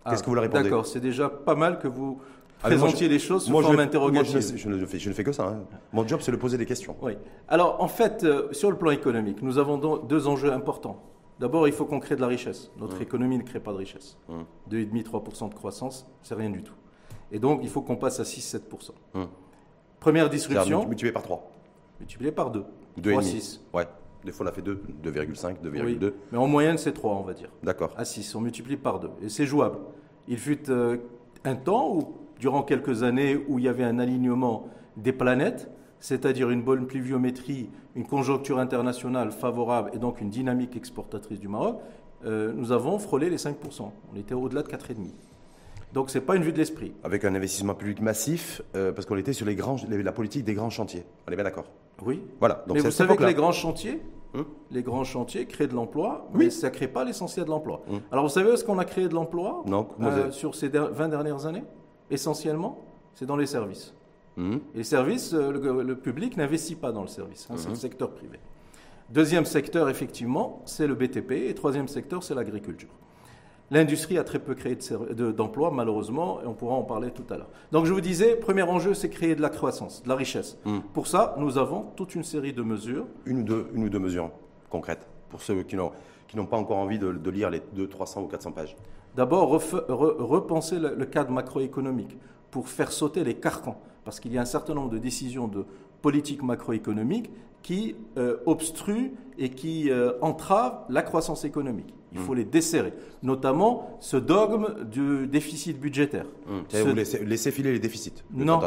Ah, 0.05 0.11
Qu'est-ce 0.11 0.23
que 0.23 0.29
vous 0.29 0.35
leur 0.35 0.43
répondez 0.43 0.63
D'accord, 0.63 0.85
c'est 0.85 0.99
déjà 0.99 1.29
pas 1.29 1.55
mal 1.55 1.79
que 1.79 1.87
vous 1.87 2.19
ah, 2.61 2.67
présentiez 2.67 3.07
les 3.07 3.19
choses 3.19 3.45
sous 3.45 3.51
forme 3.51 3.79
interrogative. 3.79 4.57
Je, 4.57 4.67
ne 4.67 4.85
fais, 4.85 4.99
je 4.99 5.09
ne 5.09 5.13
fais 5.13 5.23
que 5.23 5.31
ça. 5.31 5.47
Hein. 5.47 5.63
Mon 5.93 6.05
job, 6.05 6.19
c'est 6.21 6.31
de 6.31 6.37
poser 6.37 6.57
des 6.57 6.65
questions. 6.65 6.95
Oui. 7.01 7.13
Alors, 7.47 7.81
en 7.81 7.87
fait, 7.87 8.23
euh, 8.23 8.51
sur 8.51 8.69
le 8.69 8.77
plan 8.77 8.91
économique, 8.91 9.41
nous 9.41 9.59
avons 9.59 9.77
deux 9.99 10.27
enjeux 10.27 10.51
importants. 10.51 11.01
D'abord, 11.39 11.67
il 11.67 11.73
faut 11.73 11.85
qu'on 11.85 11.99
crée 11.99 12.15
de 12.15 12.21
la 12.21 12.27
richesse. 12.27 12.71
Notre 12.79 12.99
mmh. 12.99 13.03
économie 13.03 13.37
ne 13.37 13.43
crée 13.43 13.59
pas 13.59 13.71
de 13.71 13.77
richesse. 13.77 14.17
2,5-3% 14.71 15.45
mmh. 15.45 15.49
de 15.49 15.53
croissance, 15.55 16.05
c'est 16.21 16.35
rien 16.35 16.49
du 16.49 16.63
tout. 16.63 16.75
Et 17.31 17.39
donc, 17.39 17.61
il 17.63 17.69
faut 17.69 17.81
qu'on 17.81 17.95
passe 17.95 18.19
à 18.19 18.23
6-7%. 18.23 18.91
Première 20.03 20.29
disruption. 20.29 20.85
Multiplié 20.85 21.13
par 21.13 21.23
3. 21.23 21.49
Multiplié 22.01 22.31
par 22.33 22.51
2. 22.51 22.65
2 22.97 23.21
6. 23.21 23.61
Ouais. 23.73 23.87
Des 24.25 24.33
fois, 24.33 24.45
on 24.45 24.49
a 24.49 24.51
fait 24.51 24.61
2, 24.61 24.83
2,5, 25.01 25.55
2,2. 25.63 26.13
Mais 26.33 26.37
en 26.37 26.47
moyenne, 26.47 26.77
c'est 26.77 26.91
3, 26.91 27.15
on 27.15 27.21
va 27.21 27.33
dire. 27.33 27.49
D'accord. 27.63 27.93
À 27.95 28.03
6, 28.03 28.35
on 28.35 28.41
multiplie 28.41 28.75
par 28.75 28.99
2. 28.99 29.09
Et 29.23 29.29
c'est 29.29 29.45
jouable. 29.45 29.77
Il 30.27 30.37
fut 30.37 30.69
euh, 30.69 30.97
un 31.45 31.55
temps 31.55 31.95
où, 31.95 32.17
durant 32.37 32.63
quelques 32.63 33.03
années, 33.03 33.41
où 33.47 33.59
il 33.59 33.65
y 33.65 33.69
avait 33.69 33.85
un 33.85 33.97
alignement 33.97 34.67
des 34.97 35.13
planètes, 35.13 35.71
c'est-à-dire 36.01 36.49
une 36.49 36.63
bonne 36.63 36.85
pluviométrie, 36.85 37.69
une 37.95 38.05
conjoncture 38.05 38.59
internationale 38.59 39.31
favorable 39.31 39.91
et 39.93 39.99
donc 39.99 40.19
une 40.19 40.29
dynamique 40.29 40.75
exportatrice 40.75 41.39
du 41.39 41.47
Maroc, 41.47 41.79
euh, 42.25 42.51
nous 42.53 42.73
avons 42.73 42.99
frôlé 42.99 43.29
les 43.29 43.37
5%. 43.37 43.89
On 44.13 44.17
était 44.17 44.33
au-delà 44.33 44.63
de 44.63 44.67
4,5%. 44.67 45.11
Donc 45.93 46.09
ce 46.09 46.17
n'est 46.17 46.25
pas 46.25 46.35
une 46.35 46.43
vue 46.43 46.51
de 46.51 46.57
l'esprit. 46.57 46.91
Avec 47.03 47.23
un 47.23 47.35
investissement 47.35 47.75
public 47.75 48.01
massif, 48.01 48.61
euh, 48.75 48.91
parce 48.91 49.05
qu'on 49.05 49.15
était 49.15 49.33
sur 49.33 49.45
les 49.45 49.55
grands, 49.55 49.77
la 49.87 50.11
politique 50.11 50.43
des 50.43 50.55
grands 50.55 50.71
chantiers. 50.71 51.05
On 51.27 51.31
est 51.31 51.35
bien 51.35 51.43
d'accord 51.43 51.65
Oui. 52.03 52.21
Voilà. 52.39 52.63
Donc 52.67 52.77
mais 52.77 52.83
vous 52.83 52.91
savez 52.91 53.15
que 53.15 53.23
les 53.23 53.35
grands 53.35 53.51
chantiers, 53.51 54.01
hum 54.33 54.45
les 54.71 54.81
grands 54.81 55.03
chantiers 55.03 55.45
créent 55.45 55.67
de 55.67 55.75
l'emploi, 55.75 56.27
mais 56.33 56.49
ça 56.49 56.69
ne 56.69 56.73
crée 56.73 56.87
pas 56.87 57.03
l'essentiel 57.03 57.45
de 57.45 57.51
l'emploi. 57.51 57.83
Hum. 57.87 58.01
Alors 58.11 58.25
vous 58.25 58.31
savez 58.31 58.49
où 58.49 58.53
est-ce 58.53 58.63
qu'on 58.63 58.79
a 58.79 58.85
créé 58.85 59.07
de 59.07 59.13
l'emploi 59.13 59.63
euh, 60.01 60.31
sur 60.31 60.55
ces 60.55 60.67
20 60.69 61.09
dernières 61.09 61.45
années 61.45 61.63
Essentiellement, 62.09 62.81
c'est 63.13 63.27
dans 63.27 63.37
les 63.37 63.45
services. 63.45 63.93
Hum. 64.35 64.61
Et 64.73 64.79
les 64.79 64.83
services, 64.83 65.33
euh, 65.35 65.51
le, 65.83 65.95
public 65.95 66.37
n'investit 66.37 66.75
pas 66.75 66.91
dans 66.91 67.03
le 67.03 67.07
service, 67.07 67.47
hein, 67.51 67.55
c'est 67.55 67.69
le 67.69 67.75
secteur 67.75 68.09
privé. 68.09 68.39
Deuxième 69.11 69.45
secteur, 69.45 69.89
effectivement, 69.89 70.63
c'est 70.65 70.87
le 70.87 70.95
BTP. 70.95 71.33
Et 71.33 71.53
troisième 71.53 71.87
secteur, 71.87 72.23
c'est 72.23 72.33
l'agriculture. 72.33 72.89
L'industrie 73.73 74.19
a 74.19 74.23
très 74.23 74.37
peu 74.37 74.53
créé 74.53 74.77
d'emplois, 75.35 75.71
malheureusement, 75.71 76.39
et 76.43 76.45
on 76.45 76.53
pourra 76.53 76.75
en 76.75 76.83
parler 76.83 77.09
tout 77.09 77.25
à 77.33 77.37
l'heure. 77.37 77.49
Donc 77.71 77.85
je 77.85 77.91
vous 77.91 78.01
disais, 78.01 78.35
premier 78.35 78.61
enjeu, 78.61 78.93
c'est 78.93 79.09
créer 79.09 79.33
de 79.33 79.41
la 79.41 79.49
croissance, 79.49 80.03
de 80.03 80.09
la 80.09 80.15
richesse. 80.15 80.59
Hmm. 80.63 80.81
Pour 80.93 81.07
ça, 81.07 81.33
nous 81.39 81.57
avons 81.57 81.87
toute 81.95 82.13
une 82.13 82.23
série 82.23 82.53
de 82.53 82.61
mesures. 82.61 83.07
Une 83.25 83.39
ou 83.39 83.43
deux, 83.43 83.67
une 83.73 83.85
ou 83.85 83.89
deux 83.89 83.97
mesures 83.97 84.29
concrètes, 84.69 85.07
pour 85.29 85.41
ceux 85.41 85.63
qui 85.63 85.75
n'ont 85.75 86.45
pas 86.45 86.57
encore 86.57 86.77
envie 86.77 86.99
de, 86.99 87.29
lire 87.31 87.49
les 87.49 87.63
200, 87.73 87.89
300 87.89 88.21
ou 88.21 88.27
400 88.27 88.51
pages. 88.51 88.75
D'abord, 89.15 89.49
repenser 89.49 90.77
le, 90.77 91.05
cadre 91.05 91.31
macroéconomique 91.31 92.15
pour 92.51 92.69
faire 92.69 92.91
sauter 92.91 93.23
les 93.23 93.33
carcans, 93.33 93.81
parce 94.05 94.19
qu'il 94.19 94.31
y 94.33 94.37
a 94.37 94.41
un 94.41 94.45
certain 94.45 94.75
nombre 94.75 94.91
de 94.91 94.99
décisions 94.99 95.47
de 95.47 95.65
politique 96.03 96.43
macroéconomique 96.43 97.31
qui 97.63 97.95
euh, 98.17 98.37
obstruent 98.45 99.13
et 99.39 99.49
qui 99.49 99.89
euh, 99.89 100.11
entravent 100.21 100.85
la 100.89 101.01
croissance 101.01 101.45
économique. 101.45 101.91
Il 102.11 102.19
faut 102.19 102.33
hmm. 102.33 102.37
les 102.37 102.45
desserrer, 102.45 102.93
notamment 103.23 103.97
ce 103.99 104.17
dogme 104.17 104.83
du 104.83 105.25
déficit 105.25 105.79
budgétaire. 105.79 106.27
Mmh. 106.45 106.77
Vous 106.83 106.93
laissez, 107.25 107.49
filer 107.51 107.71
les 107.73 107.79
déficits, 107.79 108.23
non, 108.31 108.61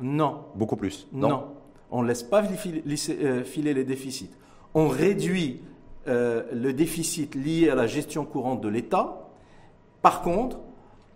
non. 0.00 0.38
Beaucoup 0.54 0.76
plus 0.76 1.06
Non. 1.12 1.48
On 1.90 2.02
ne 2.02 2.08
laisse 2.08 2.22
pas 2.22 2.42
euh, 2.42 3.44
filer 3.44 3.74
les 3.74 3.84
déficits. 3.84 4.30
On 4.72 4.88
réduit 4.88 5.60
le 6.06 6.70
déficit 6.70 7.34
lié 7.34 7.68
à 7.68 7.74
la 7.74 7.86
gestion 7.88 8.24
courante 8.24 8.60
de 8.60 8.68
l'État. 8.68 9.28
Par 10.02 10.22
contre, 10.22 10.58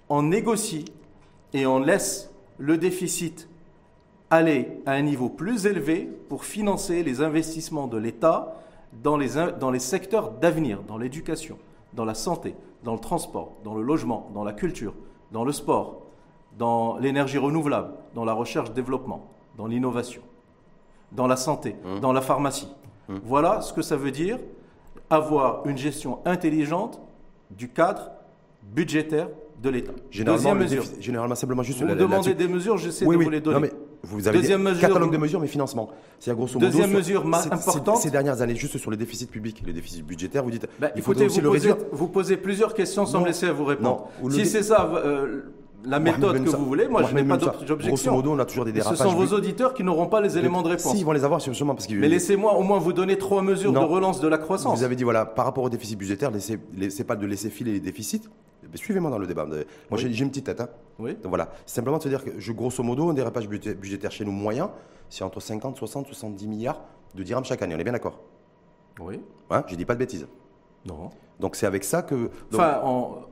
on 0.08 0.24
négocie 0.24 0.84
et 1.52 1.64
on 1.64 1.78
laisse 1.78 2.30
le 2.58 2.76
déficit 2.76 3.48
aller 4.30 4.80
à 4.86 4.92
un 4.92 5.02
niveau 5.02 5.28
plus 5.28 5.66
élevé 5.66 6.08
pour 6.28 6.44
financer 6.44 7.02
les 7.02 7.20
investissements 7.20 7.88
de 7.88 7.98
l'État 7.98 8.54
dans 9.02 9.16
les, 9.16 9.30
dans 9.58 9.70
les 9.70 9.78
secteurs 9.78 10.30
d'avenir, 10.30 10.82
dans 10.82 10.98
l'éducation, 10.98 11.58
dans 11.92 12.04
la 12.04 12.14
santé, 12.14 12.54
dans 12.84 12.94
le 12.94 13.00
transport, 13.00 13.52
dans 13.64 13.74
le 13.74 13.82
logement, 13.82 14.30
dans 14.32 14.44
la 14.44 14.52
culture, 14.52 14.94
dans 15.32 15.44
le 15.44 15.52
sport, 15.52 16.02
dans 16.58 16.96
l'énergie 16.98 17.38
renouvelable, 17.38 17.92
dans 18.14 18.24
la 18.24 18.32
recherche-développement, 18.32 19.26
dans 19.56 19.66
l'innovation, 19.66 20.22
dans 21.12 21.26
la 21.26 21.36
santé, 21.36 21.76
mmh. 21.84 22.00
dans 22.00 22.12
la 22.12 22.20
pharmacie. 22.20 22.68
Mmh. 23.08 23.16
Voilà 23.24 23.60
ce 23.60 23.72
que 23.72 23.82
ça 23.82 23.96
veut 23.96 24.10
dire 24.10 24.38
avoir 25.08 25.66
une 25.66 25.76
gestion 25.76 26.20
intelligente 26.24 27.00
du 27.50 27.68
cadre 27.68 28.12
budgétaire 28.62 29.28
de 29.60 29.70
l'État. 29.70 29.92
Généralement, 30.10 30.54
mesure. 30.54 30.84
généralement, 31.00 31.34
simplement 31.34 31.62
juste... 31.62 31.80
Vous 31.80 31.86
me 31.86 31.96
demandez 31.96 32.34
des 32.34 32.48
mesures, 32.48 32.78
j'essaie 32.78 33.04
de 33.04 33.12
vous 33.12 33.30
les 33.30 33.40
donner. 33.40 33.70
Vous 34.02 34.28
avez 34.28 34.38
Deuxième 34.38 34.62
mesure, 34.62 34.80
catalogue 34.80 35.12
de 35.12 35.18
mesures, 35.18 35.40
mais 35.40 35.46
financement. 35.46 35.90
C'est 36.18 36.34
grosso 36.34 36.54
modo. 36.54 36.66
Deuxième 36.66 36.90
mesure 36.90 37.24
importante. 37.50 37.98
Ces 37.98 38.10
dernières 38.10 38.40
années, 38.42 38.56
juste 38.56 38.78
sur 38.78 38.90
les 38.90 38.96
déficits 38.96 39.26
publics, 39.26 39.62
les 39.66 39.72
déficits 39.72 40.02
budgétaires, 40.02 40.42
vous 40.42 40.50
dites. 40.50 40.66
Bah, 40.78 40.88
il 40.96 41.02
faut 41.02 41.18
aussi 41.20 41.40
le 41.40 41.48
réduire. 41.48 41.76
Vous 41.92 42.08
posez 42.08 42.36
plusieurs 42.36 42.74
questions 42.74 43.06
sans 43.06 43.20
me 43.20 43.26
laisser 43.26 43.50
vous 43.50 43.64
répondre. 43.64 44.08
si 44.30 44.46
c'est 44.46 44.62
ça. 44.62 44.90
Euh, 44.94 45.42
la 45.84 45.98
méthode 45.98 46.44
que 46.44 46.50
vous 46.50 46.66
voulez, 46.66 46.88
moi 46.88 47.04
je 47.04 47.14
n'ai 47.14 47.24
pas 47.24 47.36
d'objection. 47.36 47.76
Grosso 47.76 48.10
modo, 48.10 48.32
on 48.32 48.38
a 48.38 48.44
toujours 48.44 48.64
des 48.64 48.72
dérapages. 48.72 48.98
Ce 48.98 49.04
sont 49.04 49.14
vos 49.14 49.34
auditeurs 49.34 49.74
qui 49.74 49.82
n'auront 49.82 50.06
pas 50.06 50.20
les 50.20 50.36
éléments 50.36 50.62
de 50.62 50.68
réponse. 50.68 50.92
Si, 50.92 50.98
ils 50.98 51.04
vont 51.04 51.12
les 51.12 51.24
avoir 51.24 51.40
sûrement 51.40 51.74
parce 51.74 51.88
Mais 51.88 52.08
laissez-moi 52.08 52.54
au 52.54 52.62
moins 52.62 52.78
vous 52.78 52.92
donner 52.92 53.16
trois 53.18 53.42
mesures 53.42 53.72
de 53.72 53.78
relance 53.78 54.20
de 54.20 54.28
la 54.28 54.38
croissance. 54.38 54.78
Vous 54.78 54.84
avez 54.84 54.96
dit 54.96 55.04
voilà, 55.04 55.24
par 55.24 55.44
rapport 55.44 55.64
au 55.64 55.70
déficit 55.70 55.98
budgétaire, 55.98 56.30
laissez 56.76 57.04
pas 57.04 57.16
de 57.16 57.26
laisser 57.26 57.50
filer 57.50 57.72
les 57.72 57.80
déficits, 57.80 58.22
Suivez-moi 58.74 59.10
dans 59.10 59.18
le 59.18 59.26
débat. 59.26 59.46
Moi, 59.46 59.98
j'ai 59.98 60.18
une 60.18 60.30
petite 60.30 60.46
tête. 60.46 60.60
Hein. 60.60 60.68
Oui. 60.98 61.14
Donc 61.14 61.28
voilà, 61.28 61.50
simplement 61.66 61.98
de 61.98 62.02
se 62.02 62.08
dire 62.08 62.24
que, 62.24 62.38
je, 62.38 62.52
grosso 62.52 62.82
modo, 62.82 63.08
un 63.08 63.14
dérapage 63.14 63.48
budgétaire 63.48 64.10
chez 64.10 64.24
nous 64.24 64.32
moyen, 64.32 64.70
c'est 65.08 65.24
entre 65.24 65.40
50, 65.40 65.76
60, 65.76 66.06
70 66.06 66.46
milliards 66.46 66.80
de 67.14 67.22
dirhams 67.22 67.44
chaque 67.44 67.62
année. 67.62 67.74
On 67.74 67.78
est 67.78 67.84
bien 67.84 67.92
d'accord? 67.92 68.20
Oui. 69.00 69.20
Hein? 69.50 69.64
Je 69.66 69.74
dis 69.74 69.84
pas 69.84 69.94
de 69.94 69.98
bêtises. 69.98 70.26
Non. 70.86 71.10
Donc 71.38 71.56
c'est 71.56 71.66
avec 71.66 71.84
ça 71.84 72.02
que. 72.02 72.30
enfin, 72.52 72.80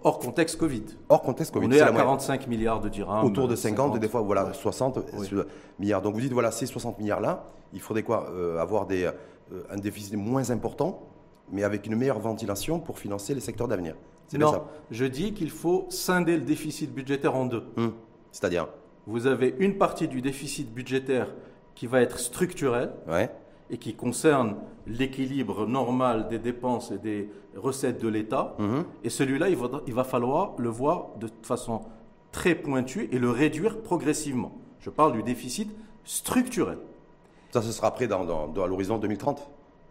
hors 0.02 0.18
contexte 0.18 0.58
Covid. 0.58 0.84
Hors 1.08 1.22
contexte 1.22 1.52
Covid. 1.52 1.66
On 1.66 1.70
est, 1.70 1.80
à 1.80 1.92
45 1.92 2.46
milliards 2.46 2.80
de 2.80 2.88
dirhams. 2.88 3.24
Autour 3.24 3.48
de 3.48 3.54
50, 3.54 3.98
des 3.98 4.08
fois, 4.08 4.22
voilà, 4.22 4.52
60 4.52 4.98
milliards. 5.78 6.02
Donc 6.02 6.14
vous 6.14 6.20
dites, 6.20 6.32
voilà, 6.32 6.50
ces 6.50 6.66
60 6.66 6.98
milliards-là, 6.98 7.44
il 7.72 7.80
faudrait 7.80 8.02
quoi 8.02 8.30
euh, 8.30 8.58
Avoir 8.58 8.86
des, 8.86 9.04
euh, 9.04 9.62
un 9.70 9.76
déficit 9.76 10.14
moins 10.16 10.50
important, 10.50 11.02
mais 11.52 11.64
avec 11.64 11.86
une 11.86 11.96
meilleure 11.96 12.18
ventilation 12.18 12.80
pour 12.80 12.98
financer 12.98 13.34
les 13.34 13.40
secteurs 13.40 13.68
d'avenir. 13.68 13.94
Non, 14.34 14.64
je 14.90 15.04
dis 15.04 15.32
qu'il 15.32 15.50
faut 15.50 15.86
scinder 15.90 16.36
le 16.36 16.42
déficit 16.42 16.92
budgétaire 16.92 17.34
en 17.34 17.46
deux. 17.46 17.64
Hum. 17.76 17.92
C'est-à-dire 18.32 18.68
Vous 19.06 19.26
avez 19.26 19.54
une 19.58 19.78
partie 19.78 20.08
du 20.08 20.20
déficit 20.20 20.72
budgétaire 20.72 21.28
qui 21.74 21.86
va 21.86 22.00
être 22.00 22.18
structurel 22.18 22.92
et 23.70 23.78
qui 23.78 23.94
concerne 23.94 24.56
l'équilibre 24.86 25.66
normal 25.66 26.28
des 26.28 26.38
dépenses 26.38 26.90
et 26.90 26.98
des 26.98 27.30
recettes 27.56 28.02
de 28.02 28.08
l'État. 28.08 28.54
Hum. 28.58 28.84
Et 29.04 29.10
celui-là, 29.10 29.48
il 29.48 29.56
va, 29.56 29.68
il 29.86 29.94
va 29.94 30.04
falloir 30.04 30.54
le 30.58 30.68
voir 30.68 31.10
de 31.18 31.28
façon 31.42 31.82
très 32.32 32.54
pointue 32.54 33.08
et 33.12 33.18
le 33.18 33.30
réduire 33.30 33.80
progressivement. 33.80 34.52
Je 34.80 34.90
parle 34.90 35.12
du 35.12 35.22
déficit 35.22 35.70
structurel. 36.04 36.78
Ça, 37.50 37.62
ce 37.62 37.72
sera 37.72 37.88
après 37.88 38.06
dans, 38.06 38.24
dans, 38.24 38.62
à 38.62 38.66
l'horizon 38.66 38.98
2030 38.98 39.48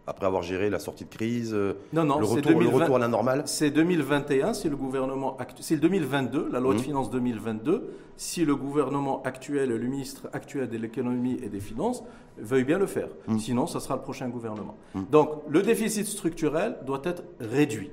après 0.08 0.26
avoir 0.26 0.42
géré 0.42 0.70
la 0.70 0.78
sortie 0.78 1.04
de 1.04 1.10
crise, 1.10 1.52
euh, 1.54 1.74
non, 1.92 2.04
non, 2.04 2.18
le, 2.18 2.24
retour, 2.24 2.58
le 2.58 2.68
retour 2.68 2.96
à 2.96 2.98
la 2.98 3.08
normale 3.08 3.42
C'est 3.44 3.70
2021, 3.70 4.54
c'est 4.54 4.70
le 4.70 4.76
gouvernement 4.76 5.36
c'est 5.60 5.74
le 5.74 5.80
2022, 5.82 6.48
la 6.50 6.60
loi 6.60 6.72
de 6.74 6.78
mmh. 6.78 6.82
finances 6.82 7.10
2022, 7.10 7.90
si 8.16 8.44
le 8.44 8.56
gouvernement 8.56 9.22
actuel, 9.22 9.68
le 9.68 9.78
ministre 9.78 10.28
actuel 10.32 10.68
de 10.68 10.78
l'économie 10.78 11.38
et 11.42 11.48
des 11.48 11.60
finances 11.60 12.02
veuille 12.38 12.64
bien 12.64 12.78
le 12.78 12.86
faire. 12.86 13.08
Mmh. 13.26 13.38
Sinon, 13.38 13.66
ça 13.66 13.80
sera 13.80 13.96
le 13.96 14.02
prochain 14.02 14.28
gouvernement. 14.28 14.76
Mmh. 14.94 15.00
Donc, 15.10 15.30
le 15.48 15.62
déficit 15.62 16.06
structurel 16.06 16.78
doit 16.86 17.02
être 17.04 17.22
réduit 17.40 17.90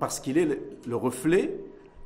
parce 0.00 0.20
qu'il 0.20 0.38
est 0.38 0.58
le 0.86 0.96
reflet 0.96 1.56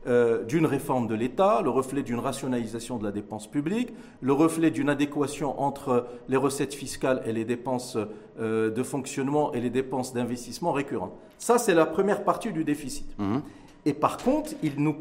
euh, 0.09 0.43
d'une 0.45 0.65
réforme 0.65 1.07
de 1.07 1.15
l'État, 1.15 1.61
le 1.63 1.71
reflet 1.71 2.03
d'une 2.03 2.19
rationalisation 2.19 2.97
de 2.97 3.05
la 3.05 3.13
dépense 3.13 3.47
publique, 3.47 3.93
le 4.23 4.33
reflet 4.33 4.71
d'une 4.71 4.89
adéquation 4.89 5.61
entre 5.61 6.07
les 6.29 6.37
recettes 6.37 6.73
fiscales 6.73 7.23
et 7.27 7.33
les 7.33 7.45
dépenses 7.45 7.99
euh, 8.41 8.71
de 8.71 8.83
fonctionnement 8.83 9.53
et 9.53 9.61
les 9.61 9.69
dépenses 9.71 10.15
d'investissement 10.15 10.73
récurrentes. 10.73 11.13
Ça, 11.39 11.59
c'est 11.59 11.75
la 11.75 11.85
première 11.85 12.25
partie 12.25 12.53
du 12.53 12.65
déficit. 12.65 13.07
Mhm. 13.19 13.43
Et 13.85 13.93
par 13.93 14.17
contre, 14.17 14.53
nous, 14.79 14.97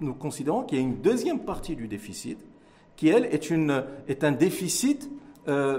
nous 0.00 0.14
considérons 0.14 0.62
qu'il 0.64 0.78
y 0.78 0.80
a 0.80 0.84
une 0.84 1.00
deuxième 1.00 1.40
partie 1.40 1.76
du 1.76 1.86
déficit 1.86 2.38
qui, 2.96 3.08
elle, 3.08 3.26
est, 3.26 3.50
une, 3.50 3.84
est 4.08 4.24
un 4.24 4.32
déficit 4.32 5.08
euh, 5.46 5.78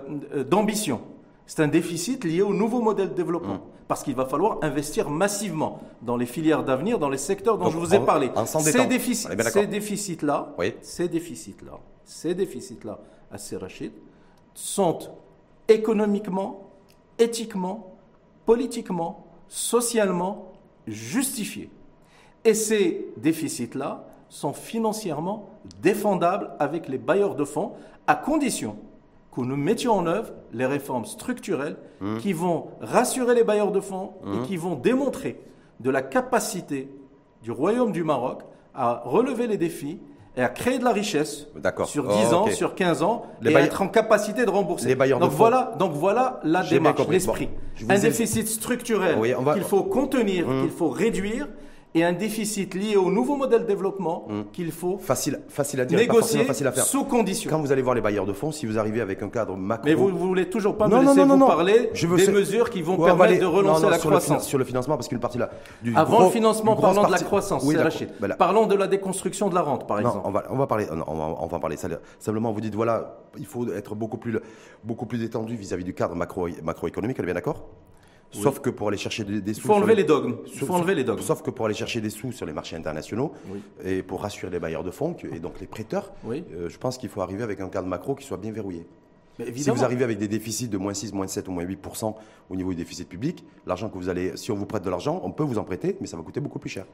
d'ambition. 0.50 1.02
C'est 1.46 1.62
un 1.62 1.68
déficit 1.68 2.24
lié 2.24 2.42
au 2.42 2.54
nouveau 2.54 2.82
modèle 2.82 3.10
de 3.10 3.16
développement. 3.16 3.56
Mhm 3.56 3.79
parce 3.90 4.04
qu'il 4.04 4.14
va 4.14 4.26
falloir 4.26 4.60
investir 4.62 5.10
massivement 5.10 5.82
dans 6.04 6.16
les 6.16 6.28
filières 6.28 6.64
d'avenir, 6.64 7.00
dans 7.00 7.10
les 7.10 7.18
secteurs 7.18 7.58
dont 7.58 7.72
je 7.72 7.78
vous 7.80 7.96
ai 7.96 8.00
parlé. 8.00 8.30
ces, 8.46 8.86
déficits, 8.86 9.28
ces 9.52 9.66
déficits-là, 9.66 10.56
ces 10.84 11.10
déficits-là, 11.10 11.80
ces 12.06 12.36
déficits-là, 12.36 13.00
assez 13.32 13.58
Rachid, 13.58 13.92
sont 14.54 15.00
économiquement, 15.68 16.70
éthiquement, 17.18 17.96
politiquement, 18.46 19.26
socialement 19.48 20.52
justifiés. 20.86 21.72
Et 22.46 22.54
ces 22.54 23.12
déficits-là 23.18 24.06
sont 24.30 24.54
financièrement 24.54 25.50
défendables 25.82 26.52
avec 26.60 26.90
les 26.90 27.00
bailleurs 27.00 27.34
de 27.34 27.44
fonds, 27.44 27.74
à 28.06 28.14
condition 28.14 28.78
que 29.42 29.48
nous 29.48 29.58
mettions 29.58 29.94
en 29.94 30.06
œuvre 30.06 30.32
les 30.54 30.66
réformes 30.66 31.06
structurelles 31.06 31.78
mmh. 32.02 32.18
qui 32.18 32.34
vont 32.34 32.68
rassurer 32.82 33.36
les 33.36 33.44
bailleurs 33.44 33.72
de 33.72 33.80
fonds 33.80 34.14
et 34.26 34.38
mmh. 34.38 34.44
qui 34.44 34.58
vont 34.58 34.76
démontrer 34.76 35.40
de 35.80 35.90
la 35.90 36.02
capacité 36.02 36.90
du 37.44 37.52
Royaume 37.52 37.92
du 37.92 38.04
Maroc 38.04 38.42
à 38.76 39.02
relever 39.06 39.48
les 39.48 39.58
défis 39.58 40.00
et 40.38 40.42
à 40.42 40.50
créer 40.50 40.80
de 40.80 40.84
la 40.84 40.92
richesse 40.92 41.48
sur 41.86 42.08
10 42.08 42.34
ans, 42.34 42.48
sur 42.52 42.76
15 42.76 43.02
ans, 43.02 43.26
et 43.44 43.56
à 43.56 43.62
être 43.62 43.82
en 43.82 43.88
capacité 43.88 44.46
de 44.46 44.50
rembourser. 44.50 44.88
Les 44.88 44.96
bailleurs 44.96 45.20
donc, 45.20 45.32
de 45.32 45.36
voilà, 45.36 45.74
donc 45.80 45.94
voilà 45.94 46.40
la 46.44 46.64
démarche, 46.64 47.08
l'esprit. 47.10 47.50
Un 47.90 48.00
déficit 48.00 48.48
structurel 48.48 49.18
qu'il 49.54 49.64
faut 49.64 49.84
contenir, 49.84 50.48
mmh. 50.48 50.62
qu'il 50.62 50.72
faut 50.72 50.90
réduire, 50.90 51.48
et 51.96 52.04
un 52.04 52.14
déficit 52.14 52.76
lié 52.76 52.96
au 52.96 53.10
nouveau 53.12 53.36
modèle 53.36 53.64
de 53.64 53.68
développement 53.68 54.28
hmm. 54.30 54.44
qu'il 54.54 54.72
faut 54.72 55.00
facile, 55.00 55.42
facile 55.50 55.82
à 55.82 55.86
dire, 55.86 55.98
négocier 55.98 56.44
facile 56.44 56.68
à 56.68 56.72
faire. 56.72 56.84
sous 56.84 57.04
condition. 57.04 57.50
Quand 57.50 57.60
vous 57.60 57.72
allez 57.72 57.82
voir 57.82 57.96
les 57.96 58.02
bailleurs 58.02 58.28
de 58.28 58.34
fonds, 58.34 58.52
si 58.52 58.68
vous 58.68 58.78
arrivez 58.78 59.02
avec 59.02 59.24
un 59.24 59.30
cadre 59.30 59.56
macro... 59.56 59.86
Mais 59.86 59.96
vous 59.96 60.12
ne 60.12 60.18
voulez 60.18 60.50
toujours 60.50 60.78
pas 60.78 60.88
me 60.88 61.02
laisser 61.02 61.24
vous 61.24 61.38
parler 61.40 61.90
Je 61.94 62.06
veux 62.06 62.18
des 62.18 62.32
mesures 62.32 62.70
qui 62.70 62.82
vont 62.82 62.98
permettre 62.98 63.40
de 63.40 63.46
relancer 63.46 63.90
la 63.90 63.98
croissance. 63.98 64.48
sur 64.48 64.58
le 64.58 64.66
financement, 64.66 64.96
parce 64.96 65.08
qu'une 65.08 65.20
partie 65.20 65.38
là... 65.38 65.50
Du 65.82 65.96
Avant 65.96 66.24
le 66.24 66.30
financement, 66.30 66.76
parlons 66.76 67.06
de 67.06 67.12
la 67.12 67.20
croissance, 67.20 67.64
oui, 67.66 67.76
Parlons 68.38 68.68
de 68.68 68.76
la 68.76 68.88
déconstruction 68.88 69.50
de 69.50 69.56
la 69.56 69.62
rente, 69.62 69.88
par 69.88 70.00
exemple. 70.00 70.22
On 70.24 70.32
va, 70.32 70.44
on 70.50 70.58
va 70.58 70.68
parler, 70.68 70.86
on 70.92 70.96
va, 70.96 71.36
on 71.40 71.48
va 71.48 71.58
en 71.58 71.60
parler. 71.60 71.78
Simplement, 72.20 72.52
vous 72.52 72.62
dites, 72.62 72.76
voilà, 72.76 73.20
il 73.38 73.46
faut 73.46 73.72
être 73.74 73.96
beaucoup 73.96 74.18
plus, 74.18 74.38
beaucoup 74.84 75.06
plus 75.06 75.18
détendu 75.18 75.56
vis-à-vis 75.56 75.84
du 75.84 75.94
cadre 75.94 76.16
macro, 76.16 76.48
macroéconomique, 76.64 77.18
elle 77.20 77.26
est 77.26 77.28
bien 77.28 77.34
d'accord? 77.34 77.68
Sauf 78.32 78.60
que 78.60 78.70
pour 78.70 78.90
aller 78.90 78.98
chercher 78.98 79.24
des, 79.24 79.54
sous. 79.54 79.62
Il 79.62 79.68
faut 79.68 79.74
enlever 79.74 79.96
les 79.96 80.04
dogmes. 80.04 80.38
Faut 80.56 80.74
enlever 80.74 80.96
les 80.96 81.04
dogmes. 81.04 81.22
Sauf 81.22 81.42
que 81.42 81.50
pour 81.50 81.66
aller 81.66 81.76
chercher 81.76 82.02
des 82.02 82.10
sous 82.10 82.32
sur 82.32 82.46
les 82.46 82.54
marchés 82.54 82.76
internationaux 82.76 83.34
et 83.84 84.04
pour 84.04 84.22
rassurer 84.22 84.52
les 84.52 84.60
bailleurs 84.60 84.84
de 84.84 84.92
fonds 84.92 85.16
et 85.32 85.40
donc 85.40 85.60
les 85.60 85.68
prêteurs, 85.68 86.12
euh, 86.28 86.70
je 86.70 86.78
pense 86.78 86.98
qu'il 86.98 87.10
faut 87.10 87.22
arriver 87.22 87.44
avec 87.44 87.60
un 87.60 87.70
cadre 87.70 87.88
macro 87.88 88.16
qui 88.16 88.26
soit 88.26 88.38
bien 88.38 88.52
verrouillé. 88.52 88.86
si 89.56 89.70
vous 89.70 89.84
arrivez 89.84 90.04
avec 90.04 90.18
des 90.18 90.28
déficits 90.28 90.68
de 90.68 90.78
moins 90.78 90.94
6, 90.94 91.14
moins 91.14 91.28
7 91.28 91.48
ou 91.48 91.52
moins 91.52 91.64
8% 91.64 92.14
au 92.50 92.56
niveau 92.56 92.70
du 92.70 92.76
déficit 92.76 93.10
public, 93.10 93.44
l'argent 93.66 93.90
que 93.90 93.98
vous 93.98 94.10
allez, 94.10 94.38
si 94.38 94.52
on 94.52 94.56
vous 94.56 94.66
prête 94.66 94.84
de 94.84 94.90
l'argent, 94.90 95.22
on 95.24 95.32
peut 95.32 95.44
vous 95.44 95.58
en 95.58 95.64
prêter, 95.64 95.98
mais 96.00 96.08
ça 96.08 96.18
va 96.18 96.24
coûter 96.24 96.40
beaucoup 96.40 96.60
plus 96.60 96.70
cher. 96.70 96.86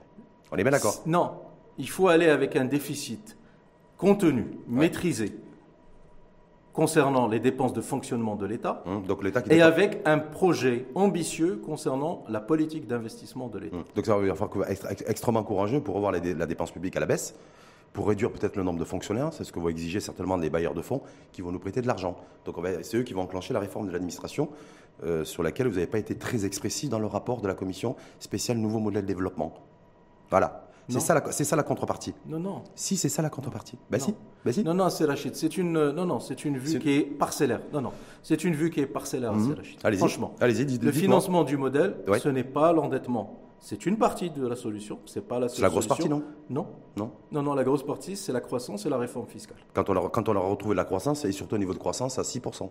On 0.52 0.58
est 0.58 0.64
bien 0.64 0.72
d'accord? 0.72 1.02
Non, 1.06 1.32
il 1.78 1.90
faut 1.90 2.08
aller 2.08 2.28
avec 2.28 2.56
un 2.56 2.66
déficit 2.66 3.38
contenu, 3.98 4.46
maîtrisé, 4.68 5.34
concernant 6.76 7.28
les 7.28 7.40
dépenses 7.40 7.74
de 7.74 7.82
fonctionnement 7.82 8.36
de 8.36 8.46
l'État 8.46 8.84
hum, 8.86 9.02
et 9.50 9.62
avec 9.62 10.02
un 10.06 10.20
projet 10.20 10.86
ambitieux 10.94 11.56
concernant 11.66 12.26
la 12.28 12.42
politique 12.42 12.86
d'investissement 12.86 13.48
de 13.48 13.60
l'État. 13.60 13.78
Hum, 13.78 13.84
donc 13.96 14.06
ça 14.06 14.18
va 14.18 14.70
être 14.70 14.88
extrêmement 15.08 15.44
courageux 15.44 15.80
pour 15.80 15.96
revoir 15.96 16.12
la 16.12 16.46
dépense 16.46 16.72
publique 16.72 16.98
à 16.98 17.00
la 17.00 17.06
baisse, 17.06 17.34
pour 17.94 18.10
réduire 18.10 18.30
peut-être 18.30 18.58
le 18.58 18.64
nombre 18.64 18.80
de 18.80 18.84
fonctionnaires, 18.84 19.32
c'est 19.32 19.46
ce 19.46 19.54
que 19.54 19.60
vont 19.60 19.70
exiger 19.70 20.02
certainement 20.02 20.38
des 20.38 20.50
bailleurs 20.50 20.74
de 20.74 20.82
fonds 20.82 21.02
qui 21.32 21.42
vont 21.42 21.54
nous 21.54 21.60
prêter 21.60 21.82
de 21.82 21.88
l'argent. 21.88 22.18
Donc 22.44 22.58
c'est 22.82 22.98
eux 22.98 23.04
qui 23.04 23.14
vont 23.14 23.22
enclencher 23.22 23.54
la 23.54 23.62
réforme 23.62 23.88
de 23.88 23.92
l'administration 23.94 24.50
euh, 25.04 25.24
sur 25.24 25.44
laquelle 25.44 25.68
vous 25.68 25.76
n'avez 25.76 25.88
pas 25.88 25.98
été 25.98 26.16
très 26.16 26.46
expressif 26.46 26.90
dans 26.90 27.00
le 27.00 27.08
rapport 27.08 27.40
de 27.40 27.48
la 27.48 27.54
commission 27.54 27.96
spéciale 28.20 28.58
Nouveau 28.58 28.80
Modèle 28.80 29.04
de 29.04 29.08
Développement. 29.08 29.54
Voilà. 30.30 30.65
C'est 30.88 31.00
ça, 31.00 31.14
la, 31.16 31.32
ça 31.32 31.56
la 31.56 31.64
contrepartie. 31.64 32.14
Non, 32.28 32.40
non. 32.40 32.64
Si, 32.76 32.96
c'est 32.98 33.10
ça 33.10 33.22
la 33.22 33.30
contrepartie. 33.30 33.78
Ben 33.90 34.00
si. 34.00 34.14
Ben 34.44 34.54
si. 34.54 34.64
Non, 34.64 34.74
non, 34.74 34.90
c'est 34.90 35.06
Rachid. 35.06 35.36
C'est 35.36 35.58
une, 35.58 35.92
non, 35.92 36.06
non, 36.06 36.20
c'est 36.20 36.46
une 36.46 36.58
vue 36.58 36.80
qui 36.80 36.92
est 36.92 37.02
parcellaire. 37.02 37.62
Non, 37.74 37.82
non. 37.82 37.92
C'est 38.22 38.44
une 38.44 38.54
vue 38.54 38.70
qui 38.70 38.82
est 38.82 38.86
parcellaire, 38.86 39.34
mmh. 39.34 39.48
c'est 39.48 39.58
Rachid. 39.58 39.80
Allez 39.84 39.98
Franchement. 39.98 40.36
Allez-y, 40.40 40.78
Le 40.78 40.92
financement 40.92 41.44
du 41.44 41.58
modèle, 41.58 41.98
ce 42.22 42.30
n'est 42.30 42.44
pas 42.44 42.72
l'endettement. 42.72 43.40
C'est 43.60 43.88
une 43.88 43.98
partie 43.98 44.30
de 44.30 44.46
la 44.46 44.56
solution. 44.56 45.00
C'est 45.08 45.28
pas 45.28 45.40
la 45.40 45.50
C'est 45.50 45.64
la 45.64 45.70
grosse 45.70 45.88
partie, 45.88 46.08
non? 46.08 46.22
Non. 46.52 46.68
Non. 46.98 47.12
Non, 47.32 47.42
non, 47.42 47.56
la 47.56 47.64
grosse 47.64 47.84
partie, 47.84 48.16
c'est 48.16 48.32
la 48.32 48.42
croissance 48.42 48.86
et 48.86 48.90
la 48.90 48.98
réforme 48.98 49.26
fiscale. 49.26 49.58
Quand 49.74 49.90
on, 49.90 49.96
a, 49.98 50.10
quand 50.10 50.30
on 50.30 50.36
a 50.36 50.40
retrouvé 50.40 50.76
la 50.76 50.86
croissance, 50.86 51.26
et 51.26 51.32
surtout 51.32 51.56
au 51.56 51.58
niveau 51.58 51.74
de 51.74 51.80
croissance, 51.80 52.20
à 52.20 52.22
6%. 52.22 52.70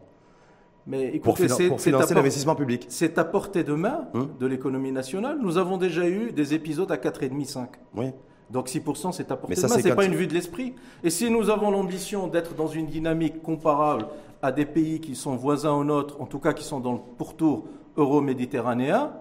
Mais 0.87 1.19
pour, 1.19 1.39
financer 1.39 1.71
l'investissement 1.91 2.55
public. 2.55 2.87
C'est 2.91 3.17
à 3.17 3.25
portée 3.25 3.65
de 3.65 3.73
main 3.73 4.09
hum. 4.13 4.29
de 4.39 4.47
l'économie 4.47 4.93
nationale. 4.93 5.39
Nous 5.41 5.57
avons 5.57 5.79
déjà 5.79 6.07
eu 6.07 6.31
des 6.33 6.53
épisodes 6.53 6.91
à 6.93 6.97
4,5-5. 6.97 7.67
Oui. 7.95 8.07
Donc 8.51 8.69
6%, 8.69 9.13
c'est 9.13 9.31
à 9.31 9.37
portée 9.37 9.55
de 9.55 9.61
main, 9.63 9.69
ce 9.69 9.89
n'est 9.89 9.95
pas 9.95 10.05
une 10.05 10.15
vue 10.15 10.27
de 10.27 10.35
l'esprit. 10.35 10.75
Et 11.03 11.11
si 11.11 11.31
nous 11.31 11.49
avons 11.49 11.71
l'ambition 11.71 12.29
d'être 12.29 12.55
dans 12.55 12.67
une 12.67 12.87
dynamique 12.87 13.43
comparable 13.43 14.07
à 14.43 14.53
des 14.53 14.67
pays 14.67 15.01
qui 15.01 15.15
sont 15.15 15.37
voisins 15.37 15.73
aux 15.73 15.85
nôtres, 15.85 16.21
en 16.21 16.27
tout 16.27 16.39
cas 16.39 16.53
qui 16.53 16.65
sont 16.65 16.81
dans 16.81 16.93
le 16.93 17.01
pourtour 17.17 17.65
euro-méditerranéen, 17.97 19.13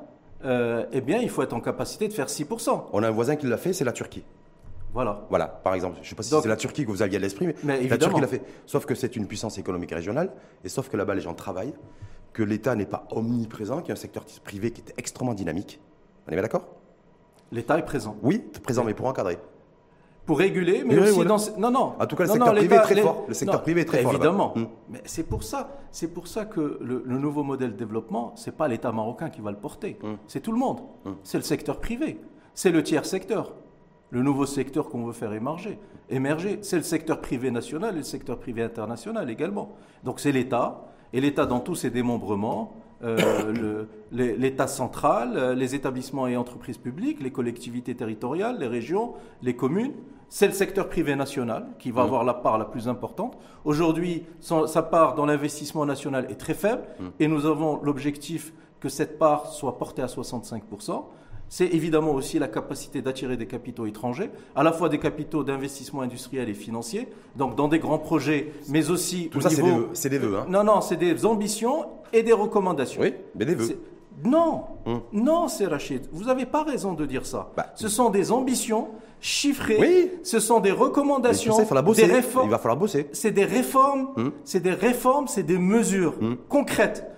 euh, 0.43 0.85
eh 0.91 0.99
bien, 0.99 1.19
il 1.19 1.29
faut 1.29 1.41
être 1.41 1.53
en 1.53 1.61
capacité 1.61 2.09
de 2.09 2.13
faire 2.13 2.27
6%. 2.27 2.85
On 2.91 3.03
a 3.03 3.07
un 3.07 3.11
voisin 3.11 3.37
qui 3.37 3.47
l'a 3.47 3.57
fait, 3.57 3.71
c'est 3.71 3.85
la 3.85 3.93
Turquie. 3.93 4.23
Voilà. 4.93 5.25
Voilà, 5.29 5.47
par 5.47 5.73
exemple. 5.73 5.97
Je 5.97 6.05
ne 6.05 6.09
sais 6.09 6.15
pas 6.15 6.23
si 6.23 6.29
c'est 6.29 6.47
la 6.47 6.55
Turquie 6.55 6.85
que 6.85 6.91
vous 6.91 7.01
aviez 7.01 7.17
à 7.17 7.19
l'esprit, 7.19 7.47
mais, 7.63 7.87
la 7.87 7.97
Turquie 7.97 8.21
l'a 8.21 8.27
fait. 8.27 8.43
Sauf 8.65 8.85
que 8.85 8.95
c'est 8.95 9.15
une 9.15 9.27
puissance 9.27 9.57
économique 9.57 9.91
régionale, 9.91 10.31
et 10.63 10.69
sauf 10.69 10.89
que 10.89 10.97
là-bas, 10.97 11.15
les 11.15 11.21
gens 11.21 11.33
travaillent, 11.33 11.73
que 12.31 12.43
l'État 12.43 12.75
n'est 12.75 12.85
pas 12.85 13.07
omniprésent, 13.11 13.79
qu'il 13.79 13.89
y 13.89 13.91
a 13.91 13.93
un 13.93 13.97
secteur 13.97 14.25
privé 14.43 14.71
qui 14.71 14.81
est 14.81 14.93
extrêmement 14.97 15.33
dynamique. 15.33 15.79
On 16.27 16.31
est 16.31 16.35
bien 16.35 16.43
d'accord? 16.43 16.67
L'État 17.51 17.77
est 17.77 17.85
présent. 17.85 18.17
Oui, 18.23 18.43
présent, 18.63 18.83
mais 18.83 18.93
pour 18.93 19.07
encadrer. 19.07 19.37
Pour 20.25 20.39
réguler, 20.39 20.83
mais 20.85 20.97
aussi 20.97 21.25
dans. 21.25 21.37
Non, 21.57 21.69
non. 21.69 21.93
En 21.99 22.05
tout 22.05 22.15
cas, 22.15 22.23
le 22.23 22.29
secteur 22.29 22.53
privé 22.53 22.75
est 22.75 22.81
très 22.81 23.01
fort. 23.01 23.25
Le 23.27 23.33
secteur 23.33 23.61
privé 23.61 23.81
est 23.81 23.85
très 23.85 24.01
fort. 24.03 24.13
Évidemment. 24.13 24.53
Mais 24.89 25.01
c'est 25.05 25.23
pour 25.23 25.43
ça, 25.43 25.77
c'est 25.91 26.07
pour 26.07 26.27
ça 26.27 26.45
que 26.45 26.79
le, 26.81 27.17
nouveau 27.17 27.43
modèle 27.43 27.73
de 27.73 27.77
développement, 27.77 28.33
c'est 28.35 28.55
pas 28.55 28.67
l'État 28.67 28.91
marocain 28.91 29.29
qui 29.29 29.41
va 29.41 29.51
le 29.51 29.57
porter. 29.57 29.97
Hmm. 30.01 30.13
C'est 30.27 30.39
tout 30.39 30.53
le 30.53 30.57
monde. 30.57 30.79
Hmm. 31.03 31.13
C'est 31.23 31.37
le 31.37 31.43
secteur 31.43 31.79
privé. 31.81 32.19
C'est 32.53 32.71
le 32.71 32.83
tiers 32.83 33.05
secteur. 33.05 33.53
Le 34.13 34.21
nouveau 34.21 34.45
secteur 34.45 34.89
qu'on 34.89 35.05
veut 35.05 35.11
faire 35.11 35.33
émerger. 35.33 35.79
Émerger, 36.07 36.59
c'est 36.61 36.77
le 36.77 36.83
secteur 36.83 37.19
privé 37.19 37.49
national 37.49 37.95
et 37.95 37.97
le 37.97 38.03
secteur 38.03 38.37
privé 38.37 38.61
international 38.61 39.27
également. 39.31 39.73
Donc 40.03 40.19
c'est 40.19 40.31
l'État 40.31 40.85
et 41.13 41.19
l'État 41.19 41.47
dans 41.47 41.59
tous 41.59 41.73
ses 41.73 41.89
démembrements 41.89 42.75
euh, 43.03 43.85
l'État 44.11 44.67
central, 44.67 45.31
euh, 45.35 45.55
les 45.55 45.73
établissements 45.73 46.27
et 46.27 46.37
entreprises 46.37 46.77
publiques, 46.77 47.23
les 47.23 47.31
collectivités 47.31 47.95
territoriales, 47.95 48.59
les 48.59 48.67
régions, 48.67 49.13
les 49.41 49.55
communes. 49.55 49.93
C'est 50.29 50.45
le 50.45 50.53
secteur 50.53 50.89
privé 50.89 51.15
national 51.15 51.65
qui 51.79 51.89
va 51.89 52.03
mmh. 52.03 52.05
avoir 52.05 52.23
la 52.23 52.35
part 52.35 52.59
la 52.59 52.65
plus 52.65 52.87
importante. 52.87 53.35
Aujourd'hui, 53.65 54.25
sa 54.39 54.83
part 54.83 55.15
dans 55.15 55.25
l'investissement 55.25 55.87
national 55.87 56.27
est 56.29 56.35
très 56.35 56.53
faible 56.53 56.83
mmh. 56.99 57.03
et 57.19 57.27
nous 57.27 57.47
avons 57.47 57.81
l'objectif 57.81 58.53
que 58.79 58.89
cette 58.89 59.17
part 59.17 59.47
soit 59.47 59.79
portée 59.79 60.03
à 60.03 60.07
65% 60.07 61.03
c'est 61.53 61.67
évidemment 61.67 62.13
aussi 62.15 62.39
la 62.39 62.47
capacité 62.47 63.03
d'attirer 63.03 63.37
des 63.37 63.45
capitaux 63.45 63.85
étrangers, 63.85 64.31
à 64.55 64.63
la 64.63 64.71
fois 64.71 64.89
des 64.89 64.97
capitaux 64.97 65.43
d'investissement 65.43 66.01
industriel 66.01 66.49
et 66.49 66.55
financier, 66.55 67.07
donc 67.35 67.55
dans 67.55 67.67
des 67.67 67.77
grands 67.77 67.99
projets, 67.99 68.51
mais 68.69 68.89
aussi 68.89 69.29
Tout 69.29 69.39
ça, 69.39 69.51
c'est 69.51 70.09
des 70.09 70.17
vœux. 70.17 70.37
Hein. 70.39 70.47
Non, 70.49 70.63
non, 70.63 70.81
c'est 70.81 70.95
des 70.95 71.27
ambitions 71.27 71.85
et 72.11 72.23
des 72.23 72.33
recommandations. 72.33 73.03
Oui, 73.03 73.13
mais 73.35 73.45
des 73.45 73.53
vœux. 73.53 73.79
Non, 74.25 74.63
hum. 74.87 75.01
non, 75.11 75.47
c'est 75.47 75.67
Rachid. 75.67 76.07
Vous 76.11 76.23
n'avez 76.23 76.47
pas 76.47 76.63
raison 76.63 76.93
de 76.93 77.05
dire 77.05 77.27
ça. 77.27 77.51
Bah, 77.55 77.67
ce 77.75 77.87
sont 77.87 78.09
des 78.09 78.31
ambitions 78.31 78.87
chiffrées. 79.21 79.77
Oui. 79.79 80.11
Ce 80.23 80.39
sont 80.39 80.59
des 80.59 80.71
recommandations. 80.71 81.55
il, 81.59 81.93
des 81.93 82.05
réformes. 82.05 82.47
il 82.47 82.51
va 82.51 82.57
falloir 82.57 82.77
bosser. 82.77 83.09
C'est 83.11 83.31
des 83.31 83.45
réformes. 83.45 84.09
Hum. 84.17 84.31
C'est 84.43 84.59
des 84.59 84.73
réformes. 84.73 85.27
C'est 85.27 85.43
des 85.43 85.59
mesures 85.59 86.15
hum. 86.19 86.35
concrètes. 86.49 87.12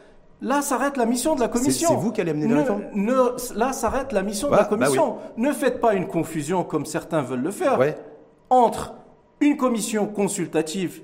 Là 0.46 0.62
s'arrête 0.62 0.96
la 0.96 1.08
mission 1.08 1.34
de 1.34 1.40
la 1.40 1.48
commission. 1.48 1.90
C'est 1.90 1.96
vous 1.96 2.12
qui 2.12 2.22
allez 2.22 2.30
amener 2.30 2.48
les 2.48 2.54
réformes? 2.54 2.84
Là 3.56 3.74
s'arrête 3.74 4.12
la 4.12 4.22
mission 4.22 4.48
de 4.48 4.52
la 4.56 4.60
bah 4.60 4.66
commission. 4.66 5.18
Ne 5.38 5.52
faites 5.52 5.82
pas 5.82 5.96
une 5.96 6.06
confusion 6.06 6.64
comme 6.64 6.86
certains 6.86 7.24
veulent 7.24 7.42
le 7.42 7.50
faire 7.50 7.80
ouais. 7.80 7.98
entre 8.52 8.94
une 9.42 9.58
commission 9.58 10.06
consultative 10.06 11.02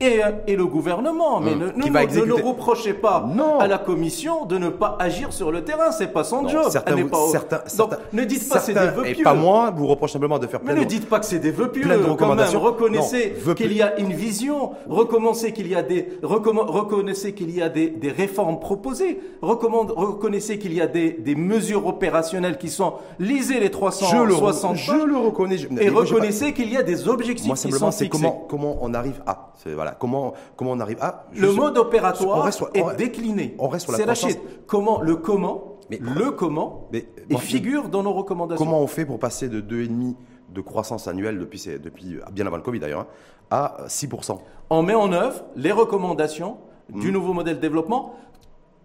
et, 0.00 0.56
le 0.56 0.66
gouvernement. 0.66 1.40
Mais 1.40 1.52
hum. 1.52 1.72
ne, 1.76 2.26
ne, 2.26 2.32
reprochez 2.32 2.94
pas 2.94 3.26
à 3.60 3.66
la 3.66 3.78
Commission 3.78 4.44
de 4.46 4.58
ne 4.58 4.68
pas 4.68 4.96
agir 4.98 5.32
sur 5.32 5.52
le 5.52 5.64
terrain. 5.64 5.92
C'est 5.92 6.12
pas 6.12 6.24
son 6.24 6.48
job. 6.48 6.66
Certains, 6.70 7.06
pas 7.06 7.18
certains, 7.30 7.60
Donc, 7.76 7.92
ne 8.12 8.24
dites 8.24 8.48
pas 8.48 8.60
c'est 8.60 8.74
des 8.74 8.86
vœux 8.86 9.02
pieux. 9.02 9.20
Et 9.20 9.22
pas 9.22 9.34
moi, 9.34 9.72
vous 9.74 9.86
reprochez 9.86 10.14
simplement 10.14 10.38
de 10.38 10.46
faire 10.46 10.60
plein 10.60 10.74
Mais 10.74 10.80
ne 10.80 10.84
dites 10.84 11.08
pas 11.08 11.20
que 11.20 11.26
c'est 11.26 11.38
des 11.38 11.50
vœux 11.50 11.70
pieux. 11.70 11.82
Plein 11.82 11.98
de 11.98 12.04
recommandations. 12.04 12.60
Reconnaissez 12.60 13.34
qu'il 13.56 13.72
y 13.72 13.82
a 13.82 13.98
une 13.98 14.12
vision. 14.12 14.72
Recommencez 14.88 15.52
qu'il 15.52 15.68
y 15.68 15.74
a 15.74 15.82
des, 15.82 16.08
reconnaissez 16.22 17.34
qu'il 17.34 17.50
y 17.54 17.62
a 17.62 17.68
des, 17.68 17.88
des 17.88 18.10
réformes 18.10 18.60
proposées. 18.60 19.20
Recommande, 19.42 19.92
reconnaissez 19.96 20.58
qu'il 20.58 20.74
y 20.74 20.80
a 20.80 20.86
des, 20.86 21.12
des 21.12 21.34
mesures 21.34 21.86
opérationnelles 21.86 22.58
qui 22.58 22.68
sont, 22.68 22.94
lisez 23.18 23.60
les 23.60 23.70
360 23.70 24.76
je 24.76 24.92
le, 24.92 25.00
je 25.00 25.06
le 25.06 25.16
reconnais. 25.16 25.56
et 25.80 25.88
reconnaissez 25.88 26.52
qu'il 26.52 26.72
y 26.72 26.76
a 26.76 26.82
des 26.82 27.08
objectifs 27.08 27.46
moi, 27.46 27.56
qui 27.56 27.72
sont 27.72 27.90
fixés. 27.90 28.08
Comment, 28.08 28.46
comment 28.48 28.78
on 28.80 28.94
arrive 28.94 29.22
à, 29.26 29.52
voilà, 29.66 29.89
Comment, 29.98 30.34
comment 30.56 30.72
on 30.72 30.80
arrive 30.80 30.98
à 31.00 31.26
Le 31.34 31.52
mode 31.52 31.78
opératoire 31.78 32.48
est 32.74 32.96
décliné. 32.96 33.54
On 33.58 33.68
reste 33.68 33.84
sur 33.84 33.92
la 33.92 33.98
croissance. 33.98 34.36
Comment 34.66 35.00
le 35.00 35.16
comment 35.16 35.70
le 35.98 36.30
comment 36.30 36.88
mais, 36.92 37.06
et 37.28 37.36
figure 37.36 37.88
dans 37.88 38.02
nos 38.02 38.12
recommandations. 38.12 38.64
Comment 38.64 38.80
on 38.80 38.86
fait 38.86 39.04
pour 39.04 39.18
passer 39.18 39.48
de 39.48 39.60
2,5 39.60 40.14
de 40.52 40.60
croissance 40.60 41.06
annuelle 41.08 41.38
depuis, 41.38 41.64
depuis 41.82 42.18
bien 42.32 42.46
avant 42.46 42.56
le 42.56 42.62
Covid 42.62 42.80
d'ailleurs 42.80 43.00
hein, 43.00 43.06
à 43.50 43.76
6% 43.86 44.38
On 44.70 44.82
met 44.82 44.94
en 44.94 45.12
œuvre 45.12 45.44
les 45.56 45.72
recommandations 45.72 46.58
du 46.88 47.08
hmm. 47.08 47.12
nouveau 47.12 47.32
modèle 47.32 47.56
de 47.56 47.60
développement, 47.60 48.16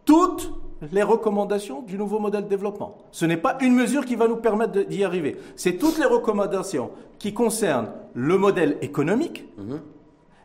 toutes 0.06 0.52
les 0.92 1.04
recommandations 1.04 1.82
du 1.82 1.98
nouveau 1.98 2.20
modèle 2.20 2.44
de 2.44 2.50
développement. 2.50 2.98
Ce 3.12 3.26
n'est 3.26 3.38
pas 3.38 3.58
une 3.62 3.74
mesure 3.74 4.06
qui 4.06 4.16
va 4.16 4.28
nous 4.28 4.36
permettre 4.36 4.86
d'y 4.86 5.04
arriver. 5.04 5.38
C'est 5.56 5.78
toutes 5.78 5.98
les 5.98 6.06
recommandations 6.06 6.92
qui 7.18 7.34
concernent 7.34 7.92
le 8.14 8.38
modèle 8.38 8.78
économique, 8.82 9.46
hmm 9.58 9.78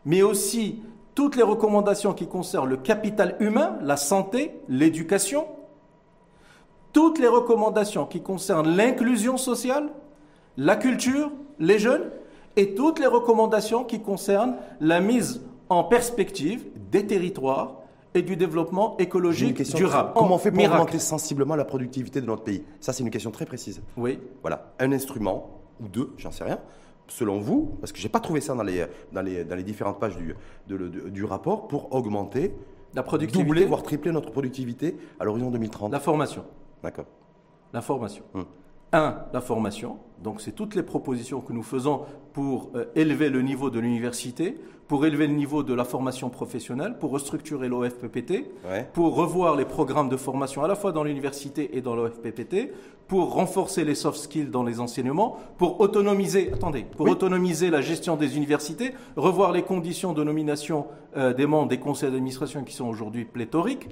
mais 0.05 0.23
aussi 0.23 0.83
toutes 1.15 1.37
les 1.37 1.43
recommandations 1.43 2.15
qui 2.15 2.27
concernent 2.27 2.69
le 2.69 2.77
capital 2.77 3.37
humain, 3.41 3.79
la 3.83 3.97
santé, 3.97 4.53
l'éducation, 4.69 5.47
toutes 6.93 7.19
les 7.19 7.29
recommandations 7.29 8.07
qui 8.07 8.23
concernent 8.23 8.69
l'inclusion 8.69 9.37
sociale, 9.37 9.91
la 10.57 10.77
culture, 10.77 11.31
les 11.59 11.79
jeunes, 11.79 12.11
et 12.57 12.75
toutes 12.75 12.99
les 12.99 13.07
recommandations 13.07 13.85
qui 13.85 14.01
concernent 14.01 14.57
la 14.81 15.01
mise 15.01 15.43
en 15.69 15.85
perspective 15.85 16.67
des 16.91 17.07
territoires 17.07 17.77
et 18.13 18.23
du 18.23 18.37
développement 18.37 18.97
écologique 18.99 19.63
durable. 19.75 20.11
Comment 20.17 20.35
on 20.35 20.39
fait 20.39 20.51
pour 20.51 20.65
augmenter 20.65 20.99
sensiblement 20.99 21.55
la 21.55 21.65
productivité 21.65 22.21
de 22.21 22.27
notre 22.27 22.43
pays? 22.43 22.65
Ça, 22.81 22.93
c'est 22.93 23.05
une 23.05 23.11
question 23.11 23.31
très 23.31 23.47
précise. 23.47 23.81
Oui. 23.97 24.19
Voilà, 24.43 24.73
un 24.81 24.91
instrument 24.91 25.61
ou 25.81 25.87
deux, 25.87 26.13
j'en 26.19 26.33
sais 26.33 26.45
rien. 26.45 26.59
Selon 27.11 27.41
vous, 27.41 27.77
parce 27.81 27.93
que 27.93 27.99
je 27.99 28.05
n'ai 28.05 28.09
pas 28.09 28.21
trouvé 28.21 28.41
ça 28.41 28.55
dans 28.55 28.63
les, 28.63 28.87
dans 29.13 29.21
les, 29.21 29.45
dans 29.45 29.57
les 29.57 29.65
différentes 29.65 29.99
pages 29.99 30.17
du, 30.17 30.35
du 31.11 31.25
rapport, 31.25 31.69
pour 31.69 31.93
augmenter, 31.93 32.55
la 32.95 33.03
productivité. 33.03 33.45
doubler, 33.45 33.65
voire 33.67 33.83
tripler 33.83 34.13
notre 34.13 34.31
productivité 34.31 34.97
à 35.19 35.25
l'horizon 35.25 35.51
2030 35.51 35.93
La 35.93 36.01
formation. 36.01 36.45
D'accord. 36.83 37.07
La 37.73 37.81
formation. 37.81 38.25
Hum. 38.35 38.47
Un, 38.93 39.19
la 39.33 39.41
formation. 39.41 39.99
Donc, 40.23 40.41
c'est 40.41 40.53
toutes 40.53 40.75
les 40.75 40.83
propositions 40.83 41.41
que 41.41 41.53
nous 41.53 41.63
faisons 41.63 42.03
pour 42.33 42.71
euh, 42.75 42.87
élever 42.95 43.31
le 43.31 43.41
niveau 43.41 43.71
de 43.71 43.79
l'université, 43.79 44.57
pour 44.89 45.07
élever 45.07 45.29
le 45.29 45.35
niveau 45.35 45.63
de 45.63 45.73
la 45.73 45.85
formation 45.85 46.29
professionnelle, 46.29 46.99
pour 46.99 47.13
restructurer 47.13 47.69
l'OFPPT, 47.69 48.45
pour 48.93 49.15
revoir 49.15 49.55
les 49.55 49.65
programmes 49.65 50.09
de 50.09 50.17
formation 50.17 50.65
à 50.65 50.69
la 50.69 50.75
fois 50.75 50.91
dans 50.91 51.05
l'université 51.05 51.77
et 51.77 51.81
dans 51.81 51.95
l'OFPPT, 51.95 52.73
pour 53.07 53.35
renforcer 53.35 53.85
les 53.85 53.95
soft 53.95 54.19
skills 54.19 54.51
dans 54.51 54.65
les 54.65 54.81
enseignements, 54.81 55.37
pour 55.59 55.81
autonomiser, 55.81 56.53
attendez, 56.53 56.85
pour 56.97 57.09
autonomiser 57.09 57.71
la 57.71 57.81
gestion 57.81 58.17
des 58.17 58.37
universités, 58.37 58.93
revoir 59.17 59.53
les 59.53 59.63
conditions 59.63 60.13
de 60.13 60.25
nomination 60.25 60.87
euh, 61.17 61.33
des 61.33 61.47
membres 61.47 61.69
des 61.69 61.79
conseils 61.79 62.11
d'administration 62.11 62.65
qui 62.65 62.75
sont 62.75 62.89
aujourd'hui 62.89 63.25
pléthoriques 63.25 63.89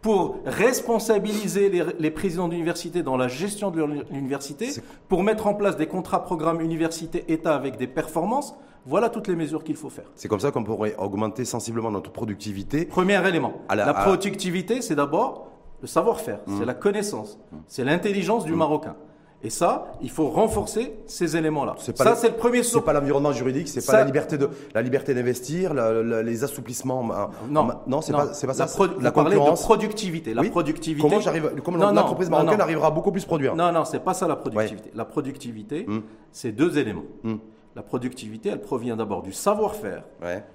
pour 0.00 0.38
responsabiliser 0.46 1.70
les, 1.98 2.10
présidents 2.10 2.48
d'université 2.48 3.02
dans 3.02 3.16
la 3.16 3.28
gestion 3.28 3.70
de 3.70 3.84
l'université, 4.10 4.68
pour 5.08 5.22
mettre 5.24 5.46
en 5.46 5.54
place 5.54 5.76
des 5.76 5.86
contrats 5.86 6.22
programmes 6.22 6.60
université-État 6.60 7.54
avec 7.54 7.76
des 7.76 7.86
performances. 7.88 8.54
Voilà 8.86 9.10
toutes 9.10 9.28
les 9.28 9.34
mesures 9.34 9.64
qu'il 9.64 9.76
faut 9.76 9.90
faire. 9.90 10.06
C'est 10.14 10.28
comme 10.28 10.40
ça 10.40 10.50
qu'on 10.50 10.64
pourrait 10.64 10.94
augmenter 10.98 11.44
sensiblement 11.44 11.90
notre 11.90 12.10
productivité. 12.10 12.86
Premier 12.86 13.26
élément. 13.28 13.54
la, 13.74 13.92
productivité, 13.92 14.80
c'est 14.82 14.94
d'abord 14.94 15.48
le 15.82 15.88
savoir-faire, 15.88 16.40
c'est 16.46 16.52
mmh. 16.52 16.64
la 16.64 16.74
connaissance, 16.74 17.38
mmh. 17.52 17.56
c'est 17.66 17.84
l'intelligence 17.84 18.44
du 18.44 18.52
mmh. 18.52 18.56
Marocain. 18.56 18.96
Et 19.44 19.50
ça, 19.50 19.94
il 20.02 20.10
faut 20.10 20.28
renforcer 20.30 20.94
ces 21.06 21.36
éléments-là. 21.36 21.76
Ça, 21.78 22.16
c'est 22.16 22.30
le 22.30 22.34
premier 22.34 22.64
saut. 22.64 22.78
C'est 22.78 22.84
pas 22.84 22.92
l'environnement 22.92 23.32
juridique, 23.32 23.68
c'est 23.68 23.86
pas 23.86 23.92
la 23.92 24.04
liberté 24.04 24.36
de 24.36 24.50
la 24.74 24.82
liberté 24.82 25.14
d'investir, 25.14 25.74
les 25.74 26.44
assouplissements. 26.44 27.08
Non, 27.48 27.68
non, 27.86 28.00
c'est 28.00 28.12
pas, 28.12 28.26
pas 28.26 28.54
ça. 28.54 28.66
La, 29.00 29.10
concurrence. 29.12 29.60
de 29.60 29.64
productivité. 29.64 30.34
La 30.34 30.42
productivité. 30.42 31.08
Comment 31.08 31.20
j'arrive 31.20 31.52
Comment 31.64 31.90
l'entreprise 31.92 32.30
marocaine 32.30 32.60
arrivera 32.60 32.88
à 32.88 32.90
beaucoup 32.90 33.12
plus 33.12 33.24
produire 33.24 33.54
Non, 33.54 33.72
non, 33.72 33.84
c'est 33.84 34.02
pas 34.02 34.14
ça 34.14 34.26
la 34.26 34.36
productivité. 34.36 34.90
La 34.94 35.04
productivité, 35.04 35.84
hum. 35.88 36.02
c'est 36.32 36.52
deux 36.52 36.78
éléments. 36.78 37.04
Hum. 37.24 37.38
La 37.76 37.82
productivité, 37.82 38.48
elle 38.48 38.60
provient 38.60 38.96
d'abord 38.96 39.22
du 39.22 39.32
savoir-faire. 39.32 40.04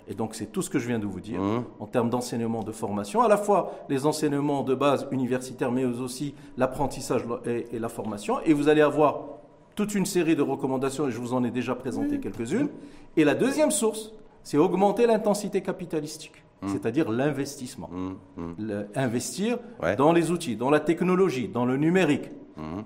Et 0.07 0.13
donc, 0.13 0.35
c'est 0.35 0.47
tout 0.47 0.61
ce 0.61 0.69
que 0.69 0.79
je 0.79 0.87
viens 0.87 0.99
de 0.99 1.05
vous 1.05 1.21
dire 1.21 1.41
mmh. 1.41 1.63
en 1.79 1.85
termes 1.85 2.09
d'enseignement, 2.09 2.63
de 2.63 2.71
formation, 2.71 3.21
à 3.21 3.27
la 3.27 3.37
fois 3.37 3.71
les 3.89 4.05
enseignements 4.05 4.63
de 4.63 4.75
base 4.75 5.07
universitaires, 5.11 5.71
mais 5.71 5.85
aussi 5.85 6.35
l'apprentissage 6.57 7.23
et, 7.45 7.79
la 7.79 7.89
formation. 7.89 8.41
Et 8.41 8.53
vous 8.53 8.67
allez 8.67 8.81
avoir 8.81 9.25
toute 9.75 9.95
une 9.95 10.05
série 10.05 10.35
de 10.35 10.41
recommandations, 10.41 11.07
et 11.07 11.11
je 11.11 11.17
vous 11.17 11.33
en 11.33 11.43
ai 11.43 11.51
déjà 11.51 11.75
présenté 11.75 12.17
mmh. 12.17 12.21
quelques-unes. 12.21 12.69
Et 13.15 13.23
la 13.23 13.35
deuxième 13.35 13.71
source, 13.71 14.13
c'est 14.43 14.57
augmenter 14.57 15.07
l'intensité 15.07 15.61
capitalistique, 15.61 16.43
mmh. 16.61 16.69
c'est-à-dire 16.69 17.09
l'investissement. 17.11 17.89
investir 18.95 19.59
dans 19.97 20.11
les 20.11 20.31
outils, 20.31 20.55
dans 20.55 20.69
la 20.69 20.79
technologie, 20.79 21.47
dans 21.47 21.65
le 21.65 21.77
numérique, 21.77 22.31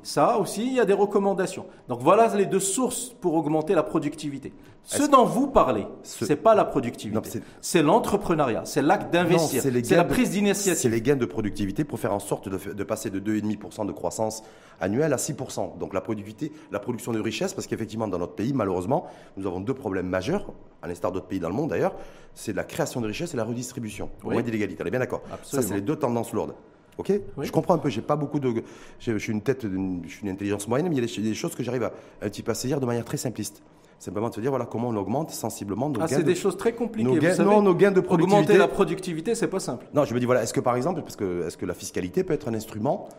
ça 0.04 0.38
aussi, 0.38 0.66
il 0.66 0.74
y 0.74 0.80
a 0.80 0.86
des 0.86 0.94
recommandations. 0.94 1.66
Donc 1.88 2.02
voilà 2.02 2.34
les 2.36 2.46
deux 2.46 2.60
sources 2.60 3.14
pour 3.22 3.34
augmenter 3.34 3.76
la 3.76 3.84
productivité. 3.84 4.54
Ce 4.84 5.04
dont 5.04 5.26
vous 5.26 5.48
parlez, 5.48 5.86
ce 6.04 6.24
n'est 6.24 6.38
pas 6.38 6.56
la 6.56 6.64
productivité, 6.64 7.42
c'est 7.60 7.84
l'entrepreneuriat, 7.84 8.62
c'est 8.64 8.82
l'acte 8.82 9.12
d'investir, 9.12 9.62
c'est 9.62 9.96
la 9.96 10.06
prise 10.06 10.32
d'initiative. 10.32 10.82
C'est 10.82 10.88
les 10.88 11.02
gains 11.02 11.18
de 11.18 11.26
productivité 11.26 11.84
pour 11.84 12.00
faire 12.00 12.14
en 12.14 12.20
sorte 12.20 12.48
de, 12.48 12.84
passer 12.86 13.10
de 13.10 13.20
2,5% 13.20 13.86
de 13.86 13.92
croissance 13.92 14.44
annuelle 14.80 15.12
à 15.12 15.18
6%. 15.18 15.78
Donc 15.78 15.94
la 15.94 16.00
productivité, 16.00 16.54
la 16.72 16.80
production 16.80 17.12
de 17.12 17.20
richesse, 17.20 17.54
parce 17.54 17.68
qu'effectivement 17.68 18.08
dans 18.08 18.20
notre 18.20 18.36
pays, 18.36 18.54
malheureusement, 18.54 19.08
nous 19.36 19.46
avons 19.46 19.60
deux 19.60 19.74
problèmes 19.74 20.08
majeurs, 20.08 20.54
à 20.82 20.88
l'instar 20.88 21.12
d'autres 21.12 21.28
pays 21.28 21.42
dans 21.42 21.50
le 21.50 21.56
monde 21.56 21.72
d'ailleurs, 21.72 21.96
c'est 22.34 22.54
la 22.54 22.64
création 22.64 23.02
de 23.02 23.08
richesse 23.08 23.34
et 23.34 23.38
la 23.38 23.44
redistribution, 23.44 24.10
au 24.24 24.32
moins 24.32 24.42
d'inégalité. 24.42 24.84
On 24.84 24.88
est 24.88 24.92
bien 24.92 25.02
d'accord 25.02 25.24
Ça, 25.44 25.62
c'est 25.62 25.74
les 25.74 25.82
deux 25.82 25.98
tendances 25.98 26.32
lourdes. 26.32 26.54
Ok 26.98 27.12
Je 27.42 27.52
comprends 27.52 27.76
un 27.76 27.78
peu, 27.78 27.90
j'ai 27.90 28.02
pas 28.02 28.16
beaucoup 28.16 28.40
de. 28.40 28.64
Je 29.00 29.18
suis 29.18 29.32
une 29.32 29.42
tête, 29.42 29.64
je 29.64 30.10
suis 30.10 30.24
une 30.24 30.30
intelligence 30.30 30.68
moyenne, 30.68 30.90
mais 30.90 30.96
il 30.96 31.04
y 31.04 31.20
a 31.20 31.22
des, 31.22 31.34
choses 31.36 31.56
que 31.56 31.64
j'arrive 31.64 31.84
à 31.84 31.92
un 32.22 32.30
petit 32.30 32.42
peu 32.42 32.52
à 32.52 32.56
saisir 32.56 32.80
de 32.80 32.86
manière 32.86 33.06
très 33.06 33.18
simpliste. 33.18 33.62
Simplement 34.00 34.30
de 34.30 34.36
se 34.36 34.42
dire 34.42 34.52
voilà 34.52 34.66
comment 34.66 34.90
on 34.90 34.96
augmente 34.96 35.32
sensiblement 35.32 35.90
nos 35.90 36.00
ah, 36.02 36.06
gains. 36.06 36.18
c'est 36.18 36.24
des 36.24 36.36
choses 36.36 36.56
très 36.56 36.74
compliquées. 36.74 37.10
Nos 37.10 37.18
gains, 37.18 37.36
non, 37.44 37.62
nos 37.64 37.74
gains 37.74 37.92
de 37.92 38.00
productivité. 38.00 38.44
Augmenter 38.44 38.58
la 38.60 38.68
productivité, 38.68 39.34
c'est 39.36 39.48
pas 39.48 39.60
simple. 39.60 39.88
Non, 39.94 40.06
je 40.06 40.14
me 40.14 40.20
dis 40.20 40.26
voilà, 40.26 40.44
est-ce 40.44 40.54
que 40.54 40.60
par 40.60 40.76
exemple, 40.76 41.02
parce 41.02 41.16
que 41.16 41.48
est-ce 41.48 41.58
que 41.58 41.66
la 41.66 41.74
fiscalité 41.74 42.24
peut 42.24 42.34
être 42.34 42.48
un 42.48 42.54
instrument 42.54 43.10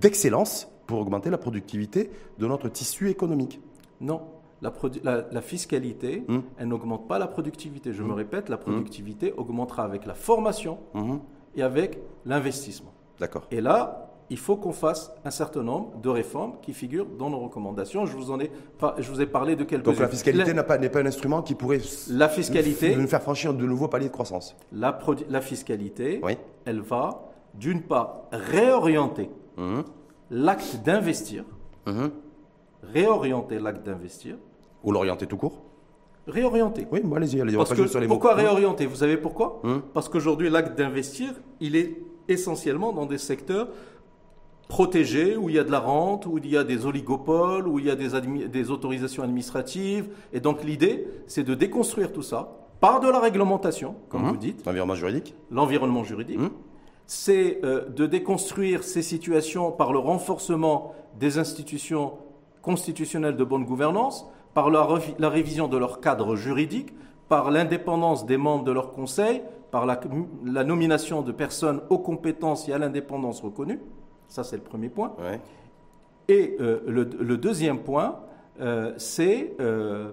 d'excellence 0.00 0.68
pour 0.86 0.98
augmenter 0.98 1.30
la 1.30 1.38
productivité 1.38 2.10
de 2.38 2.46
notre 2.46 2.68
tissu 2.68 3.08
économique? 3.08 3.60
Non. 4.00 4.22
La, 4.62 4.72
la, 5.30 5.42
fiscalité, 5.42 6.24
hum. 6.28 6.42
elle 6.58 6.68
n'augmente 6.68 7.06
pas 7.06 7.18
la 7.18 7.26
productivité. 7.26 7.92
Je 7.92 8.02
me 8.02 8.10
hum. 8.10 8.14
répète, 8.14 8.48
la 8.48 8.56
hum. 8.56 8.62
productivité 8.62 9.32
augmentera 9.36 9.84
avec 9.84 10.06
la 10.06 10.14
formation 10.14 10.78
et 11.54 11.62
avec 11.62 11.98
l'investissement. 12.24 12.92
D'accord. 13.18 13.46
Et 13.50 13.60
là, 13.60 14.10
il 14.30 14.38
faut 14.38 14.56
qu'on 14.56 14.72
fasse 14.72 15.12
un 15.24 15.30
certain 15.30 15.62
nombre 15.62 15.96
de 16.00 16.08
réformes 16.08 16.54
qui 16.60 16.72
figurent 16.72 17.06
dans 17.06 17.30
nos 17.30 17.38
recommandations. 17.38 18.06
Je 18.06 18.16
vous, 18.16 18.30
en 18.30 18.40
ai, 18.40 18.50
je 18.98 19.10
vous 19.10 19.20
ai 19.20 19.26
parlé 19.26 19.56
de 19.56 19.64
quelques 19.64 19.84
Donc 19.84 19.98
la 19.98 20.08
fiscalité 20.08 20.52
n'est 20.52 20.62
pas, 20.62 20.78
pas, 20.78 21.00
un 21.00 21.06
instrument 21.06 21.42
qui 21.42 21.54
pourrait 21.54 21.80
la 22.10 22.28
fiscalité, 22.28 22.96
nous 22.96 23.06
faire 23.06 23.22
franchir 23.22 23.54
de 23.54 23.64
nouveaux 23.64 23.88
paliers 23.88 24.08
de 24.08 24.12
croissance. 24.12 24.56
La, 24.72 24.98
la 25.28 25.40
fiscalité, 25.40 26.20
elle 26.64 26.80
va 26.80 27.22
d'une 27.54 27.82
part 27.82 28.22
réorienter 28.32 29.30
mmh. 29.56 29.80
l'acte 30.30 30.82
d'investir, 30.84 31.44
mmh. 31.86 32.06
réorienter 32.82 33.58
l'acte 33.58 33.86
d'investir. 33.86 34.36
Ou 34.84 34.92
l'orienter 34.92 35.26
tout 35.26 35.36
court 35.36 35.65
Réorienter. 36.26 36.86
Oui, 36.90 37.02
allez-y, 37.14 37.40
allez-y. 37.40 38.06
Pourquoi 38.08 38.34
réorienter 38.34 38.86
Vous 38.86 38.96
savez 38.96 39.16
pourquoi? 39.16 39.60
Mmh. 39.62 39.74
Parce 39.94 40.08
qu'aujourd'hui, 40.08 40.50
l'acte 40.50 40.76
d'investir, 40.76 41.30
il 41.60 41.76
est 41.76 42.02
essentiellement 42.28 42.92
dans 42.92 43.06
des 43.06 43.18
secteurs 43.18 43.68
protégés, 44.68 45.36
où 45.36 45.48
il 45.48 45.54
y 45.54 45.58
a 45.60 45.64
de 45.64 45.70
la 45.70 45.78
rente, 45.78 46.26
où 46.26 46.38
il 46.38 46.50
y 46.50 46.56
a 46.56 46.64
des 46.64 46.86
oligopoles, 46.86 47.68
où 47.68 47.78
il 47.78 47.86
y 47.86 47.90
a 47.90 47.94
des, 47.94 48.48
des 48.48 48.70
autorisations 48.72 49.22
administratives. 49.22 50.08
Et 50.32 50.40
donc 50.40 50.64
l'idée, 50.64 51.06
c'est 51.28 51.44
de 51.44 51.54
déconstruire 51.54 52.12
tout 52.12 52.22
ça 52.22 52.56
par 52.80 52.98
de 52.98 53.08
la 53.08 53.20
réglementation, 53.20 53.94
comme 54.08 54.22
mmh. 54.22 54.28
vous 54.28 54.36
dites. 54.36 54.66
L'environnement 54.66 54.94
juridique. 54.96 55.34
L'environnement 55.50 56.02
juridique. 56.02 56.40
C'est 57.06 57.60
euh, 57.62 57.88
de 57.88 58.04
déconstruire 58.06 58.82
ces 58.82 59.02
situations 59.02 59.70
par 59.70 59.92
le 59.92 60.00
renforcement 60.00 60.92
des 61.20 61.38
institutions 61.38 62.14
constitutionnelles 62.62 63.36
de 63.36 63.44
bonne 63.44 63.64
gouvernance, 63.64 64.26
par 64.56 64.70
la, 64.70 64.88
la 65.18 65.28
révision 65.28 65.68
de 65.68 65.76
leur 65.76 66.00
cadre 66.00 66.34
juridique, 66.34 66.94
par 67.28 67.50
l'indépendance 67.50 68.24
des 68.24 68.38
membres 68.38 68.64
de 68.64 68.72
leur 68.72 68.90
conseil, 68.90 69.42
par 69.70 69.84
la, 69.84 70.64
nomination 70.64 71.20
de 71.20 71.30
personnes 71.30 71.82
aux 71.90 71.98
compétences 71.98 72.66
et 72.66 72.72
à 72.72 72.78
l'indépendance 72.78 73.42
reconnues. 73.42 73.80
Ça, 74.28 74.44
c'est 74.44 74.56
le 74.56 74.62
premier 74.62 74.88
point. 74.88 75.12
Et 76.28 76.56
euh, 76.58 76.80
le, 76.86 77.36
deuxième 77.36 77.80
point, 77.80 78.18
euh, 78.62 78.94
c'est 78.96 79.54
euh, 79.60 80.10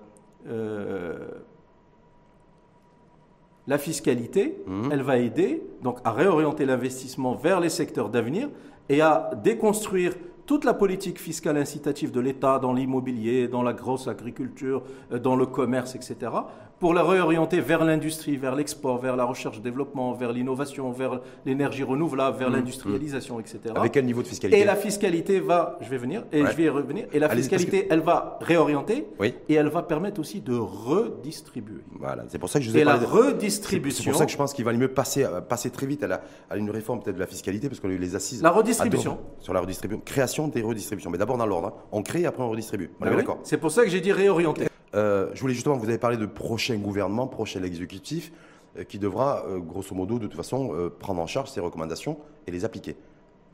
la 3.65 3.77
fiscalité. 3.77 4.61
Mmh. 4.67 4.89
Elle 4.91 5.03
va 5.03 5.19
aider 5.19 5.63
donc 5.83 5.99
à 6.03 6.11
réorienter 6.11 6.65
l'investissement 6.65 7.33
vers 7.33 7.61
les 7.61 7.69
secteurs 7.69 8.09
d'avenir 8.09 8.49
et 8.89 8.99
à 8.99 9.31
déconstruire 9.41 10.15
toute 10.45 10.65
la 10.65 10.73
politique 10.73 11.19
fiscale 11.19 11.57
incitative 11.57 12.11
de 12.11 12.19
l'État 12.19 12.59
dans 12.59 12.73
l'immobilier, 12.73 13.47
dans 13.47 13.63
la 13.63 13.73
grosse 13.73 14.07
agriculture, 14.07 14.83
dans 15.11 15.35
le 15.35 15.45
commerce, 15.45 15.95
etc., 15.95 16.31
pour 16.79 16.93
la 16.93 17.03
réorienter 17.03 17.61
vers 17.61 17.83
l'industrie, 17.83 18.37
vers 18.37 18.55
l'export, 18.55 18.99
vers 18.99 19.15
la 19.15 19.23
recherche-développement, 19.23 20.13
vers 20.13 20.31
l'innovation, 20.31 20.91
vers 20.91 21.21
l'énergie 21.45 21.83
renouvelable, 21.83 22.37
vers 22.37 22.49
mmh, 22.49 22.53
l'industrialisation, 22.53 23.39
etc. 23.39 23.59
Avec 23.75 23.93
quel 23.93 24.05
niveau 24.05 24.21
de 24.21 24.27
fiscalité 24.27 24.59
Et 24.59 24.65
la 24.65 24.75
fiscalité 24.75 25.39
va, 25.39 25.77
je 25.81 25.89
vais 25.89 25.97
venir, 25.97 26.25
et 26.31 26.45
je 26.45 26.51
vais 26.51 26.63
y 26.63 26.69
revenir, 26.69 27.05
et 27.13 27.19
la 27.19 27.29
fiscalité, 27.29 27.87
elle 27.89 28.01
va 28.01 28.37
réorienter, 28.41 29.07
et 29.49 29.53
elle 29.53 29.69
va 29.69 29.83
permettre 29.83 30.19
aussi 30.19 30.41
de 30.41 30.55
redistribuer. 30.55 31.83
Voilà, 31.99 32.25
c'est 32.27 32.39
pour 32.39 32.49
ça 32.49 32.59
que 32.59 32.65
je 32.65 32.71
vous 32.71 32.77
ai 32.77 32.81
et 32.81 32.83
la 32.83 32.97
redistribution. 32.97 34.03
C'est 34.03 34.09
pour 34.09 34.19
ça 34.19 34.25
que 34.25 34.31
je 34.31 34.37
pense 34.37 34.53
qu'il 34.53 34.65
va 34.65 34.73
mieux 34.73 34.89
passer, 34.89 35.23
euh, 35.23 35.41
passer 35.41 35.69
très 35.69 35.85
vite 35.85 36.03
à, 36.03 36.21
à 36.49 36.57
une 36.57 36.69
réforme 36.69 37.01
peut-être 37.01 37.15
de 37.15 37.21
la 37.21 37.27
fiscalité, 37.27 37.69
parce 37.69 37.79
qu'on 37.79 37.89
a 37.89 37.93
eu 37.93 37.97
les 37.97 38.15
assises. 38.15 38.41
La 38.41 38.51
redistribution. 38.51 39.19
Sur 39.39 39.53
la 39.53 39.61
redistribution, 39.61 40.01
création 40.05 40.47
des 40.47 40.61
redistributions, 40.61 41.09
mais 41.09 41.17
d'abord 41.17 41.37
dans 41.37 41.45
l'ordre. 41.45 41.67
Hein. 41.67 41.73
On 41.91 42.03
crée, 42.03 42.25
après 42.25 42.43
on 42.43 42.49
redistribue. 42.49 42.91
On 42.99 43.05
est 43.05 43.09
ben 43.09 43.17
d'accord. 43.17 43.39
C'est 43.43 43.57
pour 43.57 43.71
ça 43.71 43.83
que 43.83 43.89
j'ai 43.89 44.01
dit 44.01 44.11
réorienter. 44.11 44.67
Euh, 44.95 45.29
je 45.33 45.41
voulais 45.41 45.53
justement, 45.53 45.75
vous 45.75 45.89
avez 45.89 45.97
parlé 45.97 46.17
de 46.17 46.25
prochain 46.25 46.75
gouvernement, 46.77 47.27
prochain 47.27 47.63
exécutif, 47.63 48.31
euh, 48.77 48.83
qui 48.83 48.99
devra, 48.99 49.43
euh, 49.47 49.59
grosso 49.59 49.95
modo, 49.95 50.19
de 50.19 50.27
toute 50.27 50.35
façon, 50.35 50.91
prendre 50.99 51.21
en 51.21 51.27
charge 51.27 51.49
ces 51.49 51.59
recommandations 51.59 52.17
et 52.47 52.51
les 52.51 52.65
appliquer. 52.65 52.95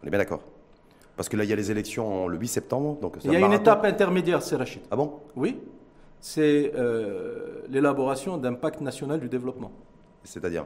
On 0.04 0.08
est 0.08 0.10
bien 0.10 0.20
d'accord? 0.20 0.42
Parce 1.16 1.28
que 1.28 1.36
là, 1.36 1.44
il 1.44 1.50
y 1.50 1.54
a 1.54 1.56
les 1.56 1.72
élections 1.72 2.28
le 2.28 2.38
8 2.38 2.48
septembre. 2.48 2.98
Donc 3.02 3.18
il 3.24 3.32
y 3.32 3.36
a 3.36 3.40
une 3.40 3.54
étape 3.54 3.84
intermédiaire, 3.84 4.42
c'est 4.42 4.56
Rachid. 4.56 4.82
Ah 4.90 4.96
bon? 4.96 5.20
Oui. 5.36 5.60
C'est 6.22 6.72
l'élaboration 7.70 8.38
d'un 8.38 8.54
pacte 8.54 8.82
national 8.82 9.20
du 9.20 9.30
développement. 9.30 9.72
C'est-à-dire? 10.24 10.66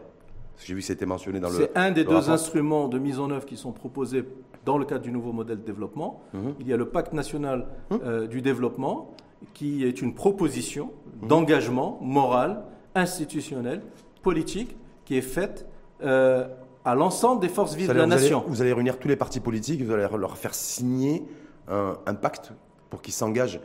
J'ai 0.64 0.76
vu 0.76 0.82
que 0.82 0.86
c'était 0.86 1.08
mentionné 1.08 1.40
dans 1.40 1.50
le. 1.50 1.56
C'est 1.56 1.76
un 1.76 1.90
des 1.90 2.04
deux 2.04 2.30
instruments 2.30 2.88
de 2.88 3.00
mise 3.00 3.20
en 3.20 3.32
œuvre 3.32 3.46
qui 3.46 3.58
sont 3.58 3.72
proposés 3.72 4.24
dans 4.66 4.78
le 4.78 4.86
cadre 4.86 5.02
du 5.02 5.12
nouveau 5.12 5.32
modèle 5.32 5.58
de 5.58 5.66
développement. 5.66 6.22
Mhm. 6.34 6.54
Il 6.60 6.68
y 6.68 6.74
a 6.74 6.78
le 6.78 6.88
pacte 6.88 7.14
national 7.14 7.66
mhm. 7.90 8.28
du 8.28 8.42
développement, 8.42 9.16
qui 9.54 9.84
est 9.84 10.02
une 10.02 10.14
proposition 10.14 10.92
d'engagement 11.22 12.00
moral, 12.02 12.64
institutionnel, 12.96 13.82
politique, 14.22 14.76
qui 15.06 15.18
est 15.18 15.22
faite 15.22 15.68
euh, 16.02 16.48
à 16.86 16.96
l'ensemble 16.96 17.42
des 17.42 17.50
forces 17.50 17.76
vives 17.76 17.88
de 17.88 17.94
la 17.94 18.06
nation. 18.06 18.44
vous 18.48 18.62
allez 18.62 18.74
réunir 18.74 19.00
tous 19.00 19.08
les 19.08 19.16
partis 19.16 19.40
politiques, 19.40 19.82
vous 19.82 19.92
allez 19.92 20.08
leur 20.18 20.38
faire 20.38 20.54
signer 20.54 21.24
un, 21.68 22.14
pacte 22.14 22.52
pour 22.90 23.02
qu'ils 23.02 23.14
s'engagent 23.14 23.60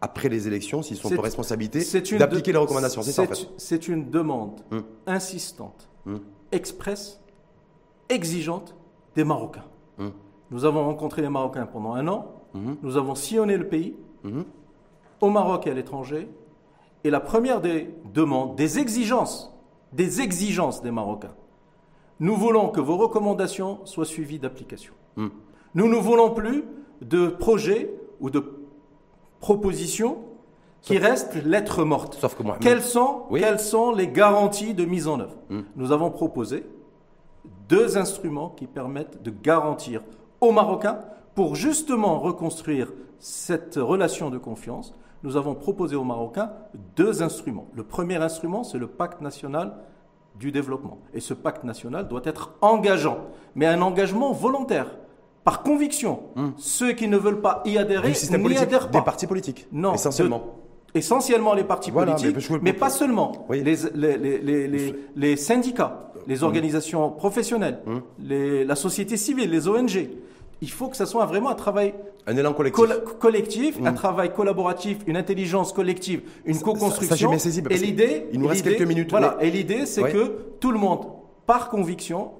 après 0.00 0.28
les 0.28 0.48
élections, 0.48 0.82
s'ils 0.82 0.96
sont 0.96 1.16
en 1.16 1.22
responsabilité, 1.22 1.80
d'appliquer 2.18 2.52
les 2.52 2.58
recommandations. 2.58 3.02
C'est 3.02 3.12
ça 3.12 3.22
en 3.22 3.26
fait. 3.26 3.48
C'est 3.56 3.88
une 3.88 4.10
demande 4.10 4.60
hum. 4.70 4.82
insistante, 5.06 5.88
hum. 6.06 6.20
expresse, 6.52 7.20
exigeante 8.08 8.74
des 9.14 9.24
Marocains. 9.24 9.64
Hum. 9.98 10.12
Nous 10.50 10.64
avons 10.64 10.84
rencontré 10.84 11.22
les 11.22 11.30
Marocains 11.30 11.66
pendant 11.66 11.94
un 11.94 12.06
an, 12.08 12.32
nous 12.54 12.96
avons 12.96 13.14
sillonné 13.14 13.56
le 13.56 13.66
pays, 13.66 13.96
au 15.24 15.30
Maroc 15.30 15.66
et 15.66 15.70
à 15.70 15.74
l'étranger, 15.74 16.28
et 17.02 17.10
la 17.10 17.20
première 17.20 17.60
des 17.60 17.94
demandes, 18.12 18.56
des 18.56 18.78
exigences, 18.78 19.54
des 19.92 20.20
exigences 20.20 20.82
des 20.82 20.90
Marocains, 20.90 21.34
nous 22.20 22.36
voulons 22.36 22.68
que 22.68 22.80
vos 22.80 22.96
recommandations 22.96 23.80
soient 23.84 24.04
suivies 24.04 24.38
d'application. 24.38 24.92
Nous 25.16 25.88
ne 25.88 25.96
voulons 25.96 26.30
plus 26.30 26.64
de 27.00 27.28
projets 27.28 27.92
ou 28.20 28.30
de 28.30 28.44
propositions 29.40 30.18
qui 30.80 30.98
restent 30.98 31.42
lettres 31.44 31.84
mortes. 31.84 32.14
Sauf 32.20 32.36
que 32.36 32.42
moi, 32.42 32.58
quelles, 32.60 32.82
sont, 32.82 33.22
quelles 33.30 33.58
sont 33.58 33.90
les 33.92 34.08
garanties 34.08 34.74
de 34.74 34.84
mise 34.84 35.08
en 35.08 35.18
œuvre 35.18 35.36
hmm. 35.50 35.62
Nous 35.76 35.92
avons 35.92 36.10
proposé 36.10 36.64
deux 37.68 37.96
instruments 37.96 38.50
qui 38.50 38.66
permettent 38.66 39.22
de 39.22 39.30
garantir 39.30 40.02
aux 40.40 40.52
Marocains, 40.52 41.00
pour 41.34 41.56
justement 41.56 42.20
reconstruire 42.20 42.92
cette 43.18 43.76
relation 43.76 44.30
de 44.30 44.38
confiance, 44.38 44.94
nous 45.24 45.36
avons 45.36 45.54
proposé 45.54 45.96
aux 45.96 46.04
Marocains 46.04 46.52
deux 46.94 47.22
instruments. 47.22 47.66
Le 47.74 47.82
premier 47.82 48.16
instrument, 48.16 48.62
c'est 48.62 48.78
le 48.78 48.86
pacte 48.86 49.22
national 49.22 49.72
du 50.38 50.52
développement. 50.52 50.98
Et 51.14 51.20
ce 51.20 51.32
pacte 51.32 51.64
national 51.64 52.06
doit 52.08 52.20
être 52.24 52.52
engageant, 52.60 53.18
mais 53.54 53.66
un 53.66 53.80
engagement 53.80 54.32
volontaire 54.32 54.98
par 55.42 55.62
conviction. 55.62 56.24
Hmm. 56.36 56.50
Ceux 56.58 56.92
qui 56.92 57.08
ne 57.08 57.16
veulent 57.16 57.40
pas 57.40 57.62
y 57.64 57.78
adhérer 57.78 58.12
n'y 58.12 58.56
adhèrent 58.58 58.90
pas. 58.90 58.98
Des 58.98 59.04
partis 59.04 59.26
politiques, 59.26 59.66
non, 59.72 59.94
essentiellement. 59.94 60.56
essentiellement 60.94 61.54
les 61.54 61.64
partis 61.64 61.90
politiques, 61.90 62.36
mais, 62.60 62.74
pas 62.74 62.90
seulement. 62.90 63.46
Les, 63.50 63.76
les, 65.16 65.36
syndicats, 65.36 66.10
les 66.26 66.40
hmm. 66.40 66.44
organisations 66.44 67.10
professionnelles, 67.10 67.80
hmm. 67.86 68.00
la 68.66 68.76
société 68.76 69.16
civile, 69.16 69.50
les 69.50 69.68
ONG. 69.68 70.10
Il 70.64 70.70
faut 70.70 70.88
que 70.88 70.96
ce 70.96 71.04
soit 71.04 71.26
vraiment 71.26 71.50
un 71.50 71.54
travail 71.54 71.92
un 72.26 72.38
élan 72.38 72.54
collectif, 72.54 72.86
collectif 73.20 73.78
un 73.84 73.92
travail 73.92 74.32
collaboratif, 74.32 74.96
une 75.06 75.18
intelligence 75.18 75.74
collective, 75.74 76.22
une 76.46 76.58
co-construction. 76.58 77.30
Et 77.68 77.76
l'idée, 77.76 78.28
il 78.32 78.40
nous 78.40 78.46
reste 78.46 78.64
quelques 78.64 78.88
minutes. 78.88 79.10
Voilà. 79.10 79.36
Et 79.42 79.50
l'idée, 79.50 79.84
c'est 79.84 80.10
que 80.10 80.56
tout 80.60 80.72
le 80.72 80.78
monde, 80.78 81.04
par 81.44 81.68
conviction, 81.68 82.30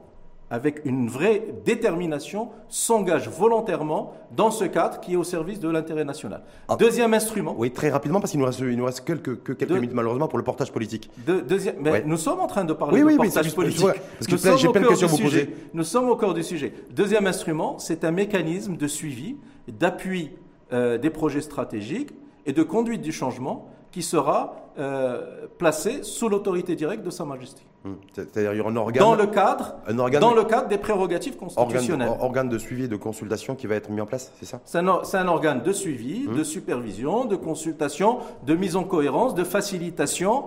avec 0.54 0.82
une 0.84 1.08
vraie 1.08 1.42
détermination, 1.64 2.50
s'engage 2.68 3.28
volontairement 3.28 4.12
dans 4.36 4.52
ce 4.52 4.64
cadre 4.64 5.00
qui 5.00 5.14
est 5.14 5.16
au 5.16 5.24
service 5.24 5.58
de 5.58 5.68
l'intérêt 5.68 6.04
national. 6.04 6.42
Ah. 6.68 6.76
Deuxième 6.76 7.12
instrument. 7.12 7.56
Oui, 7.58 7.72
très 7.72 7.90
rapidement, 7.90 8.20
parce 8.20 8.30
qu'il 8.30 8.38
nous 8.38 8.46
reste, 8.46 8.60
il 8.60 8.76
nous 8.76 8.84
reste 8.84 9.04
quelques, 9.04 9.42
quelques 9.42 9.68
minutes 9.72 9.90
malheureusement 9.92 10.28
pour 10.28 10.38
le 10.38 10.44
portage 10.44 10.70
politique. 10.70 11.10
deuxième, 11.26 11.74
mais 11.80 12.04
nous 12.06 12.16
sommes 12.16 12.38
en 12.38 12.46
train 12.46 12.64
de 12.64 12.72
parler 12.72 13.02
de 13.02 13.16
portage 13.16 13.52
politique. 13.52 13.84
parce 13.84 14.26
que 14.26 14.56
j'ai 14.56 14.68
plein 14.68 14.82
de 14.82 14.86
questions 14.86 15.08
à 15.08 15.10
vous 15.10 15.18
poser. 15.18 15.50
Nous 15.74 15.82
sommes 15.82 16.08
au 16.08 16.14
cœur 16.14 16.34
du 16.34 16.44
sujet. 16.44 16.72
Deuxième 16.94 17.26
instrument, 17.26 17.80
c'est 17.80 18.04
un 18.04 18.12
mécanisme 18.12 18.76
de 18.76 18.86
suivi, 18.86 19.36
d'appui 19.66 20.30
euh, 20.72 20.98
des 20.98 21.10
projets 21.10 21.40
stratégiques 21.40 22.12
et 22.46 22.52
de 22.52 22.62
conduite 22.62 23.02
du 23.02 23.10
changement 23.10 23.68
qui 23.94 24.02
sera 24.02 24.56
euh, 24.76 25.46
placé 25.56 26.02
sous 26.02 26.28
l'autorité 26.28 26.74
directe 26.74 27.04
de 27.04 27.10
Sa 27.10 27.24
Majesté. 27.24 27.62
Hmm. 27.84 27.92
C'est-à-dire 28.12 28.52
il 28.52 28.56
y 28.56 28.60
aura 28.60 28.70
un 28.70 28.76
organe 28.76 29.04
dans 29.04 29.14
le 29.14 29.28
cadre, 29.28 29.76
un 29.86 29.96
organe 30.00 30.20
dans 30.20 30.34
le 30.34 30.42
cadre 30.42 30.66
des 30.66 30.78
prérogatives 30.78 31.36
constitutionnelles. 31.36 32.08
Organe, 32.08 32.24
organe, 32.24 32.48
de 32.48 32.58
suivi 32.58 32.84
et 32.84 32.88
de 32.88 32.96
consultation 32.96 33.54
qui 33.54 33.68
va 33.68 33.76
être 33.76 33.90
mis 33.90 34.00
en 34.00 34.06
place, 34.06 34.32
c'est 34.40 34.46
ça? 34.46 34.60
C'est 34.64 34.78
un, 34.78 35.28
organe 35.28 35.62
de 35.62 35.72
suivi, 35.72 36.26
hmm. 36.26 36.36
de 36.36 36.42
supervision, 36.42 37.24
de 37.24 37.36
consultation, 37.36 38.18
de 38.44 38.56
mise 38.56 38.74
en 38.74 38.82
cohérence, 38.82 39.36
de 39.36 39.44
facilitation, 39.44 40.46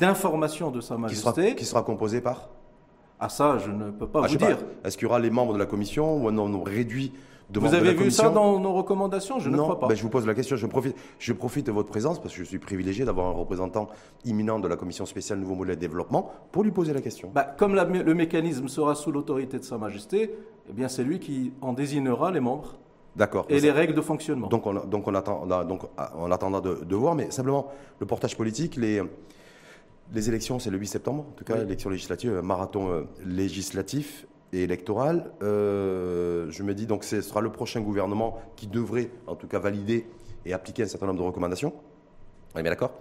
d'information 0.00 0.72
de 0.72 0.80
Sa 0.80 0.96
Majesté. 0.96 1.54
Qui 1.54 1.64
sera, 1.64 1.82
composé 1.82 2.20
par? 2.20 2.48
Ah 3.20 3.28
ça, 3.28 3.58
je 3.58 3.70
ne 3.70 3.92
peux 3.92 4.08
pas 4.08 4.22
ah, 4.24 4.26
vous 4.26 4.36
dire. 4.36 4.58
Est-ce 4.84 4.98
qu'il 4.98 5.06
y 5.06 5.08
aura 5.08 5.20
les 5.20 5.30
membres 5.30 5.52
de 5.52 5.58
la 5.58 5.66
commission 5.66 6.16
ou 6.16 6.26
un 6.26 6.32
nombre 6.32 6.66
réduit 6.66 7.12
vous 7.54 7.74
avez 7.74 7.94
vu 7.94 8.10
ça 8.10 8.28
dans 8.30 8.58
nos 8.60 8.72
recommandations? 8.72 9.38
Je 9.38 9.48
ne 9.50 9.56
crois 9.56 9.78
pas. 9.78 9.88
Ben, 9.88 9.94
je 9.94 10.02
vous 10.02 10.08
pose 10.08 10.26
la 10.26 10.34
question. 10.34 10.56
Je 10.56 10.66
profite, 10.66 10.96
je 11.18 11.32
profite 11.32 11.66
de 11.66 11.72
votre 11.72 11.88
présence 11.88 12.20
parce 12.20 12.34
que 12.34 12.40
je 12.40 12.44
suis 12.44 12.58
privilégié 12.58 13.04
d'avoir 13.04 13.26
un 13.28 13.32
représentant 13.32 13.88
imminent 14.24 14.58
de 14.58 14.68
la 14.68 14.76
commission 14.76 15.06
spéciale 15.06 15.38
Nouveau 15.38 15.54
Modèle 15.54 15.76
de 15.76 15.80
Développement 15.80 16.30
pour 16.52 16.62
lui 16.62 16.70
poser 16.70 16.92
la 16.92 17.00
question. 17.00 17.30
Ben, 17.34 17.46
comme 17.56 17.74
le 17.74 18.14
mécanisme 18.14 18.68
sera 18.68 18.94
sous 18.94 19.12
l'autorité 19.12 19.58
de 19.58 19.64
Sa 19.64 19.78
Majesté, 19.78 20.34
eh 20.68 20.72
bien 20.72 20.88
c'est 20.88 21.04
lui 21.04 21.18
qui 21.18 21.52
en 21.60 21.72
désignera 21.72 22.30
les 22.30 22.40
membres. 22.40 22.76
D'accord. 23.16 23.46
Et 23.48 23.58
les 23.58 23.72
règles 23.72 23.94
de 23.94 24.00
fonctionnement. 24.00 24.46
Donc 24.46 24.66
on, 24.66 24.74
donc 24.74 25.08
on 25.08 25.14
attend, 25.14 25.46
donc 25.64 25.82
on 26.16 26.30
attendra 26.30 26.60
de, 26.60 26.94
voir, 26.94 27.14
mais 27.14 27.30
simplement 27.30 27.66
le 27.98 28.06
portage 28.06 28.36
politique, 28.36 28.76
les, 28.76 29.02
les 30.14 30.28
élections, 30.28 30.58
c'est 30.60 30.70
le 30.70 30.78
8 30.78 30.86
septembre, 30.86 31.24
en 31.28 31.32
tout 31.32 31.44
cas, 31.44 31.56
l'élection 31.56 31.90
législative, 31.90 32.40
marathon 32.42 32.90
euh, 32.90 33.02
législatif 33.24 34.26
et 34.52 34.62
électorale. 34.62 35.30
Euh, 35.42 36.46
je 36.50 36.62
me 36.62 36.74
dis 36.74 36.86
donc 36.86 37.04
ce 37.04 37.20
sera 37.20 37.40
le 37.40 37.50
prochain 37.50 37.80
gouvernement 37.80 38.40
qui 38.56 38.66
devrait 38.66 39.10
en 39.26 39.34
tout 39.34 39.46
cas 39.46 39.58
valider 39.58 40.06
et 40.46 40.52
appliquer 40.52 40.84
un 40.84 40.86
certain 40.86 41.06
nombre 41.06 41.20
de 41.20 41.24
recommandations. 41.24 41.72
On 42.54 42.58
est 42.58 42.62
bien 42.62 42.72
d'accord? 42.72 42.92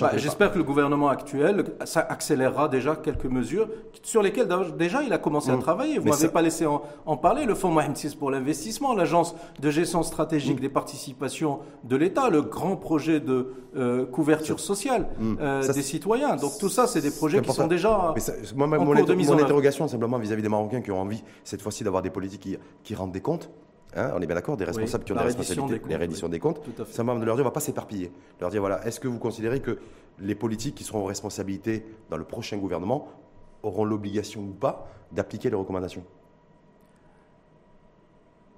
Bah, 0.00 0.10
J'espère 0.16 0.52
que 0.52 0.58
le 0.58 0.64
gouvernement 0.64 1.08
actuel 1.08 1.64
ça 1.84 2.00
accélérera 2.00 2.68
déjà 2.68 2.96
quelques 2.96 3.26
mesures 3.26 3.68
sur 4.02 4.22
lesquelles 4.22 4.48
déjà 4.76 5.02
il 5.02 5.12
a 5.12 5.18
commencé 5.18 5.50
à 5.50 5.56
mmh. 5.56 5.60
travailler. 5.60 5.98
Vous 5.98 6.06
ne 6.06 6.10
m'avez 6.10 6.28
pas 6.28 6.42
laissé 6.42 6.66
en, 6.66 7.16
parler. 7.16 7.44
Le 7.44 7.54
Fonds 7.54 7.70
Mohamed 7.70 7.96
VI 7.96 8.16
pour 8.16 8.30
l'investissement, 8.30 8.94
l'Agence 8.94 9.34
de 9.60 9.70
gestion 9.70 10.02
stratégique 10.02 10.58
mmh. 10.58 10.62
des 10.62 10.68
participations 10.68 11.60
de 11.84 11.96
l'État, 11.96 12.28
le 12.28 12.42
grand 12.42 12.76
projet 12.76 13.20
de 13.20 13.54
euh, 13.76 14.06
couverture 14.06 14.60
sociale 14.60 15.08
mmh. 15.18 15.34
euh, 15.40 15.72
des 15.72 15.82
citoyens. 15.82 16.36
Donc 16.36 16.58
tout 16.58 16.68
ça, 16.68 16.86
c'est 16.86 17.00
des 17.00 17.10
projets 17.10 17.40
qui 17.40 17.52
sont 17.52 17.66
déjà 17.66 18.14
moi, 18.54 18.66
en 18.66 18.84
mon, 18.84 18.94
cours 18.94 19.06
de 19.06 19.14
mise 19.14 19.30
mon 19.30 19.38
interrogation 19.38 19.88
simplement 19.88 20.18
vis-à-vis 20.18 20.42
des 20.42 20.48
Marocains 20.48 20.80
qui 20.80 20.90
ont 20.90 21.00
envie 21.00 21.22
cette 21.44 21.62
fois-ci 21.62 21.84
d'avoir 21.84 22.02
des 22.02 22.10
politiques 22.10 22.40
qui, 22.40 22.58
qui 22.82 22.94
rendent 22.94 23.12
des 23.12 23.20
comptes. 23.20 23.50
Hein, 23.96 24.10
on 24.14 24.20
est 24.20 24.26
bien 24.26 24.34
d'accord, 24.34 24.56
des 24.56 24.64
responsables 24.64 25.04
qui 25.04 25.12
ont 25.12 25.16
des 25.16 25.22
responsabilités, 25.22 25.80
les 25.88 25.96
redditions 25.96 26.28
des 26.28 26.40
comptes. 26.40 26.60
Ça 26.90 27.04
m'a 27.04 27.14
de 27.14 27.24
leur 27.24 27.36
dire, 27.36 27.44
on 27.44 27.48
ne 27.48 27.50
va 27.50 27.54
pas 27.54 27.60
s'éparpiller. 27.60 28.10
Leur 28.40 28.50
dire, 28.50 28.60
voilà, 28.60 28.84
est-ce 28.86 28.98
que 28.98 29.08
vous 29.08 29.18
considérez 29.18 29.60
que 29.60 29.78
les 30.18 30.34
politiques 30.34 30.74
qui 30.74 30.84
seront 30.84 31.02
en 31.02 31.04
responsabilité 31.04 31.84
dans 32.10 32.16
le 32.16 32.24
prochain 32.24 32.56
gouvernement 32.56 33.08
auront 33.62 33.84
l'obligation 33.84 34.40
ou 34.40 34.52
pas 34.52 34.88
d'appliquer 35.12 35.50
les 35.50 35.56
recommandations? 35.56 36.02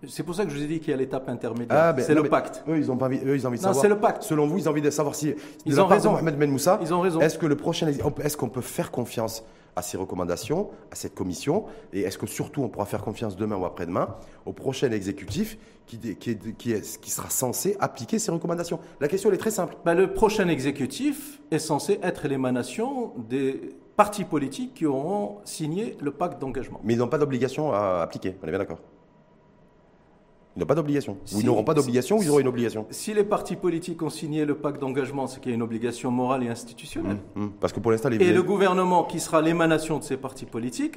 C'est 0.08 0.22
pour 0.22 0.34
ça 0.34 0.44
que 0.44 0.50
je 0.50 0.56
vous 0.56 0.62
ai 0.62 0.66
dit 0.66 0.78
qu'il 0.78 0.90
y 0.90 0.94
a 0.94 0.96
l'étape 0.96 1.28
intermédiaire. 1.28 1.78
Ah, 1.78 1.92
ben, 1.92 2.04
c'est 2.04 2.14
le 2.14 2.24
pacte. 2.24 2.62
Eux, 2.68 2.76
ils 2.76 2.90
ont 2.90 3.02
envie, 3.02 3.18
eux, 3.24 3.34
ils 3.34 3.46
ont 3.46 3.48
envie 3.48 3.58
de 3.58 3.64
non, 3.64 3.72
c'est 3.72 3.88
le 3.88 3.98
pacte. 3.98 4.22
Selon 4.22 4.46
vous, 4.46 4.58
ils 4.58 4.68
ont 4.68 4.72
envie 4.72 4.82
de 4.82 4.90
savoir 4.90 5.14
si. 5.14 5.34
Ils 5.64 5.80
ont 5.80 5.86
raison. 5.86 6.12
Mohamed 6.12 6.38
Ben 6.38 6.50
Moussa. 6.50 6.78
Ils 6.82 6.92
ont 6.92 7.00
raison. 7.00 7.20
Est-ce 7.20 7.38
que 7.38 7.46
le 7.46 7.56
prochain, 7.56 7.88
est-ce 7.88 8.36
qu'on 8.36 8.48
peut 8.48 8.60
faire 8.60 8.90
confiance 8.90 9.42
à 9.76 9.82
ces 9.82 9.96
recommandations, 9.96 10.70
à 10.90 10.94
cette 10.94 11.14
commission 11.14 11.66
Et 11.92 12.00
est-ce 12.00 12.18
que 12.18 12.26
surtout 12.26 12.62
on 12.62 12.68
pourra 12.68 12.86
faire 12.86 13.02
confiance 13.02 13.36
demain 13.36 13.56
ou 13.56 13.64
après-demain 13.66 14.16
au 14.46 14.52
prochain 14.52 14.90
exécutif 14.90 15.58
qui, 15.86 15.98
qui, 15.98 16.36
qui, 16.36 16.74
qui, 16.80 17.10
sera 17.10 17.30
censé 17.30 17.76
appliquer 17.78 18.18
ces 18.18 18.32
recommandations? 18.32 18.80
La 19.00 19.08
question 19.08 19.28
elle 19.28 19.36
est 19.36 19.38
très 19.38 19.50
simple. 19.50 19.76
Ben, 19.84 19.94
le 19.94 20.12
prochain 20.12 20.48
exécutif 20.48 21.40
est 21.50 21.58
censé 21.58 22.00
être 22.02 22.26
l'émanation 22.26 23.12
des 23.28 23.76
partis 23.96 24.24
politiques 24.24 24.74
qui 24.74 24.86
auront 24.86 25.38
signé 25.44 25.96
le 26.00 26.10
pacte 26.10 26.40
d'engagement. 26.40 26.80
Mais 26.82 26.94
ils 26.94 26.98
n'ont 26.98 27.08
pas 27.08 27.18
d'obligation 27.18 27.72
à 27.72 28.00
appliquer, 28.02 28.36
on 28.42 28.46
est 28.46 28.50
bien 28.50 28.58
d'accord? 28.58 28.80
Ils 30.56 30.60
n'ont 30.60 30.66
pas 30.66 30.74
d'obligation. 30.74 31.18
ou 31.34 31.40
ils 31.40 31.44
n'auront 31.46 31.64
pas 31.64 31.74
d'obligation 31.74 32.16
ou 32.16 32.22
ils 32.22 32.30
auront 32.30 32.40
une 32.40 32.48
obligation. 32.48 32.86
Si 32.90 33.12
les 33.12 33.24
partis 33.24 33.56
politiques 33.56 34.02
ont 34.02 34.08
signé 34.08 34.46
le 34.46 34.54
pacte 34.54 34.80
d'engagement, 34.80 35.26
c'est 35.26 35.40
qu'il 35.40 35.50
y 35.50 35.54
a 35.54 35.56
une 35.56 35.62
obligation 35.62 36.10
morale 36.10 36.44
et 36.44 36.48
institutionnelle. 36.48 37.18
Mmh, 37.34 37.44
mmh. 37.44 37.50
Parce 37.60 37.74
que 37.74 37.80
pour 37.80 37.92
l'instant, 37.92 38.10
Et 38.10 38.32
le 38.32 38.42
gouvernement 38.42 39.04
qui 39.04 39.20
sera 39.20 39.42
l'émanation 39.42 39.98
de 39.98 40.04
ces 40.04 40.16
partis 40.16 40.46
politiques, 40.46 40.96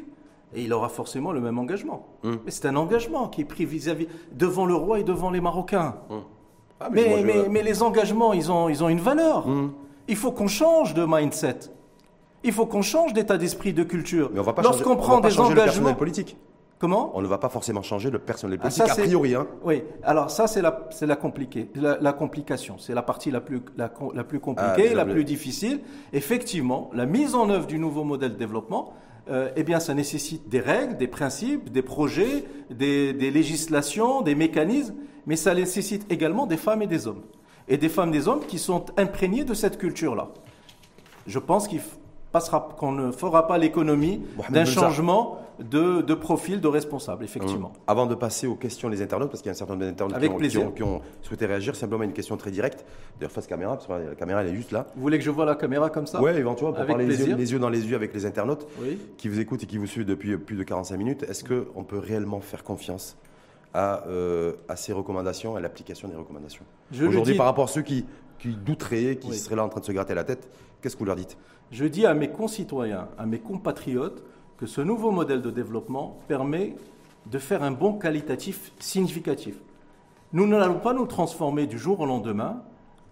et 0.56 0.64
il 0.64 0.72
aura 0.72 0.88
forcément 0.88 1.34
le 1.34 1.42
même 1.42 1.60
engagement. 1.60 2.08
Mmh. 2.24 2.32
Mais 2.46 2.52
c'est 2.52 2.68
un 2.68 2.76
engagement 2.78 3.28
qui 3.28 3.42
est 3.42 3.46
pris 3.46 3.66
vis-à-vis 3.66 4.08
devant 4.32 4.66
le 4.66 4.76
roi 4.76 5.02
et 5.02 5.04
devant 5.04 5.30
les 5.30 5.42
Marocains. 5.42 5.96
Ah, 6.80 6.90
mais, 6.90 7.26
mais, 7.50 7.62
les 7.62 7.84
engagements, 7.84 8.32
ils 8.32 8.50
ont, 8.50 8.70
ils 8.70 8.82
ont 8.82 8.88
une 8.90 9.02
valeur. 9.02 9.46
Il 10.08 10.16
faut 10.16 10.32
qu'on 10.32 10.48
change 10.48 10.94
de 10.94 11.06
mindset. 11.06 11.60
Il 12.46 12.54
faut 12.54 12.66
qu'on 12.66 12.82
change 12.82 13.12
d'état 13.12 13.38
d'esprit, 13.38 13.74
de 13.74 13.84
culture. 13.84 14.32
Mais 14.34 14.40
on 14.40 14.44
va 14.44 14.54
pas 14.54 14.62
Lorsqu'on 14.62 14.96
prend 14.96 15.20
des 15.20 15.38
engagements 15.38 15.94
politiques. 15.94 16.38
Comment 16.80 17.12
On 17.14 17.22
ne 17.22 17.28
va 17.28 17.38
pas 17.38 17.50
forcément 17.50 17.82
changer 17.82 18.10
le 18.10 18.20
personnel 18.20 18.58
ah, 18.62 18.64
politique, 18.64 18.90
a 18.90 18.96
priori. 18.96 19.36
Hein. 19.36 19.48
Oui, 19.64 19.84
alors 20.02 20.32
ça, 20.32 20.48
c'est 20.48 20.62
la, 20.62 20.88
la, 21.02 22.14
complication. 22.14 22.78
C'est 22.78 22.94
la 22.94 23.02
partie 23.02 23.32
la 23.32 23.42
plus, 23.42 23.62
la, 23.76 23.90
plus 23.90 24.40
compliquée, 24.40 24.90
ah, 24.92 24.96
la 24.96 25.06
plus 25.06 25.26
difficile. 25.26 25.82
Effectivement, 26.14 26.90
la 26.94 27.06
mise 27.06 27.36
en 27.36 27.50
œuvre 27.50 27.68
du 27.68 27.80
nouveau 27.80 28.06
modèle 28.06 28.32
de 28.34 28.38
développement 28.38 28.94
eh 29.56 29.62
bien, 29.62 29.80
ça 29.80 29.94
nécessite 29.94 30.50
des 30.50 30.60
règles, 30.60 30.98
des 30.98 31.08
principes, 31.08 31.72
des 31.72 31.84
projets, 31.84 32.46
des, 32.72 33.14
des 33.14 33.30
législations, 33.30 34.22
des 34.22 34.34
mécanismes, 34.34 34.96
mais 35.28 35.36
ça 35.36 35.54
nécessite 35.54 36.12
également 36.12 36.48
des 36.48 36.58
femmes 36.58 36.82
et 36.82 36.88
des 36.88 37.06
hommes. 37.06 37.22
Et 37.68 37.78
des 37.78 37.90
femmes 37.90 38.10
et 38.10 38.14
des 38.14 38.28
hommes 38.28 38.44
qui 38.48 38.58
sont 38.58 38.86
imprégnés 38.98 39.44
de 39.44 39.54
cette 39.54 39.78
culture-là. 39.78 40.30
Je 41.28 41.38
pense 41.38 41.68
qu'il 41.68 41.82
passera, 42.32 42.70
qu'on 42.78 42.92
ne 42.92 43.12
fera 43.12 43.48
pas 43.48 43.58
l'économie 43.58 44.22
d'un 44.50 44.66
changement 44.66 45.40
de, 45.60 46.02
de, 46.02 46.14
profil 46.14 46.62
de 46.62 46.68
responsable, 46.68 47.24
effectivement. 47.24 47.68
Hum. 47.68 47.82
Avant 47.88 48.06
de 48.06 48.16
passer 48.16 48.48
aux 48.48 48.56
questions 48.56 48.90
des 48.90 49.02
internautes, 49.02 49.30
parce 49.30 49.42
qu'il 49.42 49.50
y 49.50 49.52
a 49.52 49.56
un 49.56 49.58
certain 49.58 49.74
nombre 49.74 49.86
d'internautes 49.86 50.42
qui, 50.42 50.50
qui, 50.76 50.84
ont 50.84 51.02
souhaité 51.22 51.46
réagir, 51.46 51.76
simplement 51.76 52.04
une 52.04 52.14
question 52.14 52.38
très 52.38 52.52
directe. 52.52 52.86
D'ailleurs, 53.20 53.32
face 53.32 53.48
caméra, 53.48 53.74
parce 53.74 53.88
que 53.88 53.92
la 53.92 54.16
caméra, 54.16 54.42
elle 54.42 54.50
est 54.50 54.56
juste 54.56 54.72
là. 54.72 54.88
Vous 54.96 55.02
voulez 55.02 55.18
que 55.18 55.24
je 55.24 55.32
vois 55.32 55.46
la 55.46 55.56
caméra 55.56 55.90
comme 55.90 56.08
ça? 56.08 56.22
Oui, 56.22 56.32
éventuellement, 56.32 56.74
pour 56.74 56.86
parler 56.86 57.06
les 57.06 57.28
yeux, 57.28 57.36
les 57.36 57.52
yeux, 57.52 57.60
dans 57.60 57.70
les 57.70 57.86
yeux 57.88 57.96
avec 57.96 58.14
les 58.14 58.26
internautes 58.26 58.68
qui 59.18 59.28
vous 59.28 59.40
écoutent 59.40 59.64
et 59.64 59.68
qui 59.68 59.78
vous 59.78 59.88
suivent 59.88 60.06
depuis 60.06 60.38
plus 60.38 60.56
de 60.56 60.64
45 60.64 60.98
minutes. 60.98 61.24
Est-ce 61.24 61.44
qu'on 61.44 61.84
peut 61.84 62.00
réellement 62.00 62.40
faire 62.40 62.64
confiance 62.64 63.18
à, 63.74 64.08
euh, 64.08 64.54
à 64.68 64.76
ces 64.76 64.94
recommandations, 64.94 65.56
à 65.56 65.60
l'application 65.60 66.08
des 66.08 66.16
recommandations? 66.16 66.64
Aujourd'hui, 67.06 67.36
par 67.36 67.46
rapport 67.46 67.66
à 67.66 67.68
ceux 67.68 67.82
qui, 67.82 68.06
qui 68.40 68.56
douteraient, 68.56 69.18
qui 69.18 69.34
seraient 69.36 69.56
là 69.56 69.66
en 69.66 69.70
train 69.70 69.82
de 69.82 69.86
se 69.86 69.92
gratter 69.92 70.14
la 70.14 70.24
tête, 70.24 70.50
qu'est-ce 70.82 70.96
que 70.96 71.00
vous 71.00 71.06
leur 71.06 71.16
dites? 71.16 71.38
Je 71.72 71.86
dis 71.86 72.06
à 72.06 72.14
mes 72.14 72.30
concitoyens, 72.30 73.08
à 73.18 73.26
mes 73.26 73.40
compatriotes, 73.40 74.24
que 74.58 74.66
ce 74.66 74.82
nouveau 74.82 75.12
modèle 75.12 75.42
de 75.42 75.52
développement 75.52 76.20
permet 76.28 76.76
de 77.26 77.40
faire 77.40 77.64
un 77.64 77.72
bond 77.72 77.94
qualitatif 77.94 78.72
significatif. 78.80 79.56
Nous 80.34 80.48
n'allons 80.48 80.80
pas 80.80 80.94
nous 80.94 81.06
transformer 81.06 81.66
du 81.66 81.78
jour 81.78 82.00
au 82.02 82.06
lendemain, 82.06 82.62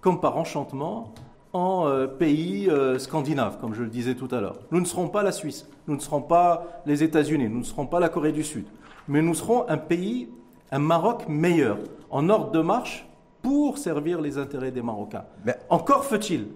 comme 0.02 0.20
par 0.20 0.38
enchantement, 0.38 1.14
en 1.54 1.88
euh, 1.88 2.08
pays 2.08 2.70
euh, 2.70 3.00
scandinave, 3.00 3.60
comme 3.60 3.74
je 3.74 3.84
le 3.84 3.90
disais 3.90 4.16
tout 4.16 4.28
à 4.32 4.42
l'heure. 4.42 4.60
Nous 4.72 4.80
ne 4.80 4.86
serons 4.86 5.08
pas 5.08 5.24
la 5.24 5.32
Suisse, 5.32 5.68
nous 5.88 5.96
ne 5.96 6.00
serons 6.00 6.22
pas 6.22 6.82
les 6.86 7.04
États-Unis, 7.04 7.50
nous 7.50 7.60
ne 7.60 7.64
serons 7.64 7.88
pas 7.88 8.00
la 8.00 8.10
Corée 8.10 8.32
du 8.32 8.44
Sud, 8.44 8.66
mais 9.08 9.22
nous 9.22 9.34
serons 9.34 9.68
un 9.70 9.78
pays, 9.78 10.30
un 10.72 10.80
Maroc 10.80 11.28
meilleur, 11.28 11.80
en 12.10 12.30
ordre 12.30 12.52
de 12.52 12.60
marche 12.60 13.08
pour 13.42 13.78
servir 13.78 14.22
les 14.22 14.38
intérêts 14.38 14.72
des 14.72 14.82
Marocains. 14.82 15.26
Mais 15.46 15.56
encore 15.70 16.04
faut-il 16.04 16.48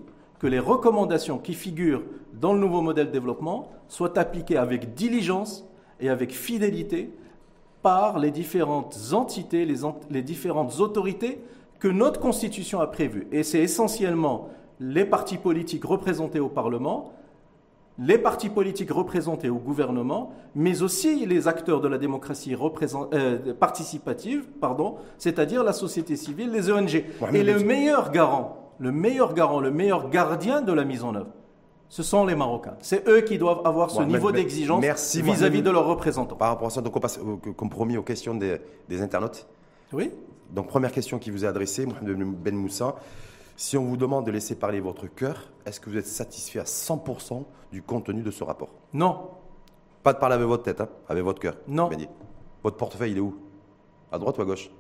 que 0.42 0.48
les 0.48 0.58
recommandations 0.58 1.38
qui 1.38 1.54
figurent 1.54 2.02
dans 2.34 2.54
le 2.54 2.60
nouveau 2.60 2.82
modèle 2.82 3.08
de 3.08 3.12
développement 3.12 3.70
soient 3.88 4.18
appliquées 4.18 4.58
avec 4.58 4.96
diligence 4.96 5.64
et 6.00 6.10
avec 6.10 6.34
fidélité 6.34 7.12
par 7.84 8.18
les 8.18 8.32
différentes 8.32 8.98
entités, 9.14 9.68
les, 9.68 10.22
différentes 10.24 10.80
autorités 10.80 11.40
que 11.78 11.88
notre 11.88 12.20
Constitution 12.20 12.80
a 12.82 12.88
prévues. 12.88 13.28
Et 13.32 13.44
c'est 13.44 13.60
essentiellement 13.60 14.50
les 14.80 15.06
partis 15.06 15.38
politiques 15.38 15.86
représentés 15.86 16.40
au 16.40 16.50
Parlement, 16.50 17.14
les 18.00 18.18
partis 18.18 18.50
politiques 18.50 18.90
représentés 18.90 19.50
au 19.50 19.60
gouvernement, 19.60 20.32
mais 20.56 20.82
aussi 20.82 21.24
les 21.28 21.48
acteurs 21.48 21.82
de 21.82 21.88
la 21.88 22.00
démocratie 22.00 22.56
euh, 23.14 23.54
participative, 23.54 24.46
pardon, 24.60 24.96
c'est-à-dire 25.20 25.64
la 25.64 25.74
société 25.74 26.16
civile, 26.16 26.50
les 26.50 26.72
ONG. 26.72 27.06
et 27.32 27.44
le 27.44 27.60
meilleur 27.60 28.12
garant 28.12 28.61
le 28.82 28.92
meilleur 28.92 29.36
garant, 29.36 29.60
le 29.60 29.70
meilleur 29.70 30.10
gardien 30.10 30.62
de 30.62 30.74
la 30.74 30.84
mise 30.84 31.04
en 31.04 31.14
œuvre, 31.14 31.30
ce 31.88 32.02
sont 32.02 32.26
les 32.26 32.36
Marocains. 32.36 32.76
C'est 32.82 33.08
eux 33.08 33.22
qui 33.22 33.38
doivent 33.38 33.62
avoir 33.64 33.92
ce 33.92 34.02
niveau 34.02 34.32
d'exigence 34.32 34.84
vis-à-vis 35.16 35.62
de 35.62 35.70
leurs 35.70 35.86
représentants. 35.86 36.36
Par 36.36 36.50
rapport 36.50 36.68
à 36.68 36.72
ça, 36.72 36.82
donc 36.82 36.96
on 36.96 37.00
passe, 37.00 37.20
comme 37.56 37.70
promis, 37.70 37.96
aux 37.98 38.02
questions 38.02 38.34
des, 38.34 38.60
internautes. 39.02 39.48
Oui. 39.94 40.12
Donc 40.50 40.68
première 40.68 40.92
question 40.92 41.20
qui 41.20 41.30
vous 41.30 41.46
est 41.46 41.48
adressée, 41.48 41.86
Mohamed 41.86 42.18
Ben 42.42 42.56
Moussa. 42.56 42.96
Si 43.56 43.78
on 43.78 43.84
vous 43.84 43.98
demande 43.98 44.26
de 44.26 44.32
laisser 44.32 44.56
parler 44.56 44.80
votre 44.80 45.06
cœur, 45.06 45.52
est-ce 45.66 45.80
que 45.80 45.90
vous 45.90 45.98
êtes 45.98 46.08
satisfait 46.08 46.60
à 46.60 46.64
100% 46.64 47.44
du 47.72 47.84
contenu 47.84 48.24
de 48.24 48.32
ce 48.32 48.44
rapport? 48.44 48.74
Non. 48.94 49.30
Pas 50.02 50.14
de 50.14 50.18
parler 50.18 50.36
avec 50.36 50.48
votre 50.48 50.64
tête, 50.64 50.82
hein, 50.82 50.90
avec 51.08 51.24
votre 51.24 51.40
cœur. 51.40 51.56
Non. 51.68 51.88
Votre 52.64 52.78
portefeuille, 52.78 53.12
il 53.12 53.18
est 53.18 53.22
où? 53.22 53.36
À 54.12 54.18
droite 54.18 54.40
ou 54.40 54.42
à 54.42 54.46
gauche? 54.46 54.72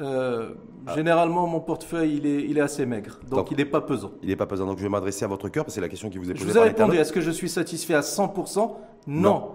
Euh, 0.00 0.54
généralement, 0.94 1.46
mon 1.46 1.60
portefeuille, 1.60 2.16
il 2.16 2.26
est, 2.26 2.42
il 2.42 2.58
est 2.58 2.62
assez 2.62 2.84
maigre, 2.86 3.20
donc, 3.30 3.50
il 3.50 3.56
n'est 3.56 3.64
pas 3.64 3.80
pesant. 3.80 4.12
Il 4.22 4.28
n'est 4.28 4.36
pas 4.36 4.46
pesant, 4.46 4.66
donc 4.66 4.78
je 4.78 4.82
vais 4.82 4.88
m'adresser 4.88 5.24
à 5.24 5.28
votre 5.28 5.48
cœur, 5.48 5.64
parce 5.64 5.74
que 5.74 5.76
c'est 5.76 5.80
la 5.80 5.88
question 5.88 6.10
qui 6.10 6.18
vous 6.18 6.30
est 6.30 6.34
posée. 6.34 6.46
Je 6.46 6.52
vous 6.52 6.58
ai 6.58 6.62
répondu, 6.62 6.96
est-ce 6.96 7.12
que 7.12 7.20
je 7.20 7.30
suis 7.30 7.48
satisfait 7.48 7.94
à 7.94 8.00
100% 8.00 8.72
non. 9.06 9.52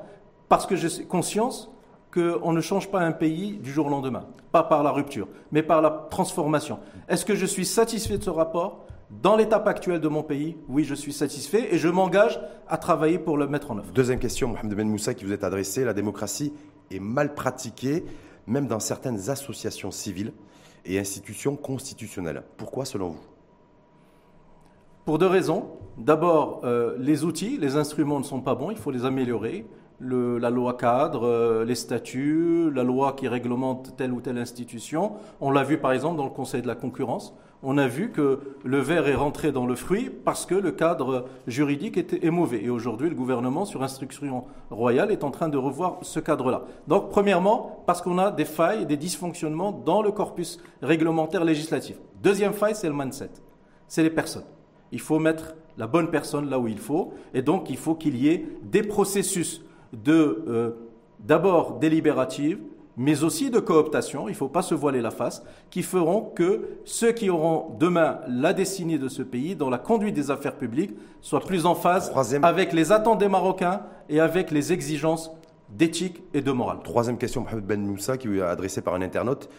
Parce 0.47 0.65
que 0.65 0.75
j'ai 0.75 1.05
conscience 1.05 1.71
qu'on 2.11 2.53
ne 2.53 2.61
change 2.61 2.89
pas 2.89 3.01
un 3.01 3.11
pays 3.11 3.57
du 3.57 3.71
jour 3.71 3.87
au 3.87 3.89
lendemain, 3.89 4.25
pas 4.51 4.63
par 4.63 4.83
la 4.83 4.91
rupture, 4.91 5.27
mais 5.51 5.61
par 5.61 5.81
la 5.81 6.07
transformation. 6.09 6.79
Est-ce 7.07 7.25
que 7.25 7.35
je 7.35 7.45
suis 7.45 7.65
satisfait 7.65 8.17
de 8.17 8.23
ce 8.23 8.29
rapport? 8.29 8.85
Dans 9.23 9.35
l'étape 9.35 9.67
actuelle 9.67 10.01
de 10.01 10.07
mon 10.07 10.21
pays, 10.21 10.57
oui, 10.67 10.83
je 10.83 10.93
suis 10.93 11.13
satisfait 11.13 11.73
et 11.73 11.77
je 11.77 11.87
m'engage 11.87 12.39
à 12.67 12.77
travailler 12.77 13.17
pour 13.17 13.37
le 13.37 13.47
mettre 13.47 13.71
en 13.71 13.77
œuvre. 13.77 13.91
Deuxième 13.91 14.19
question, 14.19 14.49
Mohamed 14.49 14.73
Ben 14.75 14.87
Moussa, 14.87 15.15
qui 15.15 15.25
vous 15.25 15.33
est 15.33 15.43
adressée. 15.43 15.83
La 15.83 15.93
démocratie 15.93 16.53
est 16.91 16.99
mal 16.99 17.33
pratiquée 17.33 18.05
même 18.49 18.67
dans 18.67 18.79
certaines 18.79 19.29
associations 19.29 19.91
civiles 19.91 20.33
et 20.83 20.99
institutions 20.99 21.55
constitutionnelles. 21.55 22.43
Pourquoi 22.57 22.83
selon 22.83 23.09
vous? 23.09 23.21
Pour 25.05 25.19
deux 25.19 25.27
raisons. 25.27 25.67
D'abord, 25.97 26.61
euh, 26.63 26.95
les 26.97 27.23
outils, 27.23 27.57
les 27.57 27.75
instruments 27.75 28.19
ne 28.19 28.23
sont 28.23 28.41
pas 28.41 28.55
bons, 28.55 28.71
il 28.71 28.77
faut 28.77 28.91
les 28.91 29.05
améliorer. 29.05 29.65
la 30.01 30.49
loi 30.49 30.75
cadre, 30.75 31.27
euh, 31.27 31.65
les 31.65 31.75
statuts, 31.75 32.71
la 32.73 32.83
loi 32.83 33.13
qui 33.17 33.27
réglemente 33.27 33.97
telle 33.97 34.13
ou 34.13 34.21
telle 34.21 34.37
institution. 34.37 35.13
On 35.41 35.51
l'a 35.51 35.63
vu 35.63 35.77
par 35.77 35.91
exemple 35.91 36.15
dans 36.15 36.23
le 36.23 36.29
Conseil 36.29 36.61
de 36.61 36.67
la 36.67 36.75
concurrence 36.75 37.33
on 37.61 37.77
a 37.77 37.87
vu 37.87 38.11
que 38.11 38.39
le 38.63 38.79
verre 38.79 39.07
est 39.07 39.15
rentré 39.15 39.51
dans 39.51 39.65
le 39.65 39.75
fruit 39.75 40.09
parce 40.09 40.45
que 40.45 40.55
le 40.55 40.71
cadre 40.71 41.25
juridique 41.45 41.97
était, 41.97 42.25
est 42.25 42.29
mauvais. 42.29 42.63
Et 42.63 42.69
aujourd'hui, 42.69 43.09
le 43.09 43.15
gouvernement, 43.15 43.65
sur 43.65 43.83
instruction 43.83 44.45
royale, 44.69 45.11
est 45.11 45.23
en 45.23 45.31
train 45.31 45.49
de 45.49 45.57
revoir 45.57 45.97
ce 46.01 46.19
cadre-là. 46.19 46.63
Donc, 46.87 47.09
premièrement, 47.09 47.83
parce 47.85 48.01
qu'on 48.01 48.17
a 48.17 48.31
des 48.31 48.45
failles, 48.45 48.85
des 48.85 48.97
dysfonctionnements 48.97 49.71
dans 49.71 50.01
le 50.01 50.11
corpus 50.11 50.59
réglementaire 50.81 51.43
législatif. 51.43 51.97
Deuxième 52.23 52.53
faille, 52.53 52.75
c'est 52.75 52.87
le 52.87 52.95
mindset. 52.95 53.31
C'est 53.87 54.03
les 54.03 54.09
personnes. 54.09 54.45
Il 54.91 55.01
faut 55.01 55.19
mettre 55.19 55.55
la 55.77 55.87
bonne 55.87 56.09
personne 56.09 56.49
là 56.49 56.59
où 56.59 56.67
il 56.67 56.79
faut. 56.79 57.13
Et 57.33 57.41
donc, 57.41 57.69
il 57.69 57.77
faut 57.77 57.95
qu'il 57.95 58.15
y 58.15 58.29
ait 58.29 58.47
des 58.63 58.83
processus 58.83 59.61
euh, 60.07 60.71
d'abord, 61.19 61.79
délibérative, 61.79 62.59
mais 62.97 63.23
aussi 63.23 63.49
de 63.49 63.59
cooptation, 63.59 64.27
il 64.27 64.31
ne 64.31 64.37
faut 64.37 64.49
pas 64.49 64.61
se 64.61 64.75
voiler 64.75 65.01
la 65.01 65.11
face, 65.11 65.43
qui 65.69 65.83
feront 65.83 66.21
que 66.21 66.79
ceux 66.83 67.11
qui 67.11 67.29
auront 67.29 67.75
demain 67.79 68.19
la 68.27 68.53
destinée 68.53 68.97
de 68.97 69.07
ce 69.07 69.21
pays, 69.21 69.55
dans 69.55 69.69
la 69.69 69.77
conduite 69.77 70.15
des 70.15 70.31
affaires 70.31 70.57
publiques, 70.57 70.95
soient 71.21 71.39
plus 71.39 71.65
en 71.65 71.75
phase 71.75 72.11
avec 72.41 72.73
les 72.73 72.91
attentes 72.91 73.19
des 73.19 73.29
Marocains 73.29 73.83
et 74.09 74.19
avec 74.19 74.51
les 74.51 74.73
exigences 74.73 75.31
d'éthique 75.69 76.23
et 76.33 76.41
de 76.41 76.51
morale. 76.51 76.79
Troisième 76.83 77.17
question, 77.17 77.41
Mohamed 77.41 77.65
Ben 77.65 77.81
Moussa, 77.81 78.17
qui 78.17 78.27
est 78.27 78.41
adressée 78.41 78.81
par 78.81 78.95
un 78.95 79.01
internaute. 79.01 79.49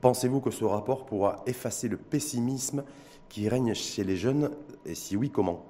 Pensez-vous 0.00 0.40
que 0.40 0.50
ce 0.50 0.64
rapport 0.64 1.06
pourra 1.06 1.36
effacer 1.46 1.88
le 1.88 1.96
pessimisme 1.96 2.84
qui 3.28 3.48
règne 3.48 3.74
chez 3.74 4.04
les 4.04 4.16
jeunes? 4.16 4.50
Et 4.86 4.94
si 4.94 5.16
oui, 5.16 5.30
comment? 5.30 5.66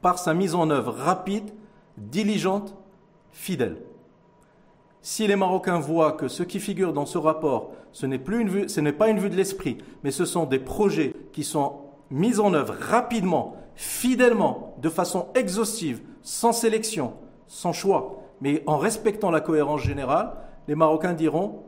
Par 0.00 0.18
sa 0.18 0.34
mise 0.34 0.54
en 0.54 0.70
œuvre 0.70 0.92
rapide, 0.92 1.50
diligente, 1.96 2.74
fidèle. 3.32 3.78
Si 5.06 5.26
les 5.26 5.36
Marocains 5.36 5.80
voient 5.80 6.12
que 6.12 6.28
ce 6.28 6.42
qui 6.42 6.58
figure 6.58 6.94
dans 6.94 7.04
ce 7.04 7.18
rapport, 7.18 7.72
ce 7.92 8.06
n'est 8.06 8.18
pas 8.18 8.38
une 8.38 9.18
vue 9.18 9.30
de 9.30 9.36
l'esprit, 9.36 9.76
mais 10.02 10.10
ce 10.10 10.24
sont 10.24 10.46
des 10.46 10.58
projets 10.58 11.14
qui 11.34 11.44
sont 11.44 11.82
mis 12.10 12.40
en 12.40 12.54
œuvre 12.54 12.74
rapidement, 12.80 13.54
fidèlement, 13.74 14.74
de 14.80 14.88
façon 14.88 15.26
exhaustive, 15.34 16.00
sans 16.22 16.52
sélection, 16.52 17.12
sans 17.48 17.74
choix, 17.74 18.22
mais 18.40 18.62
en 18.66 18.78
respectant 18.78 19.30
la 19.30 19.42
cohérence 19.42 19.82
générale, 19.82 20.36
les 20.68 20.74
Marocains 20.74 21.12
diront 21.12 21.64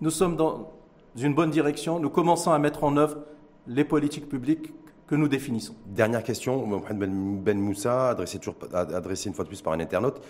nous 0.00 0.10
sommes 0.10 0.34
dans 0.34 0.72
une 1.16 1.32
bonne 1.32 1.50
direction, 1.50 2.00
nous 2.00 2.10
commençons 2.10 2.50
à 2.50 2.58
mettre 2.58 2.82
en 2.82 2.96
œuvre 2.96 3.18
les 3.68 3.84
politiques 3.84 4.28
publiques 4.28 4.72
que 5.06 5.14
nous 5.14 5.28
définissons. 5.28 5.76
Dernière 5.86 6.24
question, 6.24 6.66
Mohamed 6.66 7.08
Ben 7.40 7.56
Moussa, 7.56 8.08
adressé, 8.08 8.40
adressé 8.72 9.28
une 9.28 9.34
fois 9.34 9.44
de 9.44 9.48
plus 9.48 9.62
par 9.62 9.74
un 9.74 9.80
internaute. 9.80 10.20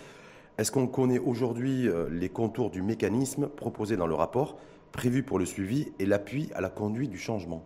Est-ce 0.56 0.70
qu'on 0.70 0.86
connaît 0.86 1.18
aujourd'hui 1.18 1.88
euh, 1.88 2.08
les 2.08 2.28
contours 2.28 2.70
du 2.70 2.80
mécanisme 2.80 3.48
proposé 3.48 3.96
dans 3.96 4.06
le 4.06 4.14
rapport, 4.14 4.56
prévu 4.92 5.24
pour 5.24 5.40
le 5.40 5.46
suivi 5.46 5.88
et 5.98 6.06
l'appui 6.06 6.48
à 6.54 6.60
la 6.60 6.68
conduite 6.68 7.10
du 7.10 7.18
changement? 7.18 7.64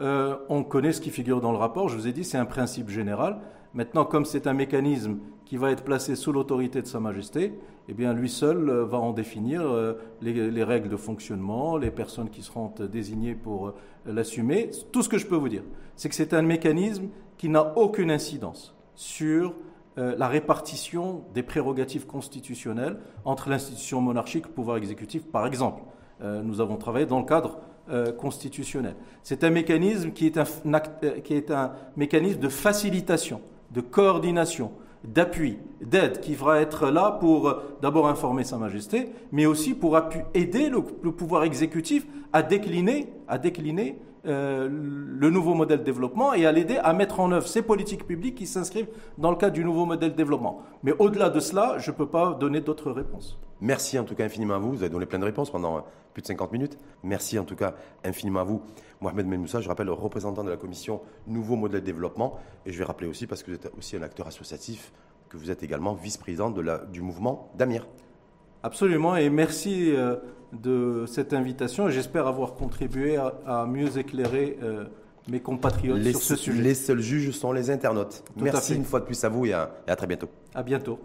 Euh, 0.00 0.36
On 0.50 0.64
connaît 0.64 0.92
ce 0.92 1.00
qui 1.00 1.08
figure 1.08 1.40
dans 1.40 1.50
le 1.50 1.56
rapport. 1.56 1.88
Je 1.88 1.96
vous 1.96 2.06
ai 2.06 2.12
dit, 2.12 2.24
c'est 2.24 2.36
un 2.36 2.44
principe 2.44 2.90
général. 2.90 3.38
Maintenant, 3.72 4.04
comme 4.04 4.26
c'est 4.26 4.46
un 4.46 4.52
mécanisme 4.52 5.16
qui 5.46 5.56
va 5.56 5.70
être 5.70 5.82
placé 5.82 6.14
sous 6.14 6.30
l'autorité 6.30 6.82
de 6.82 6.86
Sa 6.86 7.00
Majesté, 7.00 7.54
eh 7.88 7.94
lui 7.94 8.28
seul 8.28 8.68
euh, 8.68 8.84
va 8.84 8.98
en 8.98 9.14
définir 9.14 9.62
les, 10.20 10.64
règles 10.64 10.90
de 10.90 10.96
fonctionnement, 10.96 11.78
les 11.78 11.90
personnes 11.90 12.28
qui 12.28 12.42
seront 12.42 12.70
désignées 12.78 13.34
pour 13.34 13.72
l'assumer. 14.04 14.70
Tout 14.92 15.00
ce 15.00 15.08
que 15.08 15.16
je 15.16 15.26
peux 15.26 15.36
vous 15.36 15.48
dire, 15.48 15.64
c'est 15.96 16.10
que 16.10 16.14
c'est 16.14 16.34
un 16.34 16.42
mécanisme 16.42 17.08
qui 17.38 17.48
n'a 17.48 17.78
aucune 17.78 18.10
incidence 18.10 18.76
sur 18.94 19.54
euh, 19.98 20.14
la 20.16 20.28
répartition 20.28 21.24
des 21.34 21.42
prérogatives 21.42 22.06
constitutionnelles 22.06 22.98
entre 23.24 23.48
l'institution 23.50 24.00
monarchique 24.00 24.44
et 24.44 24.48
le 24.48 24.54
pouvoir 24.54 24.76
exécutif, 24.76 25.26
par 25.26 25.44
exemple. 25.44 25.82
Euh, 26.22 26.40
nous 26.42 26.60
avons 26.60 26.76
travaillé 26.76 27.04
dans 27.04 27.18
le 27.18 27.24
cadre 27.24 27.58
euh, 27.90 28.12
constitutionnel. 28.12 28.94
C'est 29.24 29.42
un 29.42 29.50
mécanisme 29.50 30.12
qui 30.12 30.26
est 30.26 30.38
un, 31.50 31.72
mécanisme 31.96 32.38
de 32.38 32.48
facilitation, 32.48 33.40
de 33.72 33.80
coordination, 33.80 34.70
d'appui, 35.02 35.58
d'aide, 35.80 36.20
qui 36.20 36.36
va 36.36 36.60
être 36.60 36.90
là 36.90 37.12
pour 37.18 37.56
d'abord 37.82 38.06
informer 38.06 38.44
Sa 38.44 38.56
Majesté, 38.56 39.10
mais 39.32 39.46
aussi 39.46 39.74
pour 39.74 39.98
aider 40.32 40.68
le, 40.68 40.80
pouvoir 41.10 41.42
exécutif 41.42 42.06
à 42.32 42.42
décliner, 42.42 43.12
à 43.26 43.38
décliner 43.38 43.98
euh, 44.28 44.68
le 44.70 45.30
nouveau 45.30 45.54
modèle 45.54 45.80
de 45.80 45.84
développement 45.84 46.34
et 46.34 46.46
à 46.46 46.52
l'aider 46.52 46.76
à 46.76 46.92
mettre 46.92 47.20
en 47.20 47.32
œuvre 47.32 47.48
ces 47.48 47.62
politiques 47.62 48.06
publiques 48.06 48.34
qui 48.36 48.46
s'inscrivent 48.46 48.88
dans 49.16 49.30
le 49.30 49.36
cadre 49.36 49.54
du 49.54 49.64
nouveau 49.64 49.86
modèle 49.86 50.12
de 50.12 50.16
développement. 50.16 50.62
Mais 50.82 50.92
au-delà 50.98 51.30
de 51.30 51.40
cela, 51.40 51.78
je 51.78 51.90
ne 51.90 51.96
peux 51.96 52.06
pas 52.08 52.34
donner 52.34 52.60
d'autres 52.60 52.90
réponses. 52.90 53.38
Merci 53.60 53.98
en 53.98 54.04
tout 54.04 54.14
cas 54.14 54.24
infiniment 54.24 54.54
à 54.54 54.58
vous. 54.58 54.70
Vous 54.70 54.82
avez 54.82 54.90
donné 54.90 55.06
plein 55.06 55.18
de 55.18 55.24
réponses 55.24 55.50
pendant 55.50 55.84
plus 56.12 56.22
de 56.22 56.26
50 56.28 56.52
minutes. 56.52 56.78
Merci 57.02 57.38
en 57.38 57.44
tout 57.44 57.56
cas 57.56 57.74
infiniment 58.04 58.40
à 58.40 58.44
vous. 58.44 58.62
Mohamed 59.00 59.26
Menmoussa, 59.26 59.60
je 59.60 59.68
rappelle, 59.68 59.90
représentant 59.90 60.44
de 60.44 60.50
la 60.50 60.56
commission 60.56 61.00
Nouveau 61.26 61.56
Modèle 61.56 61.80
de 61.80 61.86
Développement. 61.86 62.38
Et 62.66 62.72
je 62.72 62.78
vais 62.78 62.84
rappeler 62.84 63.08
aussi, 63.08 63.26
parce 63.26 63.42
que 63.42 63.50
vous 63.50 63.56
êtes 63.56 63.72
aussi 63.76 63.96
un 63.96 64.02
acteur 64.02 64.26
associatif, 64.26 64.92
que 65.28 65.36
vous 65.36 65.50
êtes 65.50 65.62
également 65.62 65.94
vice-président 65.94 66.50
du 66.50 67.00
mouvement 67.02 67.50
d'Amir. 67.56 67.86
Absolument, 68.62 69.14
et 69.16 69.30
merci 69.30 69.92
euh, 69.94 70.16
de 70.52 71.04
cette 71.06 71.32
invitation. 71.32 71.88
J'espère 71.88 72.26
avoir 72.26 72.54
contribué 72.54 73.16
à, 73.16 73.66
mieux 73.66 73.98
éclairer 73.98 74.58
euh, 74.62 74.84
mes 75.28 75.40
compatriotes 75.40 76.02
sur 76.02 76.20
ce 76.20 76.36
sujet. 76.36 76.62
Les 76.62 76.74
seuls 76.74 77.00
juges 77.00 77.30
sont 77.32 77.52
les 77.52 77.70
internautes. 77.70 78.24
merci 78.36 78.74
une 78.74 78.84
fois 78.84 79.00
de 79.00 79.04
plus 79.04 79.22
à 79.24 79.28
vous 79.28 79.46
et 79.46 79.52
à, 79.52 79.70
et 79.86 79.90
à 79.90 79.96
très 79.96 80.06
bientôt. 80.06 80.28
À 80.54 80.62
bientôt. 80.62 80.98